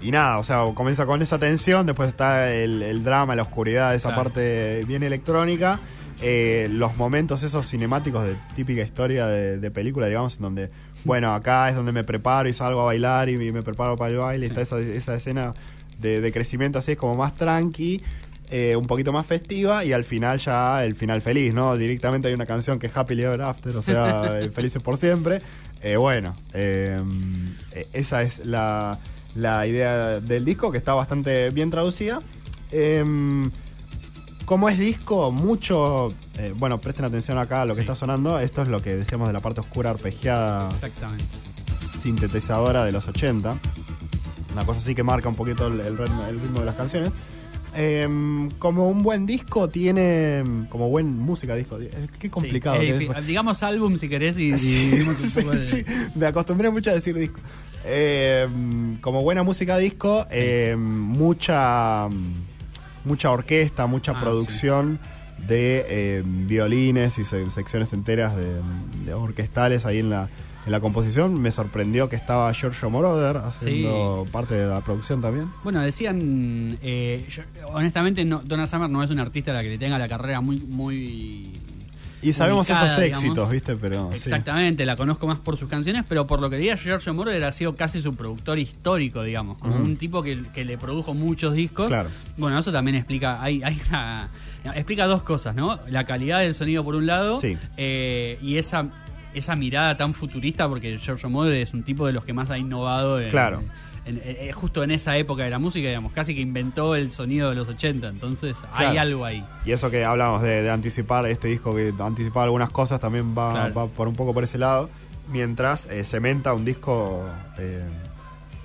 y 0.00 0.10
nada, 0.10 0.38
o 0.38 0.44
sea, 0.44 0.62
comienza 0.74 1.04
con 1.06 1.20
esa 1.22 1.38
tensión, 1.38 1.84
después 1.86 2.08
está 2.08 2.52
el, 2.52 2.82
el 2.82 3.04
drama, 3.04 3.34
la 3.36 3.42
oscuridad, 3.42 3.94
esa 3.94 4.08
Claro. 4.08 4.22
parte 4.24 4.84
bien 4.86 5.02
electrónica. 5.02 5.78
eh, 6.22 6.68
los 6.70 6.96
momentos 6.98 7.42
esos 7.44 7.66
cinemáticos 7.66 8.24
de 8.24 8.34
típica 8.54 8.82
historia 8.82 9.26
de, 9.26 9.58
de 9.58 9.70
película, 9.70 10.06
digamos, 10.06 10.36
en 10.36 10.42
donde, 10.42 10.70
bueno, 11.04 11.34
acá 11.34 11.68
es 11.68 11.76
donde 11.76 11.92
me 11.92 12.04
preparo 12.04 12.48
y 12.48 12.52
salgo 12.52 12.80
a 12.82 12.84
bailar 12.84 13.28
y, 13.28 13.36
me 13.36 13.62
preparo 13.62 13.96
para 13.96 14.10
el 14.10 14.16
baile. 14.18 14.46
Sí. 14.46 14.50
Está 14.52 14.60
esa, 14.62 14.78
esa 14.80 15.14
escena 15.14 15.54
de, 15.98 16.20
de 16.20 16.32
crecimiento 16.32 16.78
así, 16.78 16.92
es 16.92 16.98
como 16.98 17.16
más 17.16 17.34
tranqui. 17.36 18.02
eh, 18.50 18.74
un 18.76 18.86
poquito 18.86 19.12
más 19.12 19.26
festiva 19.26 19.84
y 19.84 19.92
al 19.92 20.04
final 20.04 20.38
ya 20.38 20.84
el 20.84 20.96
final 20.96 21.22
feliz, 21.22 21.54
¿no? 21.54 21.76
Directamente 21.76 22.28
hay 22.28 22.34
una 22.34 22.46
canción 22.46 22.78
que 22.78 22.88
es 22.88 22.96
Happily 22.96 23.22
Ever 23.22 23.42
After, 23.42 23.76
o 23.76 23.82
sea, 23.82 24.40
eh, 24.40 24.50
felices 24.50 24.82
por 24.82 24.96
siempre. 24.96 25.40
Eh, 25.82 25.96
bueno, 25.96 26.34
eh, 26.52 27.00
esa 27.92 28.22
es 28.22 28.44
la, 28.44 28.98
la 29.34 29.66
idea 29.66 30.20
del 30.20 30.44
disco 30.44 30.72
que 30.72 30.78
está 30.78 30.94
bastante 30.94 31.50
bien 31.50 31.70
traducida. 31.70 32.20
Eh, 32.72 33.04
como 34.50 34.68
es 34.68 34.76
disco, 34.78 35.30
mucho. 35.30 36.12
eh, 36.36 36.52
bueno, 36.58 36.80
presten 36.80 37.04
atención 37.04 37.38
acá 37.38 37.62
a 37.62 37.64
lo 37.64 37.72
que 37.74 37.76
Sí. 37.76 37.80
está 37.82 37.94
sonando. 37.94 38.40
Esto 38.40 38.62
es 38.62 38.68
lo 38.68 38.82
que 38.82 38.96
decíamos 38.96 39.28
de 39.28 39.32
la 39.32 39.38
parte 39.38 39.60
oscura 39.60 39.90
arpegiada 39.90 40.68
Exactamente. 40.72 41.24
sintetizadora 42.02 42.84
de 42.84 42.90
los 42.90 43.06
80. 43.06 43.56
Una 44.52 44.64
cosa 44.66 44.80
así 44.80 44.96
que 44.96 45.04
marca 45.04 45.28
un 45.28 45.36
poquito 45.36 45.68
el, 45.68 45.78
el 45.78 45.96
ritmo, 45.96 46.24
el 46.28 46.40
ritmo 46.40 46.58
de 46.60 46.66
las 46.66 46.74
canciones. 46.74 47.12
Eh, 47.76 48.48
como 48.58 48.88
un 48.90 49.04
buen 49.04 49.24
disco 49.24 49.68
tiene. 49.68 50.42
Como 50.68 50.88
buen 50.88 51.16
música 51.16 51.54
disco. 51.54 51.78
Qué 52.18 52.28
complicado. 52.28 52.80
Sí, 52.80 52.86
es 52.88 52.98
que 52.98 53.04
es. 53.04 53.10
difí- 53.10 53.22
digamos 53.24 53.62
álbum 53.62 53.96
si 53.98 54.08
querés 54.08 54.36
y, 54.36 54.46
y 54.52 54.90
dimos 54.96 55.20
un 55.20 55.28
Sí, 55.30 55.40
poco 55.42 55.52
de... 55.54 55.64
sí, 55.66 55.84
me 56.16 56.26
acostumbré 56.26 56.70
mucho 56.70 56.90
a 56.90 56.94
decir 56.94 57.16
disco. 57.16 57.38
Eh, 57.84 58.48
como 59.00 59.22
buena 59.22 59.44
música 59.44 59.76
disco, 59.78 60.26
eh, 60.32 60.74
mucha 60.76 62.08
mucha 63.04 63.30
orquesta, 63.30 63.86
mucha 63.86 64.12
Ah, 64.12 64.20
producción 64.20 64.98
de 65.48 65.84
eh, 65.88 66.22
violines 66.24 67.18
y 67.18 67.24
se- 67.24 67.50
secciones 67.50 67.92
enteras 67.92 68.36
de, 68.36 68.60
de 69.06 69.14
orquestales 69.14 69.86
ahí 69.86 69.98
en 69.98 70.10
la, 70.10 70.28
en 70.66 70.72
la 70.72 70.80
composición. 70.80 71.40
Me 71.40 71.50
sorprendió 71.50 72.08
que 72.10 72.16
estaba 72.16 72.52
Giorgio 72.52 72.90
Moroder 72.90 73.38
haciendo 73.38 74.26
parte 74.30 74.54
de 74.54 74.66
la 74.66 74.82
producción 74.82 75.22
también. 75.22 75.50
Bueno, 75.64 75.80
decían, 75.80 76.78
eh, 76.82 77.26
yo- 77.30 77.42
honestamente, 77.72 78.24
no, 78.24 78.42
Donna 78.44 78.66
Summer 78.66 78.90
no 78.90 79.02
es 79.02 79.10
un 79.10 79.18
artista 79.18 79.50
a 79.52 79.54
la 79.54 79.62
que 79.62 79.70
le 79.70 79.78
tenga 79.78 79.98
la 79.98 80.08
carrera 80.08 80.42
muy, 80.42 80.58
muy 80.60 81.58
Y 82.22 82.32
sabemos 82.34 82.66
ubicada, 82.68 82.86
esos 82.92 83.02
digamos. 83.02 83.24
éxitos, 83.24 83.50
¿viste? 83.50 83.76
Pero 83.76 84.10
sí. 84.12 84.18
Exactamente, 84.18 84.84
la 84.84 84.96
conozco 84.96 85.26
más 85.26 85.38
por 85.38 85.56
sus 85.56 85.68
canciones, 85.68 86.04
pero 86.08 86.26
por 86.26 86.40
lo 86.40 86.50
que 86.50 86.56
diga 86.58 86.76
Giorgio 86.76 87.14
Moroder 87.14 87.42
ha 87.44 87.52
sido 87.52 87.74
casi 87.76 88.02
su 88.02 88.14
productor 88.14 88.58
histórico, 88.58 89.22
digamos, 89.22 89.56
como 89.58 89.76
un 89.76 89.96
tipo 89.96 90.22
que, 90.22 90.42
que 90.54 90.64
le 90.64 90.76
produjo 90.76 91.14
muchos 91.14 91.54
discos. 91.54 91.88
Claro. 91.88 92.10
Bueno, 92.36 92.58
eso 92.58 92.70
también 92.72 92.96
explica, 92.96 93.42
hay, 93.42 93.62
hay 93.62 93.80
una- 93.88 94.28
explica 94.74 95.06
dos 95.06 95.22
cosas, 95.22 95.54
¿no? 95.54 95.80
La 95.88 96.04
calidad 96.04 96.40
del 96.40 96.52
sonido 96.54 96.84
por 96.84 96.94
un 96.94 97.06
lado 97.06 97.40
Sí. 97.40 97.56
eh, 97.78 98.38
y 98.42 98.56
esa, 98.56 98.86
esa 99.32 99.56
mirada 99.56 99.96
tan 99.96 100.12
futurista, 100.12 100.68
porque 100.68 100.98
Giorgio 100.98 101.30
Moroder 101.30 101.62
es 101.62 101.72
un 101.72 101.82
tipo 101.84 102.06
de 102.06 102.12
los 102.12 102.24
que 102.24 102.32
más 102.34 102.50
ha 102.50 102.58
innovado 102.58 103.20
en- 103.20 103.30
Claro. 103.30 103.60
en- 103.60 103.70
en- 104.04 104.20
eh, 104.24 104.50
justo 104.52 104.82
en 104.82 104.90
esa 104.90 105.16
época 105.16 105.44
de 105.44 105.50
la 105.50 105.58
música, 105.58 105.86
digamos, 105.88 106.12
casi 106.12 106.34
que 106.34 106.40
inventó 106.40 106.94
el 106.94 107.10
sonido 107.12 107.50
de 107.50 107.54
los 107.56 107.68
80, 107.68 108.08
entonces 108.08 108.56
hay 108.72 108.96
algo 108.96 109.24
ahí. 109.24 109.44
Y 109.64 109.72
eso 109.72 109.90
que 109.90 110.04
hablamos 110.04 110.42
de, 110.42 110.62
de 110.62 110.70
anticipar 110.70 111.26
este 111.26 111.48
disco, 111.48 111.74
que 111.74 111.92
anticipaba 111.98 112.44
algunas 112.44 112.70
cosas, 112.70 113.00
también 113.00 113.34
va, 113.36 113.52
Claro. 113.52 113.74
va 113.74 113.86
por 113.88 114.08
un 114.08 114.14
poco 114.14 114.32
por 114.34 114.44
ese 114.44 114.58
lado. 114.58 114.88
Mientras 115.30 115.86
eh, 115.86 116.02
cementa 116.04 116.52
un 116.54 116.64
disco 116.64 117.24
eh, 117.58 117.84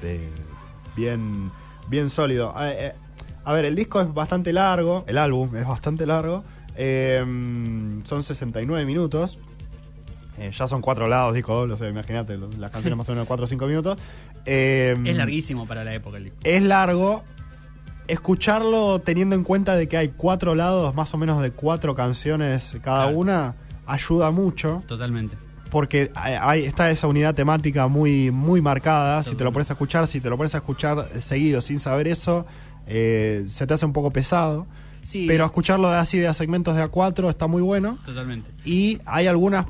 de- 0.02 0.30
bien, 0.96 1.52
bien 1.90 2.10
sólido. 2.10 2.58
A, 2.58 2.72
eh, 2.72 2.94
a 3.44 3.54
ver, 3.54 3.66
el 3.66 3.76
disco 3.76 4.02
es 4.02 4.12
bastante 4.14 4.52
largo, 4.54 5.04
el 5.08 5.18
álbum 5.18 5.56
es 5.56 5.68
bastante 5.68 6.06
largo. 6.06 6.44
eh, 6.78 7.20
son 8.06 8.24
69 8.24 8.86
minutos. 8.86 9.40
Eh, 10.38 10.52
ya 10.52 10.68
son 10.68 10.82
cuatro 10.82 11.08
lados, 11.08 11.34
disco 11.34 11.54
doble, 11.56 11.76
o 11.76 11.78
sea, 11.78 11.88
imagínate, 11.88 12.38
las 12.38 12.70
canciones 12.72 12.98
más 12.98 13.08
o 13.08 13.14
menos 13.14 13.26
4 13.28 13.46
o 13.46 13.48
5 13.48 13.66
minutos. 13.68 13.98
Eh, 14.46 14.96
Es 15.06 15.18
larguísimo 15.18 15.66
para 15.68 15.84
la 15.84 15.94
época 15.94 16.18
el 16.18 16.26
disco. 16.26 16.40
es 16.44 16.62
largo. 16.64 17.24
Escucharlo 18.08 19.00
teniendo 19.00 19.36
en 19.36 19.44
cuenta 19.44 19.76
de 19.76 19.88
que 19.88 19.98
hay 19.98 20.10
cuatro 20.10 20.54
lados, 20.54 20.94
más 20.94 21.12
o 21.14 21.18
menos 21.18 21.42
de 21.42 21.50
cuatro 21.52 21.96
canciones 21.96 22.78
cada 22.84 23.06
Claro. 23.06 23.18
una, 23.18 23.56
ayuda 23.88 24.30
mucho. 24.30 24.84
Totalmente. 24.88 25.36
Porque 25.72 26.12
hay, 26.16 26.64
está 26.66 26.92
esa 26.92 27.08
unidad 27.08 27.34
temática 27.34 27.88
muy, 27.88 28.30
muy 28.30 28.62
marcada. 28.62 29.24
Si 29.24 29.34
te 29.36 29.44
lo 29.44 29.52
pones 29.52 29.70
a 29.72 29.74
escuchar, 29.74 30.08
si 30.08 30.22
te 30.22 30.30
lo 30.30 30.38
pones 30.38 30.54
a 30.54 30.60
escuchar 30.60 31.10
seguido 31.20 31.62
sin 31.62 31.80
saber 31.80 32.08
eso, 32.08 32.46
eh, 32.86 33.46
se 33.50 33.66
te 33.66 33.74
hace 33.74 33.86
un 33.88 33.92
poco 33.94 34.12
pesado. 34.12 34.68
Sí, 35.02 35.26
Pero 35.28 35.44
escucharlo 35.46 35.90
de 35.90 35.98
así 35.98 36.20
de 36.20 36.28
a 36.28 36.34
segmentos 36.36 36.76
de 36.76 36.84
a 36.84 36.88
cuatro 36.90 37.30
está 37.30 37.48
muy 37.48 37.64
bueno. 37.64 37.98
totalmente. 38.06 38.52
Y 38.64 39.00
hay 39.06 39.26
algunas, 39.26 39.66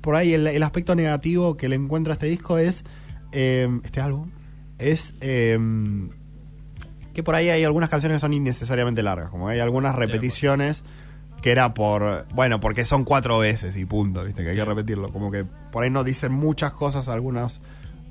por 0.00 0.14
ahí 0.14 0.32
el, 0.34 0.46
el 0.46 0.62
aspecto 0.62 0.94
negativo 0.94 1.56
que 1.56 1.68
le 1.68 1.74
encuentro 1.76 2.12
a 2.12 2.14
este 2.14 2.26
disco 2.26 2.58
es, 2.58 2.84
eh, 3.32 3.68
este 3.84 4.00
álbum, 4.00 4.30
es 4.78 5.14
eh, 5.20 5.58
que 7.14 7.22
por 7.22 7.34
ahí 7.34 7.48
hay 7.50 7.64
algunas 7.64 7.90
canciones 7.90 8.16
que 8.16 8.20
son 8.20 8.32
innecesariamente 8.32 9.02
largas, 9.02 9.30
como 9.30 9.48
hay 9.48 9.60
algunas 9.60 9.92
acuerdo. 9.92 10.12
repeticiones 10.12 10.84
que 11.42 11.50
era 11.50 11.74
por, 11.74 12.26
bueno, 12.34 12.60
porque 12.60 12.84
son 12.84 13.04
cuatro 13.04 13.38
veces 13.38 13.76
y 13.76 13.84
punto, 13.84 14.24
viste, 14.24 14.42
que 14.44 14.50
hay 14.50 14.56
que 14.56 14.64
repetirlo, 14.64 15.12
como 15.12 15.30
que 15.30 15.44
por 15.44 15.82
ahí 15.82 15.90
no 15.90 16.04
dicen 16.04 16.32
muchas 16.32 16.72
cosas 16.72 17.08
algunas 17.08 17.60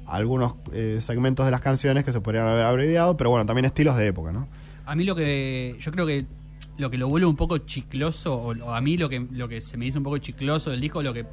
algunos 0.05 0.55
eh, 0.73 0.99
segmentos 0.99 1.45
de 1.45 1.51
las 1.51 1.61
canciones 1.61 2.03
que 2.03 2.11
se 2.11 2.19
podrían 2.19 2.45
haber 2.45 2.65
abreviado, 2.65 3.15
pero 3.15 3.29
bueno, 3.29 3.45
también 3.45 3.63
estilos 3.63 3.95
de 3.95 4.07
época, 4.07 4.33
¿no? 4.33 4.47
A 4.85 4.93
mí 4.93 5.05
lo 5.05 5.15
que. 5.15 5.77
Yo 5.79 5.91
creo 5.91 6.05
que 6.05 6.25
lo 6.77 6.89
que 6.89 6.97
lo 6.97 7.07
vuelve 7.07 7.27
un 7.27 7.37
poco 7.37 7.59
chicloso, 7.59 8.35
o, 8.35 8.57
o 8.57 8.73
a 8.73 8.81
mí 8.81 8.97
lo 8.97 9.07
que, 9.07 9.25
lo 9.31 9.47
que 9.47 9.61
se 9.61 9.77
me 9.77 9.85
dice 9.85 9.97
un 9.97 10.03
poco 10.03 10.17
chicloso 10.17 10.69
del 10.71 10.81
disco, 10.81 11.01
lo 11.01 11.13
que 11.13 11.25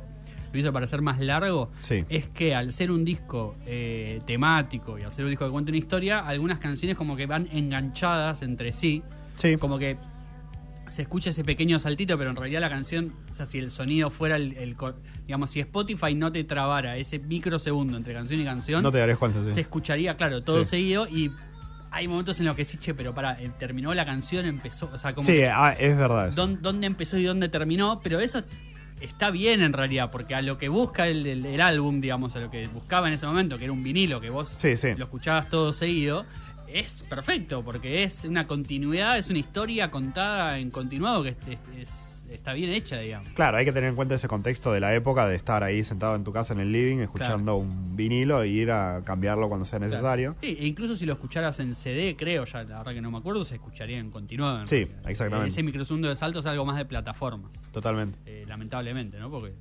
lo 0.53 0.59
hizo 0.59 0.73
parecer 0.73 1.03
más 1.03 1.21
largo, 1.21 1.71
Sí. 1.79 2.05
es 2.09 2.27
que 2.29 2.55
al 2.55 2.73
ser 2.73 2.91
un 2.91 3.05
disco 3.05 3.55
eh, 3.67 4.21
temático 4.27 4.99
y 4.99 5.03
al 5.03 5.13
ser 5.13 5.25
un 5.25 5.31
disco 5.31 5.45
que 5.45 5.51
cuenta 5.53 5.71
una 5.71 5.79
historia, 5.79 6.21
algunas 6.21 6.59
canciones 6.59 6.97
como 6.97 7.17
que 7.17 7.27
van 7.27 7.49
enganchadas 7.53 8.43
entre 8.43 8.73
sí, 8.73 9.03
Sí. 9.37 9.57
como 9.57 9.79
que 9.79 9.97
se 10.91 11.03
escucha 11.03 11.29
ese 11.31 11.45
pequeño 11.45 11.79
saltito, 11.79 12.17
pero 12.17 12.31
en 12.31 12.37
realidad 12.37 12.63
la 12.63 12.71
canción, 12.71 13.13
o 13.31 13.35
sea, 13.35 13.45
si 13.45 13.59
el 13.59 13.71
sonido 13.71 14.09
fuera 14.09 14.37
el, 14.37 14.75
digamos, 15.27 15.51
si 15.51 15.61
Spotify 15.61 16.15
no 16.15 16.33
te 16.33 16.43
trabara 16.45 16.97
ese 16.97 17.19
microsegundo 17.19 17.97
entre 17.99 18.15
canción 18.15 18.41
y 18.41 18.45
canción, 18.45 18.83
No 18.83 18.91
te 18.91 18.97
darías 18.99 19.19
cuenta, 19.19 19.41
sí. 19.47 19.51
se 19.51 19.61
escucharía, 19.61 20.17
claro, 20.17 20.43
todo 20.43 20.65
Sí. 20.65 20.71
seguido 20.71 21.07
y 21.07 21.31
hay 21.91 22.09
momentos 22.09 22.39
en 22.41 22.47
los 22.47 22.57
que 22.57 22.65
sí, 22.65 22.79
che, 22.79 22.95
pero 22.95 23.15
para, 23.15 23.37
terminó 23.59 23.93
la 23.95 24.07
canción, 24.07 24.47
empezó, 24.47 24.91
o 24.93 24.97
sea, 24.97 25.15
como 25.15 25.27
Sí, 25.27 25.35
que 25.35 25.49
ah, 25.51 25.75
es 25.79 25.95
verdad. 25.97 26.33
dónde 26.33 26.87
empezó 26.87 27.19
y 27.19 27.25
dónde 27.25 27.51
terminó, 27.51 28.01
pero 28.03 28.19
eso 28.21 28.43
está 29.01 29.31
bien 29.31 29.63
en 29.63 29.73
realidad, 29.73 30.11
porque 30.11 30.35
a 30.35 30.43
lo 30.43 30.59
que 30.59 30.69
busca 30.69 31.07
el, 31.09 31.27
el- 31.27 31.47
el 31.47 31.61
álbum, 31.61 32.01
digamos, 32.01 32.35
a 32.37 32.41
lo 32.41 32.51
que 32.51 32.67
buscaba 32.69 33.09
en 33.09 33.15
ese 33.15 33.27
momento, 33.27 33.59
que 33.59 33.65
era 33.65 33.73
un 33.73 33.83
vinilo, 33.83 34.21
que 34.21 34.31
vos 34.31 34.57
Sí, 34.59 34.77
sí. 34.77 34.89
lo 34.97 35.05
escuchabas 35.05 35.49
todo 35.49 35.73
seguido, 35.73 36.25
es 36.67 37.03
perfecto, 37.09 37.63
porque 37.65 38.03
es 38.05 38.25
una 38.25 38.47
continuidad, 38.47 39.17
es 39.19 39.31
una 39.31 39.39
historia 39.39 39.91
contada 39.91 40.59
en 40.59 40.71
continuado 40.71 41.23
que 41.23 41.31
es- 41.31 41.37
es- 41.49 41.59
es- 41.89 42.08
está 42.31 42.53
bien 42.53 42.71
hecha, 42.71 42.99
digamos. 42.99 43.29
Claro, 43.35 43.57
hay 43.59 43.65
que 43.65 43.73
tener 43.73 43.91
en 43.91 43.97
cuenta 43.97 44.15
ese 44.15 44.29
contexto 44.29 44.73
de 44.73 44.81
la 44.81 44.95
época 44.95 45.27
de 45.27 45.37
estar 45.37 45.63
ahí 45.63 45.85
sentado 45.85 46.15
en 46.17 46.25
tu 46.25 46.33
casa 46.33 46.53
en 46.55 46.61
el 46.61 46.73
living 46.73 46.99
escuchando 46.99 47.57
un 47.57 47.97
vinilo 47.97 48.43
e 48.43 48.49
ir 48.49 48.71
a 48.71 49.03
cambiarlo 49.05 49.49
cuando 49.49 49.67
sea 49.67 49.79
necesario. 49.79 50.37
Sí, 50.41 50.57
e 50.61 50.67
incluso 50.67 50.97
si 50.97 51.07
lo 51.07 51.15
escucharas 51.15 51.59
en 51.61 51.75
CD, 51.75 52.17
creo, 52.17 52.45
ya 52.45 52.63
la 52.65 52.79
verdad 52.79 52.93
que 52.93 53.01
no 53.01 53.11
me 53.11 53.19
acuerdo, 53.19 53.45
se 53.45 53.57
escucharía 53.57 53.99
en 53.99 54.11
continuado. 54.11 54.67
Sí, 54.67 54.89
exactamente. 55.07 55.49
Ese 55.49 55.63
microsegundo 55.63 56.09
de 56.09 56.17
salto 56.17 56.39
es 56.41 56.47
algo 56.47 56.65
más 56.65 56.77
de 56.77 56.85
plataformas, 56.85 57.67
Totalmente. 57.73 58.19
eh, 58.27 58.45
lamentablemente, 58.47 59.19
¿no? 59.19 59.31
Porque 59.31 59.55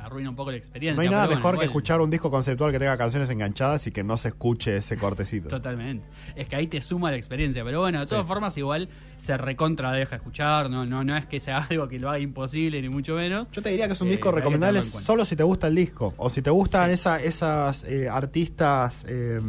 arruina 0.00 0.30
un 0.30 0.36
poco 0.36 0.50
la 0.50 0.56
experiencia. 0.56 0.96
No 0.96 1.02
hay 1.02 1.08
nada 1.08 1.26
bueno, 1.26 1.36
mejor 1.40 1.58
que 1.58 1.64
escuchar 1.66 2.00
un 2.00 2.10
disco 2.10 2.30
conceptual 2.30 2.72
que 2.72 2.78
tenga 2.78 2.96
canciones 2.96 3.28
enganchadas 3.30 3.86
y 3.86 3.90
que 3.92 4.02
no 4.04 4.16
se 4.16 4.28
escuche 4.28 4.76
ese 4.78 4.96
cortecito. 4.96 5.48
Totalmente. 5.48 6.06
Es 6.36 6.48
que 6.48 6.56
ahí 6.56 6.66
te 6.66 6.80
suma 6.80 7.10
la 7.10 7.16
experiencia. 7.16 7.64
Pero 7.64 7.80
bueno, 7.80 8.00
de 8.00 8.06
todas 8.06 8.24
Sí. 8.24 8.28
formas, 8.28 8.56
igual 8.58 8.88
se 9.16 9.36
recontra 9.36 9.92
deja 9.92 10.16
escuchar. 10.16 10.70
No, 10.70 10.86
no, 10.86 11.04
no 11.04 11.16
es 11.16 11.26
que 11.26 11.40
sea 11.40 11.58
algo 11.70 11.88
que 11.88 11.98
lo 11.98 12.08
haga 12.08 12.18
imposible, 12.20 12.80
ni 12.80 12.88
mucho 12.88 13.16
menos. 13.16 13.50
Yo 13.50 13.60
te 13.62 13.70
diría 13.70 13.86
que 13.86 13.92
es 13.94 14.00
un 14.00 14.08
Eh, 14.08 14.12
disco 14.12 14.30
recomendable 14.30 14.82
solo 14.82 15.24
si 15.24 15.36
te 15.36 15.42
gusta 15.42 15.66
el 15.66 15.74
disco. 15.74 16.14
O 16.16 16.30
si 16.30 16.42
te 16.42 16.50
gustan 16.50 16.88
Sí. 16.88 16.94
esa- 16.94 17.22
esas 17.22 17.84
eh, 17.84 18.08
artistas, 18.08 19.04
eh, 19.08 19.40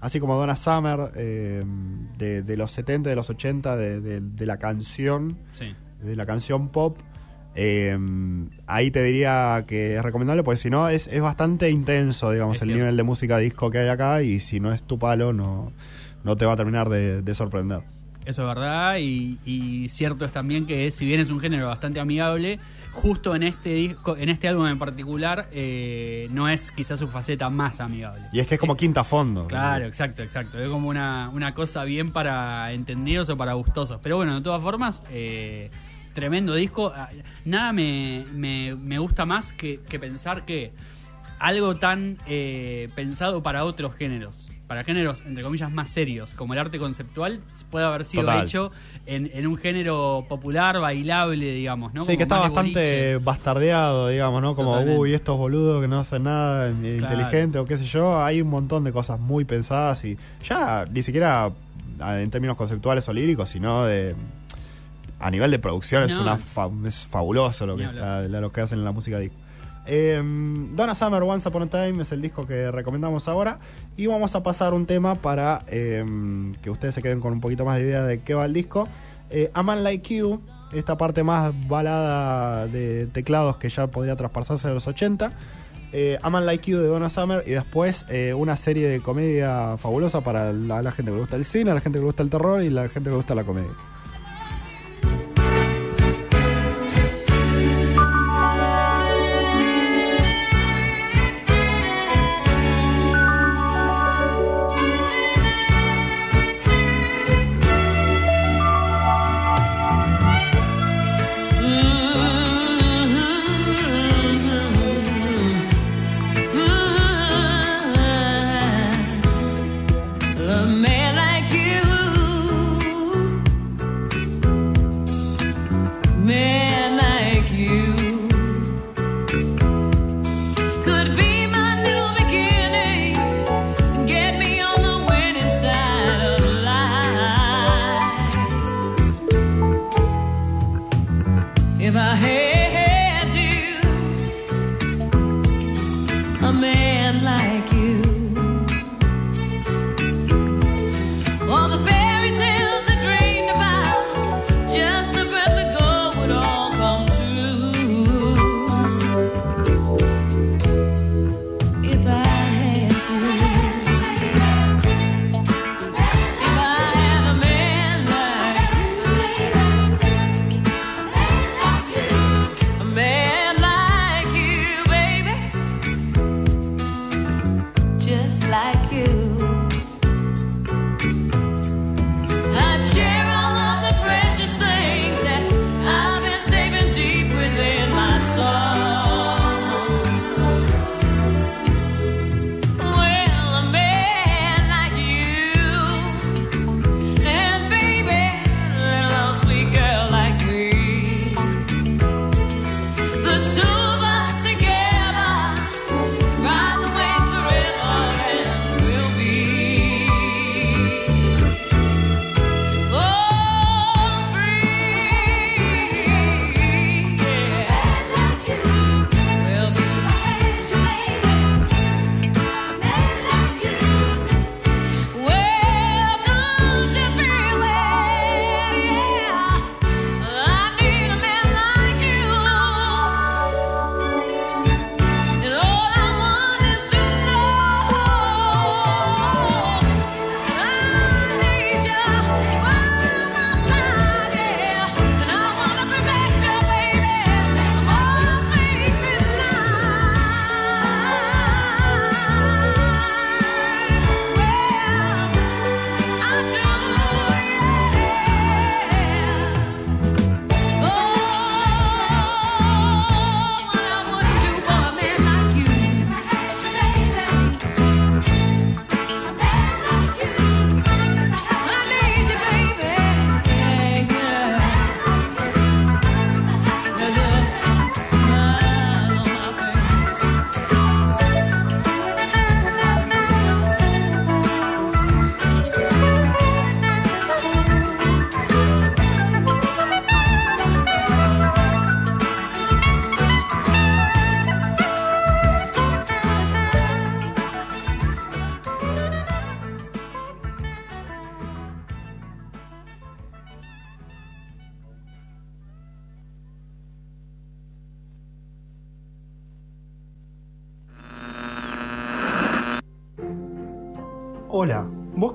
así 0.00 0.20
como 0.20 0.34
Donna 0.36 0.56
Summer, 0.56 1.12
eh, 1.16 1.64
de, 2.18 2.42
de 2.42 2.56
los 2.56 2.70
70, 2.70 3.10
de 3.10 3.16
los 3.16 3.28
80, 3.30 3.76
de, 3.76 4.00
de- 4.00 4.20
de 4.20 4.46
la 4.46 4.58
canción, 4.58 5.38
Sí. 5.52 5.74
de 6.02 6.16
la 6.16 6.26
canción 6.26 6.68
pop. 6.70 6.98
Eh, 7.56 7.98
ahí 8.66 8.90
te 8.90 9.02
diría 9.02 9.64
que 9.66 9.96
es 9.96 10.02
recomendable, 10.02 10.42
porque 10.42 10.58
si 10.58 10.70
no 10.70 10.88
es, 10.88 11.06
es 11.08 11.20
bastante 11.20 11.70
intenso, 11.70 12.30
digamos, 12.30 12.56
Es 12.56 12.62
el 12.62 12.66
cierto. 12.66 12.78
nivel 12.80 12.96
de 12.96 13.02
música 13.02 13.38
disco 13.38 13.70
que 13.70 13.78
hay 13.78 13.88
acá. 13.88 14.22
Y 14.22 14.40
si 14.40 14.60
no 14.60 14.72
es 14.72 14.82
tu 14.82 14.98
palo, 14.98 15.32
no, 15.32 15.72
no 16.22 16.36
te 16.36 16.44
va 16.44 16.52
a 16.52 16.56
terminar 16.56 16.88
de, 16.88 17.22
de 17.22 17.34
sorprender. 17.34 17.80
Eso 18.24 18.42
es 18.42 18.48
verdad. 18.48 18.98
Y, 18.98 19.38
y 19.44 19.88
cierto 19.88 20.24
es 20.24 20.32
también 20.32 20.66
que, 20.66 20.90
si 20.90 21.06
bien 21.06 21.20
es 21.20 21.30
un 21.30 21.40
género 21.40 21.68
bastante 21.68 22.00
amigable, 22.00 22.58
justo 22.92 23.36
en 23.36 23.42
este 23.44 23.74
disco, 23.74 24.16
en 24.16 24.28
este 24.30 24.48
álbum 24.48 24.66
en 24.66 24.78
particular, 24.80 25.48
eh, 25.52 26.26
no 26.32 26.48
es 26.48 26.72
quizás 26.72 26.98
su 26.98 27.06
faceta 27.08 27.50
más 27.50 27.78
amigable. 27.80 28.22
Y 28.32 28.40
es 28.40 28.46
que 28.48 28.54
es 28.56 28.60
como 28.60 28.76
quinta 28.76 29.04
fondo. 29.04 29.46
Claro, 29.46 29.86
exacto, 29.86 30.22
exacto. 30.24 30.58
Es 30.58 30.68
como 30.68 30.88
una, 30.88 31.30
una 31.32 31.54
cosa 31.54 31.84
bien 31.84 32.10
para 32.10 32.72
entendidos 32.72 33.28
o 33.30 33.36
para 33.36 33.52
gustosos. 33.52 34.00
Pero 34.02 34.16
bueno, 34.16 34.34
de 34.34 34.40
todas 34.40 34.60
formas, 34.62 35.02
eh, 35.12 35.70
tremendo 36.16 36.54
disco. 36.54 36.90
Ah, 36.96 37.08
Nada 37.44 37.72
me, 37.72 38.24
me- 38.34 38.74
me 38.74 38.98
gusta 38.98 39.24
más 39.26 39.52
que, 39.52 39.78
que 39.88 40.00
pensar 40.00 40.44
que 40.44 40.72
algo 41.38 41.76
tan 41.76 42.16
eh, 42.26 42.88
pensado 42.96 43.42
para 43.42 43.64
otros 43.64 43.94
géneros, 43.94 44.48
para 44.66 44.82
géneros, 44.82 45.22
entre 45.26 45.44
comillas, 45.44 45.70
más 45.70 45.90
serios, 45.90 46.32
como 46.34 46.54
el 46.54 46.58
arte 46.58 46.78
conceptual, 46.78 47.40
puede 47.70 47.84
haber 47.84 48.02
sido 48.04 48.22
Total. 48.24 48.44
hecho 48.44 48.72
en, 49.04 49.30
en 49.32 49.46
un 49.46 49.56
género 49.58 50.24
popular, 50.28 50.80
bailable, 50.80 51.52
digamos, 51.52 51.92
¿no? 51.94 52.00
Sí, 52.04 52.06
Como 52.06 52.16
que 52.16 52.22
está 52.24 52.38
bastante 52.38 52.80
boliche. 52.80 53.16
bastardeado, 53.18 54.08
digamos, 54.08 54.42
¿no? 54.42 54.56
Como, 54.56 54.70
Totalmente. 54.72 54.98
uy, 54.98 55.14
estos 55.14 55.36
boludos 55.38 55.82
que 55.82 55.88
no 55.88 56.00
hacen 56.00 56.22
nada 56.24 56.72
Claro. 56.72 56.88
inteligente 57.14 57.58
o 57.58 57.66
qué 57.66 57.76
sé 57.78 57.84
yo. 57.84 58.24
Hay 58.24 58.40
un 58.40 58.48
montón 58.48 58.82
de 58.82 58.90
cosas 58.92 59.20
muy 59.20 59.44
pensadas 59.44 60.04
y 60.04 60.16
ya 60.48 60.84
ni 60.90 61.02
siquiera 61.04 61.50
en 62.00 62.30
términos 62.30 62.56
conceptuales 62.56 63.08
o 63.08 63.12
líricos, 63.12 63.50
sino 63.50 63.84
de. 63.84 64.16
A 65.18 65.30
nivel 65.30 65.50
de 65.50 65.58
producción 65.58 66.02
es, 66.04 66.12
una 66.22 66.36
fa- 66.38 66.70
es 66.86 66.96
fabuloso 67.06 67.66
lo 67.66 67.76
que, 67.76 67.84
la- 68.00 68.22
la- 68.28 68.40
lo 68.40 68.52
que 68.52 68.60
hacen 68.60 68.78
en 68.80 68.84
la 68.84 68.92
música 68.92 69.18
disco. 69.18 69.36
Eh, 69.88 70.20
Donna 70.74 70.94
Summer 70.96 71.22
Once 71.22 71.48
Upon 71.48 71.62
a 71.62 71.66
Time 71.68 72.02
es 72.02 72.10
el 72.12 72.20
disco 72.20 72.44
que 72.46 72.70
recomendamos 72.72 73.28
ahora 73.28 73.60
y 73.96 74.06
vamos 74.06 74.34
a 74.34 74.42
pasar 74.42 74.74
un 74.74 74.84
tema 74.84 75.14
para 75.14 75.62
eh, 75.68 76.04
que 76.60 76.70
ustedes 76.70 76.94
se 76.94 77.02
queden 77.02 77.20
con 77.20 77.32
un 77.32 77.40
poquito 77.40 77.64
más 77.64 77.76
de 77.78 77.84
idea 77.84 78.02
de 78.02 78.20
qué 78.20 78.34
va 78.34 78.44
el 78.46 78.52
disco. 78.52 78.88
Eh, 79.30 79.50
A 79.54 79.62
Man 79.62 79.84
Like 79.84 80.16
You, 80.16 80.40
esta 80.72 80.96
parte 80.98 81.22
más 81.22 81.52
balada 81.68 82.66
de 82.66 83.06
teclados 83.06 83.56
que 83.58 83.68
ya 83.68 83.86
podría 83.86 84.16
traspasarse 84.16 84.68
a 84.68 84.72
los 84.72 84.86
80. 84.86 85.32
Eh, 85.92 86.18
A 86.20 86.30
Man 86.30 86.46
Like 86.46 86.70
You 86.70 86.78
de 86.78 86.88
Donna 86.88 87.08
Summer 87.08 87.44
y 87.46 87.50
después 87.52 88.04
eh, 88.08 88.34
una 88.34 88.56
serie 88.56 88.88
de 88.88 89.00
comedia 89.00 89.76
fabulosa 89.78 90.20
para 90.20 90.52
la, 90.52 90.82
la 90.82 90.90
gente 90.92 91.10
que 91.10 91.14
le 91.14 91.20
gusta 91.20 91.36
el 91.36 91.44
cine, 91.44 91.72
la 91.72 91.80
gente 91.80 91.98
que 91.98 92.00
le 92.00 92.06
gusta 92.06 92.22
el 92.24 92.30
terror 92.30 92.60
y 92.62 92.70
la 92.70 92.82
gente 92.88 93.04
que 93.04 93.10
le 93.10 93.16
gusta 93.16 93.34
la 93.36 93.44
comedia. 93.44 93.70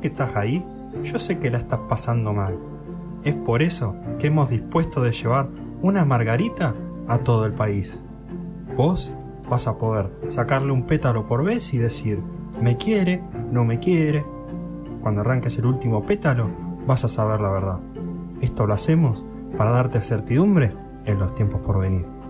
Que 0.02 0.10
estás 0.10 0.36
ahí, 0.36 0.66
yo 1.04 1.20
sé 1.20 1.40
que 1.40 1.50
la 1.50 1.60
estás 1.60 1.80
pasando 1.88 2.34
mal. 2.34 2.58
Es 3.24 3.36
por 3.36 3.62
eso 3.62 3.96
que 4.20 4.28
hemos 4.28 4.50
dispuesto 4.50 5.02
de 5.02 5.12
llevar 5.12 5.48
una 5.82 6.06
margarita 6.06 6.76
a 7.08 7.20
todo 7.20 7.46
el 7.46 7.54
país. 7.54 8.00
Vos 8.76 9.14
vas 9.50 9.68
a 9.68 9.78
poder 9.78 10.10
sacarle 10.30 10.72
un 10.72 10.84
pétalo 10.84 11.28
por 11.28 11.44
vez 11.44 11.74
y 11.74 11.78
decir, 11.78 12.20
me 12.62 12.78
quiere, 12.78 13.22
no 13.52 13.64
me 13.64 13.80
quiere. 13.80 14.26
Cuando 15.02 15.22
arranques 15.22 15.58
el 15.58 15.66
último 15.66 16.06
pétalo, 16.06 16.50
vas 16.88 17.04
a 17.04 17.10
saber 17.10 17.42
la 17.42 17.50
verdad. 17.50 17.80
Esto 18.42 18.66
lo 18.66 18.74
hacemos 18.74 19.26
para 19.58 19.72
darte 19.72 20.02
certidumbre 20.02 20.74
en 21.06 21.20
los 21.20 21.36
tiempos 21.36 21.62
por 21.62 21.80
venir. 21.80 22.21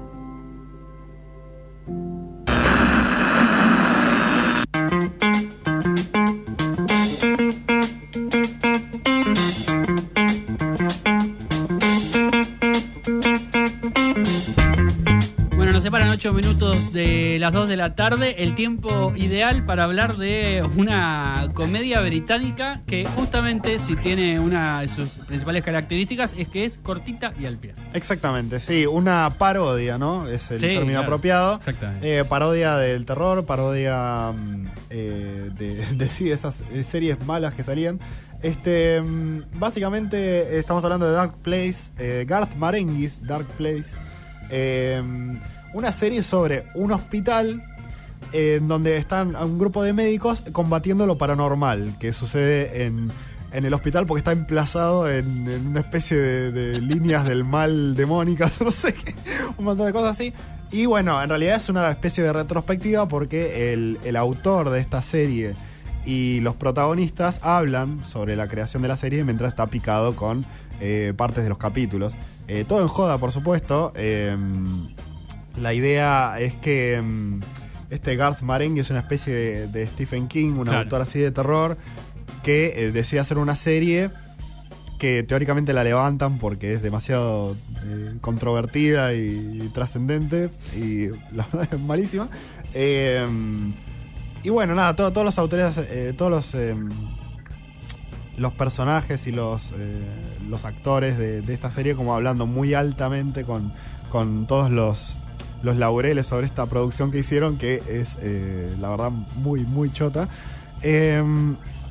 Las 17.51 17.59
2 17.63 17.69
de 17.69 17.75
la 17.77 17.95
tarde, 17.95 18.43
el 18.43 18.55
tiempo 18.55 19.11
ideal 19.17 19.65
para 19.65 19.83
hablar 19.83 20.15
de 20.15 20.63
una 20.77 21.49
comedia 21.53 21.99
británica 21.99 22.81
que 22.87 23.03
justamente 23.05 23.77
si 23.77 23.97
tiene 23.97 24.39
una 24.39 24.79
de 24.79 24.87
sus 24.87 25.17
principales 25.27 25.61
características 25.65 26.33
es 26.37 26.47
que 26.47 26.63
es 26.63 26.77
cortita 26.77 27.33
y 27.37 27.45
al 27.47 27.57
pie. 27.57 27.73
Exactamente, 27.93 28.61
sí, 28.61 28.85
una 28.85 29.31
parodia, 29.37 29.97
¿no? 29.97 30.27
Es 30.27 30.49
el 30.51 30.61
Sí, 30.61 30.67
término 30.67 30.85
claro. 30.93 31.03
apropiado. 31.03 31.55
Exactamente. 31.57 32.19
Eh, 32.19 32.23
parodia 32.23 32.77
del 32.77 33.05
terror, 33.05 33.45
parodia 33.45 34.31
mm, 34.31 34.65
eh, 34.89 35.49
de, 35.57 35.85
de 35.95 36.09
sí, 36.09 36.25
de 36.25 36.33
esas 36.35 36.61
series 36.89 37.25
malas 37.25 37.53
que 37.53 37.65
salían. 37.65 37.99
Este, 38.41 39.01
mm, 39.01 39.59
básicamente 39.59 40.57
estamos 40.57 40.85
hablando 40.85 41.05
de 41.05 41.11
Dark 41.13 41.33
Place, 41.41 41.91
eh, 41.99 42.23
Garth 42.25 42.55
Marenghi's 42.55 43.21
Dark 43.27 43.45
Place, 43.57 43.89
eh, 44.49 45.03
una 45.73 45.91
serie 45.91 46.23
sobre 46.23 46.65
un 46.73 46.91
hospital 46.91 47.63
eh, 48.33 48.55
en 48.57 48.67
donde 48.67 48.97
están 48.97 49.35
un 49.35 49.59
grupo 49.59 49.83
de 49.83 49.93
médicos 49.93 50.43
combatiendo 50.51 51.05
lo 51.05 51.17
paranormal 51.17 51.95
que 51.99 52.13
sucede 52.13 52.85
en, 52.85 53.11
en 53.51 53.65
el 53.65 53.73
hospital 53.73 54.05
porque 54.05 54.19
está 54.19 54.31
emplazado 54.31 55.09
en, 55.09 55.67
una 55.67 55.81
especie 55.81 56.17
de, 56.17 56.51
de 56.51 56.81
líneas 56.81 57.25
del 57.25 57.43
mal 57.43 57.95
demónicas, 57.95 58.61
no 58.61 58.71
sé 58.71 58.93
qué, 58.93 59.15
un 59.57 59.65
montón 59.65 59.85
de 59.85 59.93
cosas 59.93 60.17
así. 60.17 60.33
Y 60.71 60.85
bueno, 60.85 61.21
en 61.21 61.27
realidad 61.27 61.57
es 61.57 61.67
una 61.67 61.89
especie 61.89 62.23
de 62.23 62.31
retrospectiva 62.31 63.07
porque 63.07 63.73
el, 63.73 63.99
el 64.05 64.15
autor 64.15 64.69
de 64.69 64.79
esta 64.79 65.01
serie 65.01 65.55
y 66.05 66.39
los 66.39 66.55
protagonistas 66.55 67.39
hablan 67.43 68.05
sobre 68.05 68.35
la 68.35 68.47
creación 68.47 68.81
de 68.81 68.87
la 68.87 68.97
serie 68.97 69.23
mientras 69.23 69.51
está 69.51 69.67
picado 69.67 70.15
con 70.15 70.45
eh, 70.79 71.13
partes 71.15 71.43
de 71.43 71.49
los 71.49 71.57
capítulos. 71.57 72.15
Eh, 72.47 72.65
todo 72.67 72.81
en 72.81 72.87
joda, 72.87 73.17
por 73.17 73.31
supuesto. 73.31 73.91
La 75.57 75.73
idea 75.73 76.35
es 76.39 76.53
que 76.55 77.01
mm, 77.01 77.41
este 77.89 78.15
Garth 78.15 78.41
Marenghi 78.41 78.79
es 78.81 78.89
una 78.89 78.99
especie 78.99 79.33
de, 79.33 79.67
de 79.67 79.87
Stephen 79.87 80.27
King, 80.27 80.53
un 80.53 80.63
Claro. 80.65 80.79
autor 80.79 81.01
así 81.01 81.19
de 81.19 81.31
terror, 81.31 81.77
que 82.43 82.73
eh, 82.87 82.91
decide 82.91 83.19
hacer 83.19 83.37
una 83.37 83.55
serie 83.55 84.09
que 84.97 85.23
teóricamente 85.23 85.73
la 85.73 85.83
levantan 85.83 86.37
porque 86.39 86.73
es 86.75 86.81
demasiado 86.83 87.55
eh, 87.85 88.13
controvertida 88.21 89.13
y, 89.15 89.69
trascendente 89.73 90.49
y 90.77 91.07
la 91.35 91.47
verdad 91.51 91.69
es 91.73 91.79
malísima. 91.79 92.29
Eh, 92.73 93.27
y 94.43 94.49
bueno, 94.49 94.73
nada, 94.75 94.95
todo- 94.95 95.11
todos 95.11 95.25
los 95.25 95.37
autores, 95.39 95.73
eh, 95.77 96.13
todos 96.17 96.31
los, 96.31 96.55
los 98.37 98.53
personajes 98.53 99.27
y 99.27 99.31
los, 99.31 99.71
los 100.49 100.65
actores 100.65 101.17
de, 101.17 101.41
de 101.41 101.53
esta 101.53 101.69
serie 101.71 101.95
como 101.95 102.15
hablando 102.15 102.47
muy 102.47 102.73
altamente 102.73 103.43
con, 103.43 103.73
con 104.09 104.47
todos 104.47 104.71
los, 104.71 105.17
los 105.63 105.75
laureles 105.77 106.27
sobre 106.27 106.47
esta 106.47 106.65
producción 106.65 107.11
que 107.11 107.19
hicieron, 107.19 107.57
que 107.57 107.81
es 107.89 108.17
eh, 108.21 108.73
la 108.79 108.89
verdad 108.89 109.11
muy, 109.11 109.61
muy 109.61 109.91
chota. 109.91 110.27
Eh, 110.81 111.23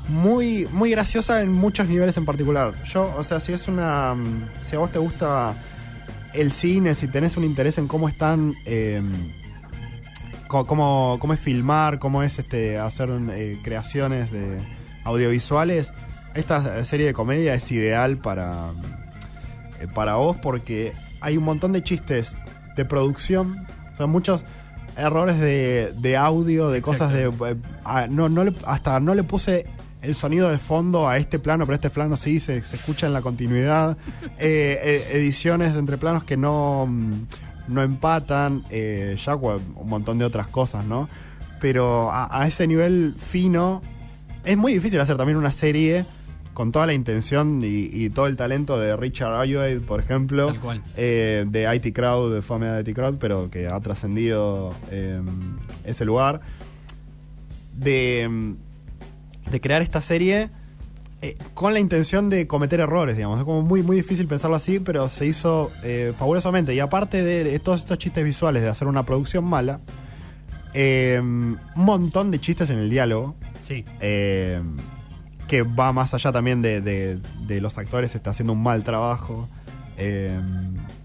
muy, 0.08 0.66
muy 0.72 0.90
graciosa 0.90 1.40
en 1.42 1.52
muchos 1.52 1.86
niveles 1.88 2.16
en 2.16 2.24
particular. 2.24 2.74
Yo, 2.84 3.14
o 3.16 3.22
sea, 3.22 3.38
si 3.38 3.52
es 3.52 3.68
una. 3.68 4.14
mm, 4.14 4.44
Si 4.62 4.74
a 4.74 4.80
vos 4.80 4.90
te 4.90 4.98
gusta 4.98 5.54
el 6.34 6.50
cine, 6.50 6.94
si 6.94 7.06
tenés 7.06 7.36
un 7.36 7.44
interés 7.44 7.78
en 7.78 7.86
cómo 7.86 8.08
están. 8.08 8.54
co- 10.48 10.66
cómo, 10.66 11.16
cómo 11.20 11.32
es 11.34 11.40
filmar, 11.40 11.98
cómo 11.98 12.22
es 12.22 12.38
este 12.38 12.78
hacer 12.78 13.08
eh, 13.30 13.58
creaciones 13.62 14.30
de 14.32 14.58
audiovisuales, 15.04 15.92
esta 16.34 16.84
serie 16.84 17.06
de 17.06 17.12
comedia 17.14 17.54
es 17.54 17.70
ideal 17.70 18.16
para, 18.18 18.70
eh, 19.80 19.86
para 19.94 20.14
vos 20.16 20.36
porque 20.42 20.92
hay 21.20 21.36
un 21.36 21.44
montón 21.44 21.72
de 21.72 21.82
chistes 21.82 22.36
de 22.76 22.84
producción, 22.84 23.66
o 23.92 23.96
sea, 23.96 24.06
muchos 24.06 24.42
errores 24.96 25.38
de, 25.38 25.92
de 25.98 26.16
audio, 26.16 26.70
de 26.70 26.82
cosas 26.82 27.12
de... 27.12 27.24
eh, 27.24 28.06
no, 28.10 28.28
no 28.28 28.44
le- 28.44 28.54
hasta 28.66 29.00
no 29.00 29.14
le 29.14 29.22
puse 29.22 29.66
el 30.02 30.14
sonido 30.14 30.48
de 30.50 30.58
fondo 30.58 31.08
a 31.08 31.16
este 31.18 31.38
plano, 31.38 31.66
pero 31.66 31.74
este 31.74 31.90
plano 31.90 32.16
sí 32.16 32.40
se, 32.40 32.62
se 32.62 32.76
escucha 32.76 33.06
en 33.06 33.12
la 33.12 33.22
continuidad. 33.22 33.96
Eh, 34.42 34.80
eh, 34.82 35.18
ediciones 35.18 35.76
entre 35.76 35.98
planos 35.98 36.24
que 36.24 36.36
no, 36.38 36.86
mm, 36.88 37.12
no 37.68 37.82
empatan, 37.82 38.64
eh, 38.70 39.16
ya 39.22 39.34
un 39.36 39.60
montón 39.84 40.16
de 40.18 40.24
otras 40.24 40.46
cosas, 40.46 40.86
¿no? 40.86 41.10
Pero 41.60 42.10
a, 42.10 42.40
a 42.42 42.46
ese 42.48 42.66
nivel 42.66 43.14
fino, 43.18 43.82
es 44.44 44.56
muy 44.56 44.72
difícil 44.72 44.98
hacer 44.98 45.18
también 45.18 45.36
una 45.36 45.52
serie 45.52 46.06
con 46.60 46.72
toda 46.72 46.84
la 46.86 46.92
intención 46.92 47.62
y, 47.64 47.88
y 47.90 48.10
todo 48.10 48.26
el 48.26 48.36
talento 48.36 48.78
de 48.78 48.94
Richard 48.94 49.32
Ayoade, 49.34 49.80
por 49.80 49.98
ejemplo, 49.98 50.48
Tal 50.48 50.60
cual. 50.60 50.82
eh, 50.94 51.46
de 51.48 51.74
IT 51.74 51.94
Crowd, 51.94 52.34
de 52.34 52.42
Fame 52.42 52.66
de 52.66 52.90
IT 52.90 52.94
Crowd, 52.94 53.14
pero 53.18 53.48
que 53.50 53.66
ha 53.66 53.80
trascendido 53.80 54.74
eh, 54.90 55.22
ese 55.86 56.04
lugar, 56.04 56.42
de, 57.78 58.28
de 59.50 59.60
crear 59.62 59.80
esta 59.80 60.02
serie 60.02 60.50
eh, 61.22 61.34
con 61.54 61.72
la 61.72 61.80
intención 61.80 62.28
de 62.28 62.46
cometer 62.46 62.80
errores, 62.80 63.16
digamos. 63.16 63.38
Es 63.38 63.46
como 63.46 63.62
muy, 63.62 63.82
muy 63.82 63.96
difícil 63.96 64.26
pensarlo 64.26 64.56
así, 64.56 64.80
pero 64.80 65.08
se 65.08 65.24
hizo 65.24 65.70
eh, 65.82 66.12
fabulosamente. 66.18 66.74
Y 66.74 66.80
aparte 66.80 67.22
de 67.24 67.58
todos 67.60 67.80
estos 67.80 67.96
chistes 67.96 68.22
visuales 68.22 68.60
de 68.62 68.68
hacer 68.68 68.86
una 68.86 69.06
producción 69.06 69.44
mala, 69.46 69.80
eh, 70.74 71.18
un 71.22 71.58
montón 71.74 72.30
de 72.30 72.38
chistes 72.38 72.68
en 72.68 72.80
el 72.80 72.90
diálogo. 72.90 73.34
Sí. 73.62 73.82
Que 75.50 75.62
va 75.62 75.92
más 75.92 76.14
allá 76.14 76.30
también 76.32 76.62
de, 76.62 76.80
de- 76.80 77.60
los 77.60 77.76
actores, 77.76 78.14
está 78.14 78.30
haciendo 78.30 78.52
un 78.52 78.62
mal 78.62 78.84
trabajo 78.84 79.48
eh, 79.98 80.38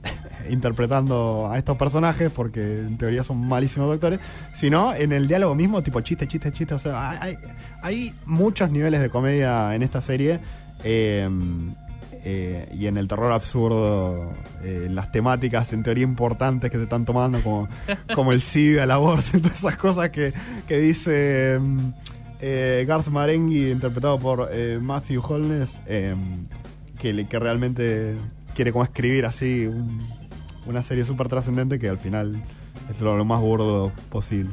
interpretando 0.49 1.49
a 1.51 1.57
estos 1.57 1.75
personajes, 1.77 2.29
porque 2.31 2.61
en 2.81 2.97
teoría 2.97 3.23
son 3.23 3.45
malísimos 3.47 3.91
actores, 3.91 4.19
sino 4.53 4.93
en 4.93 5.11
el 5.11 5.27
diálogo 5.27 5.55
mismo, 5.55 5.81
tipo 5.81 5.99
chiste, 6.01 6.27
chiste, 6.27 6.51
chiste. 6.51 6.73
O 6.75 6.79
sea, 6.79 7.09
hay, 7.21 7.37
hay- 7.81 8.13
muchos 8.25 8.69
niveles 8.69 9.01
de 9.01 9.09
comedia 9.09 9.73
en 9.75 9.81
esta 9.83 10.01
serie. 10.01 10.39
eh, 10.83 11.27
eh, 12.27 12.67
y 12.73 12.87
en 12.87 12.97
el 12.97 13.07
terror 13.07 13.31
absurdo, 13.31 14.33
eh, 14.63 14.87
las 14.89 15.11
temáticas 15.11 15.71
en 15.73 15.83
teoría 15.83 16.03
importantes 16.03 16.71
que 16.71 16.77
se 16.77 16.83
están 16.85 17.05
tomando, 17.05 17.39
como, 17.41 17.67
como 18.15 18.31
el 18.31 18.41
SIDA, 18.41 18.85
el 18.85 18.89
aborto, 18.91 19.37
todas 19.39 19.59
esas 19.59 19.75
cosas 19.75 20.09
que, 20.09 20.33
que 20.67 20.77
dice 20.79 21.59
mm, 21.61 21.89
eh, 22.41 22.85
Garth 22.87 23.07
Marenghi, 23.07 23.71
interpretado 23.71 24.19
por 24.19 24.49
eh, 24.51 24.79
Matthew 24.81 25.21
Holness, 25.25 25.79
eh, 25.87 26.15
que, 26.99 27.27
que 27.27 27.39
realmente 27.39 28.15
quiere 28.55 28.71
como 28.71 28.83
escribir 28.83 29.25
así 29.25 29.65
un- 29.67 29.99
una 30.65 30.81
serie 30.83 31.05
súper 31.05 31.27
trascendente 31.27 31.77
que 31.79 31.89
al 31.89 31.97
final 31.99 32.41
es 32.89 32.99
lo, 33.01 33.15
lo 33.17 33.25
más 33.25 33.39
burdo 33.41 33.91
posible. 34.09 34.49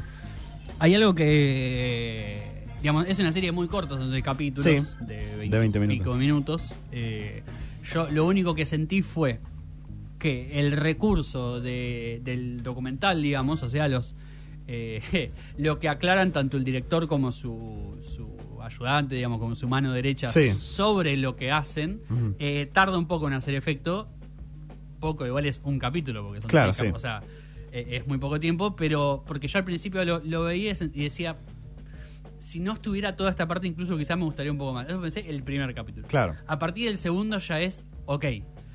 Hay 0.79 0.93
algo 0.95 1.13
que. 1.15 2.51
Digamos, 2.81 3.07
es 3.07 3.17
una 3.19 3.31
serie 3.31 3.51
muy 3.53 3.67
corta, 3.67 3.97
son 3.97 4.11
seis 4.11 4.23
capítulos 4.23 4.65
Sí, 4.65 5.05
de 5.05 5.37
20, 5.37 5.55
de 5.55 5.59
20 5.79 5.83
y 5.93 5.97
pico 5.99 6.15
minutos. 6.15 6.73
Eh, 6.91 7.41
yo 7.85 8.09
lo 8.09 8.25
único 8.25 8.55
que 8.55 8.65
sentí 8.65 9.01
fue 9.01 9.39
que 10.19 10.59
el 10.59 10.73
recurso 10.73 11.61
de- 11.61 12.19
del 12.25 12.61
documental, 12.61 13.21
digamos, 13.21 13.63
o 13.63 13.67
sea, 13.69 13.87
los 13.87 14.15
eh, 14.67 15.31
lo 15.57 15.79
que 15.79 15.89
aclaran 15.89 16.31
tanto 16.31 16.57
el 16.57 16.63
director 16.63 17.07
como 17.07 17.31
su, 17.31 17.97
su 18.01 18.37
ayudante, 18.61 19.15
digamos, 19.15 19.39
como 19.39 19.55
su 19.55 19.67
mano 19.67 19.91
derecha 19.91 20.27
Sí. 20.29 20.51
sobre 20.51 21.17
lo 21.17 21.35
que 21.35 21.51
hacen, 21.51 22.01
eh, 22.39 22.69
tarda 22.71 22.97
un 22.97 23.07
poco 23.07 23.27
en 23.27 23.33
hacer 23.33 23.55
efecto. 23.55 24.07
Poco, 24.99 25.25
igual 25.27 25.45
es 25.45 25.59
un 25.65 25.79
capítulo, 25.79 26.23
porque 26.23 26.39
son 26.41 26.49
Claro, 26.49 26.73
sí. 26.73 26.87
O 26.93 26.99
sea, 26.99 27.21
eh, 27.73 27.87
es 27.89 28.07
muy 28.07 28.19
poco 28.19 28.39
tiempo, 28.39 28.75
pero 28.75 29.23
porque 29.27 29.49
yo 29.49 29.59
al 29.59 29.65
principio 29.65 30.05
lo, 30.05 30.21
lo 30.23 30.43
veía 30.43 30.71
y 30.71 31.03
decía, 31.03 31.35
si 32.37 32.61
no 32.61 32.71
estuviera 32.73 33.15
toda 33.17 33.29
esta 33.29 33.45
parte, 33.47 33.67
incluso 33.67 33.97
quizás 33.97 34.17
me 34.17 34.23
gustaría 34.23 34.51
un 34.51 34.57
poco 34.57 34.71
más. 34.73 34.87
Eso 34.87 35.01
pensé 35.01 35.29
el 35.29 35.43
primer 35.43 35.73
capítulo. 35.73 36.07
Claro. 36.07 36.35
A 36.47 36.57
partir 36.57 36.87
del 36.87 36.97
segundo 36.97 37.37
ya 37.39 37.59
es, 37.59 37.85
ok, 38.05 38.25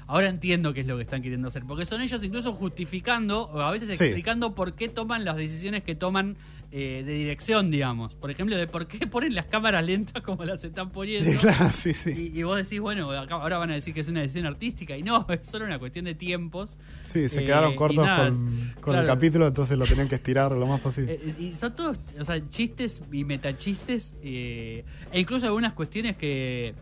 ahora 0.09 0.29
entiendo 0.29 0.75
qué 0.75 0.81
es 0.81 0.87
lo 0.89 0.97
que 0.97 1.03
están 1.05 1.23
queriendo 1.23 1.47
hacer. 1.49 1.63
Porque 1.65 1.87
son 1.87 2.01
ellos 2.01 2.23
incluso 2.25 2.53
justificando, 2.53 3.43
o 3.53 3.61
a 3.61 3.71
veces 3.71 3.89
Sí. 3.97 4.05
explicando 4.05 4.55
por 4.55 4.75
qué 4.75 4.89
toman 4.89 5.25
las 5.25 5.37
decisiones 5.37 5.85
que 5.85 5.95
toman 5.95 6.37
eh, 6.71 7.03
de 7.07 7.15
dirección, 7.15 7.71
digamos. 7.71 8.15
Por 8.15 8.31
ejemplo, 8.31 8.55
de 8.55 8.67
por 8.67 8.87
qué 8.89 9.07
ponen 9.07 9.35
las 9.35 9.47
cámaras 9.47 9.83
lentas 9.87 10.23
como 10.23 10.45
las 10.45 10.63
están 10.65 10.91
poniendo. 10.91 11.31
Claro, 11.41 11.71
sí, 11.73 11.95
sí. 11.95 12.31
Y, 12.35 12.39
y 12.39 12.43
vos 12.43 12.59
decís, 12.59 12.79
bueno, 12.79 13.11
acá- 13.11 13.37
ahora 13.37 13.57
van 13.57 13.71
a 13.71 13.75
decir 13.75 13.95
que 13.95 14.01
es 14.01 14.09
una 14.11 14.21
decisión 14.21 14.45
artística. 14.45 14.95
Y 14.95 15.03
no, 15.03 15.25
es 15.31 15.49
solo 15.49 15.65
una 15.65 15.79
cuestión 15.79 16.05
de 16.05 16.15
tiempos. 16.15 16.77
Sí, 17.07 17.27
se 17.31 17.41
Eh, 17.41 17.45
quedaron 17.47 17.75
cortos 17.75 18.07
con, 18.07 18.75
con 18.83 18.93
claro. 18.93 19.01
el 19.01 19.07
capítulo, 19.07 19.47
entonces 19.47 19.79
lo 19.79 19.87
tenían 19.87 20.09
que 20.09 20.17
estirar 20.17 20.53
lo 20.53 20.67
más 20.67 20.81
posible. 20.83 21.15
Eh, 21.23 21.35
y 21.41 21.55
son 21.55 21.75
todos, 21.75 21.99
o 22.21 22.25
sea, 22.25 22.47
chistes 22.51 23.03
y 23.13 23.25
metachistes, 23.25 24.15
eh, 24.23 24.85
e 25.11 25.21
incluso 25.21 25.47
algunas 25.47 25.73
cuestiones 25.73 26.17
que 26.19 26.75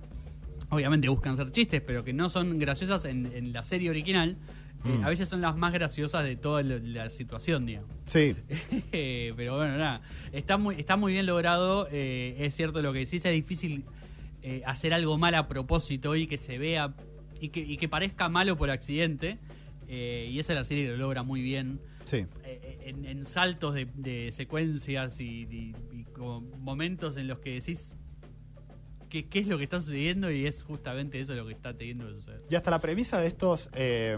obviamente 0.71 1.09
buscan 1.09 1.37
ser 1.37 1.51
chistes, 1.53 1.81
pero 1.87 2.03
que 2.05 2.13
no 2.13 2.29
son 2.29 2.59
graciosas 2.59 3.05
en, 3.05 3.27
en 3.35 3.53
la 3.53 3.63
serie 3.65 3.91
original. 3.91 4.37
eh, 4.85 4.89
Mm. 4.89 5.05
a 5.05 5.09
veces 5.09 5.29
son 5.29 5.41
las 5.41 5.57
más 5.57 5.73
graciosas 5.73 6.23
de 6.25 6.37
toda 6.37 6.63
la, 6.63 6.79
la 6.79 7.11
situación, 7.11 7.67
digamos. 7.67 7.91
Sí, 8.07 8.37
Eh, 8.93 9.33
pero 9.37 9.57
bueno, 9.57 9.77
nada, 9.79 10.01
está 10.33 10.59
muy, 10.59 10.77
está 10.79 10.97
muy 10.97 11.13
bien 11.13 11.27
logrado. 11.27 11.89
eh, 11.91 12.37
es 12.39 12.55
cierto 12.55 12.83
lo 12.83 12.93
que 12.93 13.01
decís, 13.01 13.25
es 13.25 13.33
difícil 13.33 13.85
eh, 14.43 14.63
hacer 14.67 14.95
algo 14.95 15.19
mal 15.19 15.35
a 15.35 15.49
propósito 15.49 16.15
y 16.15 16.27
que 16.29 16.39
se 16.39 16.59
vea 16.59 16.95
y 17.41 17.49
que, 17.49 17.61
y 17.61 17.77
que 17.79 17.89
parezca 17.89 18.29
malo 18.29 18.57
por 18.57 18.71
accidente. 18.71 19.39
y 19.89 20.39
esa 20.39 20.55
la 20.55 20.65
serie 20.65 20.89
lo 20.91 20.97
logra 20.99 21.23
muy 21.25 21.43
bien 21.43 21.81
sí. 22.05 22.27
en, 22.85 23.05
en 23.07 23.25
saltos 23.25 23.75
de, 23.75 23.87
de 23.95 24.31
secuencias 24.33 25.21
y, 25.21 25.43
y- 25.51 25.75
y 25.93 26.05
como 26.13 26.41
momentos 26.59 27.17
en 27.17 27.27
los 27.29 27.39
que 27.41 27.55
decís 27.55 27.95
qué, 29.09 29.27
qué 29.29 29.39
es 29.41 29.47
lo 29.47 29.59
que 29.59 29.65
está 29.65 29.81
sucediendo 29.81 30.31
y 30.31 30.47
es 30.47 30.63
justamente 30.65 31.21
eso 31.21 31.35
lo 31.35 31.47
que 31.47 31.53
está 31.53 31.73
teniendo 31.75 32.07
que 32.07 32.15
suceder. 32.15 32.43
Y 32.51 32.55
hasta 32.55 32.71
la 32.71 32.81
premisa 32.81 33.21
de 33.21 33.27
estos 33.29 33.69
eh, 33.75 34.17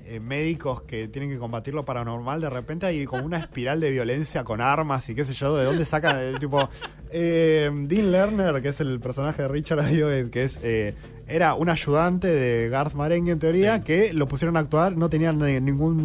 eh, 0.00 0.20
médicos 0.20 0.82
que 0.82 1.08
tienen 1.08 1.30
que 1.30 1.38
combatir 1.38 1.74
lo 1.74 1.84
paranormal, 1.84 2.40
de 2.40 2.50
repente 2.50 2.86
hay 2.86 3.04
como 3.04 3.24
una 3.24 3.38
espiral 3.38 3.80
de 3.80 3.90
violencia 3.90 4.44
con 4.44 4.60
armas 4.60 5.08
y 5.08 5.14
qué 5.14 5.24
sé 5.24 5.34
yo, 5.34 5.56
de 5.56 5.64
dónde 5.64 5.84
sacan, 5.84 6.16
eh, 6.18 6.34
tipo, 6.40 6.68
eh, 7.10 7.70
Dean 7.86 8.10
Lerner, 8.12 8.60
que 8.62 8.68
es 8.68 8.80
el 8.80 9.00
personaje 9.00 9.42
de 9.42 9.48
Richard 9.48 9.80
Ayoade, 9.80 10.30
que 10.30 10.44
es, 10.44 10.58
eh, 10.62 10.94
era 11.26 11.54
un 11.54 11.68
ayudante 11.68 12.26
de 12.28 12.68
Garth 12.68 12.94
Marenghi 12.94 13.30
en 13.30 13.38
teoría, 13.38 13.76
Sí. 13.78 13.84
que 13.84 14.12
lo 14.12 14.26
pusieron 14.28 14.56
a 14.56 14.60
actuar, 14.60 14.96
no 14.96 15.08
tenían 15.08 15.38
ni- 15.38 15.60
ningún, 15.60 16.04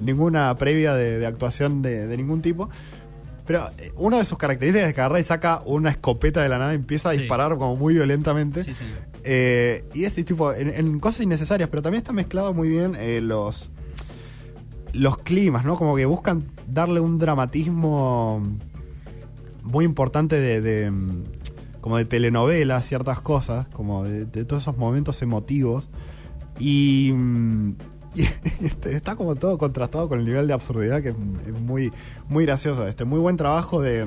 ninguna 0.00 0.56
previa 0.58 0.94
de, 0.94 1.18
de 1.18 1.26
actuación 1.26 1.80
de, 1.82 2.06
de 2.06 2.16
ningún 2.16 2.42
tipo. 2.42 2.68
Pero 3.52 3.70
eh, 3.78 3.92
una 3.96 4.16
de 4.18 4.24
sus 4.24 4.38
características 4.38 4.88
es 4.88 4.94
que 4.94 5.00
agarra 5.02 5.20
y 5.20 5.24
saca 5.24 5.60
una 5.66 5.90
escopeta 5.90 6.42
de 6.42 6.48
la 6.48 6.58
nada 6.58 6.72
y 6.72 6.76
empieza 6.76 7.10
a 7.10 7.12
Sí. 7.12 7.18
disparar 7.18 7.50
como 7.58 7.76
muy 7.76 7.92
violentamente. 7.92 8.64
Sí, 8.64 8.72
señor. 8.72 8.98
Eh, 9.24 9.84
y 9.92 10.04
este 10.04 10.24
tipo, 10.24 10.54
en, 10.54 10.70
en 10.70 10.98
cosas 11.00 11.20
innecesarias, 11.20 11.68
pero 11.68 11.82
también 11.82 12.00
está 12.00 12.12
mezclado 12.14 12.54
muy 12.54 12.68
bien 12.68 12.94
eh, 12.98 13.20
los 13.20 13.70
los 14.94 15.16
climas, 15.18 15.64
¿no? 15.64 15.76
Como 15.76 15.96
que 15.96 16.04
buscan 16.06 16.44
darle 16.66 17.00
un 17.00 17.18
dramatismo 17.18 18.42
muy 19.62 19.84
importante 19.86 20.38
de, 20.38 20.60
de, 20.60 20.92
como 21.80 21.96
de 21.96 22.04
telenovela 22.04 22.80
ciertas 22.82 23.20
cosas, 23.20 23.66
como 23.68 24.04
de, 24.04 24.24
de 24.26 24.44
todos 24.44 24.62
esos 24.64 24.76
momentos 24.76 25.22
emotivos. 25.22 25.88
Y, 26.58 27.12
mm, 27.14 27.74
y 28.60 28.66
este, 28.66 28.94
está 28.94 29.16
como 29.16 29.34
todo 29.36 29.56
contrastado 29.58 30.08
con 30.08 30.18
el 30.20 30.24
nivel 30.26 30.46
de 30.46 30.52
absurdidad 30.52 31.02
que 31.02 31.10
es, 31.10 31.16
muy, 31.60 31.92
muy 32.28 32.44
gracioso. 32.44 32.86
Este, 32.86 33.04
muy 33.04 33.18
buen 33.20 33.36
trabajo 33.36 33.80
de, 33.80 34.06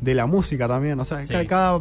de 0.00 0.14
la 0.14 0.26
música 0.26 0.66
también. 0.68 0.98
O 1.00 1.04
sea, 1.04 1.24
Sí. 1.24 1.34
cada, 1.46 1.80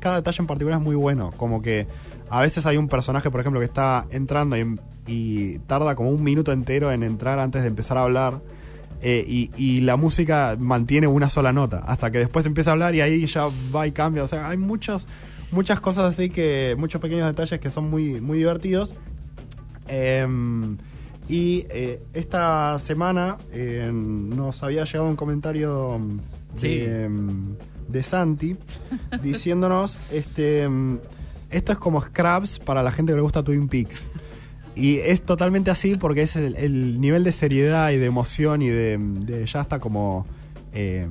cada 0.00 0.16
detalle 0.16 0.36
en 0.40 0.46
particular 0.46 0.78
es 0.78 0.84
muy 0.84 0.96
bueno. 0.96 1.32
Como 1.36 1.62
que 1.62 1.86
a 2.30 2.40
veces 2.40 2.66
hay 2.66 2.76
un 2.76 2.88
personaje, 2.88 3.30
por 3.30 3.40
ejemplo, 3.40 3.60
que 3.60 3.66
está 3.66 4.06
entrando 4.10 4.56
y, 4.56 4.78
y 5.06 5.58
tarda 5.60 5.94
como 5.94 6.10
un 6.10 6.22
minuto 6.22 6.52
entero 6.52 6.90
en 6.92 7.02
entrar 7.02 7.38
antes 7.38 7.62
de 7.62 7.68
empezar 7.68 7.96
a 7.98 8.02
hablar. 8.02 8.40
eh, 9.02 9.24
y, 9.28 9.50
y 9.56 9.80
la 9.82 9.96
música 9.96 10.56
mantiene 10.58 11.06
una 11.06 11.28
sola 11.28 11.52
nota 11.52 11.82
hasta 11.86 12.10
que 12.10 12.18
después 12.18 12.46
empieza 12.46 12.70
a 12.70 12.72
hablar 12.72 12.94
y 12.94 13.00
ahí 13.02 13.26
ya 13.26 13.48
va 13.74 13.86
y 13.86 13.92
cambia. 13.92 14.22
O 14.24 14.28
sea, 14.28 14.48
hay 14.48 14.56
muchos, 14.56 15.06
muchas 15.52 15.80
cosas 15.80 16.04
así 16.12 16.30
que, 16.30 16.74
muchos 16.78 17.00
pequeños 17.02 17.26
detalles 17.26 17.60
que 17.60 17.70
son 17.70 17.90
muy, 17.90 18.20
muy 18.20 18.38
divertidos. 18.38 18.94
Em, 19.88 20.78
y 21.28 21.66
eh, 21.70 22.00
esta 22.12 22.78
semana 22.78 23.38
eh, 23.52 23.90
nos 23.92 24.62
había 24.62 24.84
llegado 24.84 25.08
un 25.08 25.16
comentario 25.16 25.98
de, 26.54 26.58
Sí. 26.60 26.80
em, 26.86 27.54
de 27.88 28.02
Santi 28.02 28.56
diciéndonos 29.22 29.96
este 30.12 30.62
em, 30.62 30.98
esto 31.50 31.72
es 31.72 31.78
como 31.78 32.00
Scraps 32.00 32.58
para 32.58 32.82
la 32.82 32.90
gente 32.92 33.12
que 33.12 33.16
le 33.16 33.22
gusta 33.22 33.42
Twin 33.42 33.68
Peaks. 33.68 34.08
Y 34.76 34.96
es 34.98 35.22
totalmente 35.22 35.70
así 35.70 35.94
porque 35.94 36.22
es 36.22 36.34
el, 36.34 36.56
el 36.56 37.00
nivel 37.00 37.22
de 37.22 37.30
seriedad 37.30 37.90
y 37.92 37.96
de 37.96 38.06
emoción 38.06 38.60
y 38.60 38.68
de, 38.70 38.98
de 38.98 39.46
ya 39.46 39.60
está 39.60 39.78
como 39.78 40.26
eh, 40.72 41.06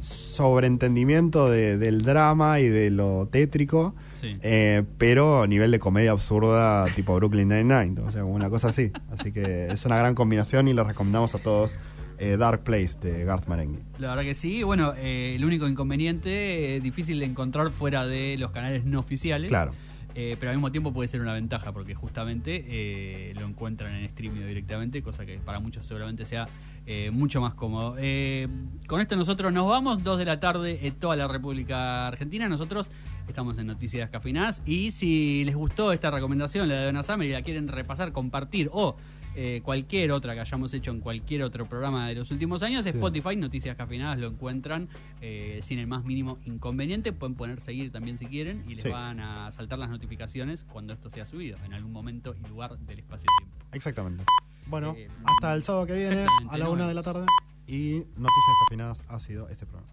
sobreentendimiento 0.00 1.48
de- 1.50 1.78
del 1.78 2.02
drama 2.02 2.60
y 2.60 2.68
de 2.68 2.90
lo 2.90 3.26
tétrico, 3.30 3.94
Sí. 4.16 4.36
eh, 4.42 4.82
pero 4.98 5.46
nivel 5.46 5.70
de 5.70 5.78
comedia 5.78 6.10
absurda 6.10 6.86
tipo 6.96 7.14
Brooklyn 7.14 7.48
Nine-Nine, 7.48 8.00
o 8.00 8.10
sea, 8.10 8.24
una 8.24 8.50
cosa 8.50 8.68
así. 8.68 8.90
Así 9.10 9.32
que 9.32 9.68
es 9.68 9.84
una 9.84 9.96
gran 9.98 10.14
combinación 10.14 10.68
y 10.68 10.74
le 10.74 10.82
recomendamos 10.82 11.34
a 11.34 11.38
todos 11.38 11.76
eh, 12.18 12.36
Dark 12.38 12.62
Place 12.64 12.98
de 13.00 13.24
Garth 13.24 13.46
Marenghi. 13.46 13.78
La 13.98 14.08
verdad 14.08 14.22
que 14.22 14.34
sí. 14.34 14.62
Bueno, 14.62 14.94
eh, 14.96 15.34
el 15.36 15.44
único 15.44 15.68
inconveniente, 15.68 16.76
eh, 16.76 16.80
difícil 16.80 17.18
de 17.18 17.26
encontrar 17.26 17.70
fuera 17.70 18.06
de 18.06 18.36
los 18.38 18.50
canales 18.52 18.84
no 18.86 19.00
oficiales. 19.00 19.48
Claro. 19.48 19.72
Eh, 20.18 20.34
pero 20.40 20.50
al 20.50 20.56
mismo 20.56 20.72
tiempo 20.72 20.94
puede 20.94 21.08
ser 21.08 21.20
una 21.20 21.34
ventaja 21.34 21.72
porque 21.72 21.94
justamente 21.94 22.64
eh, 22.66 23.34
lo 23.38 23.44
encuentran 23.46 23.94
en 23.96 24.04
streaming 24.04 24.46
directamente, 24.46 25.02
cosa 25.02 25.26
que 25.26 25.38
para 25.40 25.60
muchos 25.60 25.84
seguramente 25.86 26.24
sea 26.24 26.48
eh, 26.86 27.10
mucho 27.12 27.42
más 27.42 27.52
cómodo. 27.52 27.96
Eh, 27.98 28.48
con 28.86 29.02
esto 29.02 29.14
nosotros 29.14 29.52
nos 29.52 29.68
vamos, 29.68 30.02
2 30.02 30.18
de 30.18 30.24
la 30.24 30.40
tarde 30.40 30.86
en 30.86 30.94
toda 30.94 31.16
la 31.16 31.28
República 31.28 32.06
Argentina. 32.06 32.48
Nosotros 32.48 32.90
estamos 33.28 33.58
en 33.58 33.66
Noticias 33.66 34.10
Cafinadas 34.10 34.62
y 34.64 34.90
si 34.90 35.44
les 35.44 35.54
gustó 35.54 35.92
esta 35.92 36.10
recomendación, 36.10 36.68
la 36.68 36.76
de 36.76 36.84
Donna 36.86 37.02
Summer, 37.02 37.28
y 37.28 37.32
la 37.32 37.42
quieren 37.42 37.68
repasar, 37.68 38.12
compartir 38.12 38.68
o 38.72 38.96
eh, 39.38 39.60
cualquier 39.62 40.12
otra 40.12 40.32
que 40.32 40.40
hayamos 40.40 40.72
hecho 40.72 40.90
en 40.90 41.00
cualquier 41.00 41.42
otro 41.42 41.66
programa 41.68 42.08
de 42.08 42.14
los 42.14 42.30
últimos 42.30 42.62
años, 42.62 42.86
Spotify, 42.86 43.36
Noticias 43.36 43.76
Cafinadas, 43.76 44.18
lo 44.18 44.28
encuentran 44.28 44.88
eh, 45.20 45.60
sin 45.62 45.78
el 45.78 45.86
más 45.86 46.04
mínimo 46.04 46.38
inconveniente. 46.46 47.12
Pueden 47.12 47.34
poner 47.34 47.60
seguir 47.60 47.92
también 47.92 48.16
si 48.16 48.24
quieren 48.26 48.64
y 48.66 48.74
les 48.76 48.84
Sí. 48.84 48.88
van 48.90 49.20
a 49.20 49.52
saltar 49.52 49.78
las 49.78 49.90
notificaciones 49.90 50.64
cuando 50.64 50.94
esto 50.94 51.10
sea 51.10 51.26
subido, 51.26 51.58
en 51.66 51.74
algún 51.74 51.92
momento 51.92 52.34
y 52.42 52.48
lugar 52.48 52.78
del 52.78 52.98
espacio-tiempo. 52.98 53.56
Exactamente. 53.72 54.24
Bueno, 54.68 54.94
Eh, 54.96 55.08
hasta 55.24 55.52
el 55.54 55.62
sábado 55.62 55.86
que 55.86 55.94
viene 55.96 56.26
a 56.48 56.56
la 56.58 56.70
una 56.70 56.88
de 56.88 56.94
la 56.94 57.02
tarde 57.02 57.26
y 57.66 57.96
Noticias 58.16 58.54
Descafinadas 58.60 59.04
ha 59.08 59.20
sido 59.20 59.48
este 59.50 59.66
programa. 59.66 59.92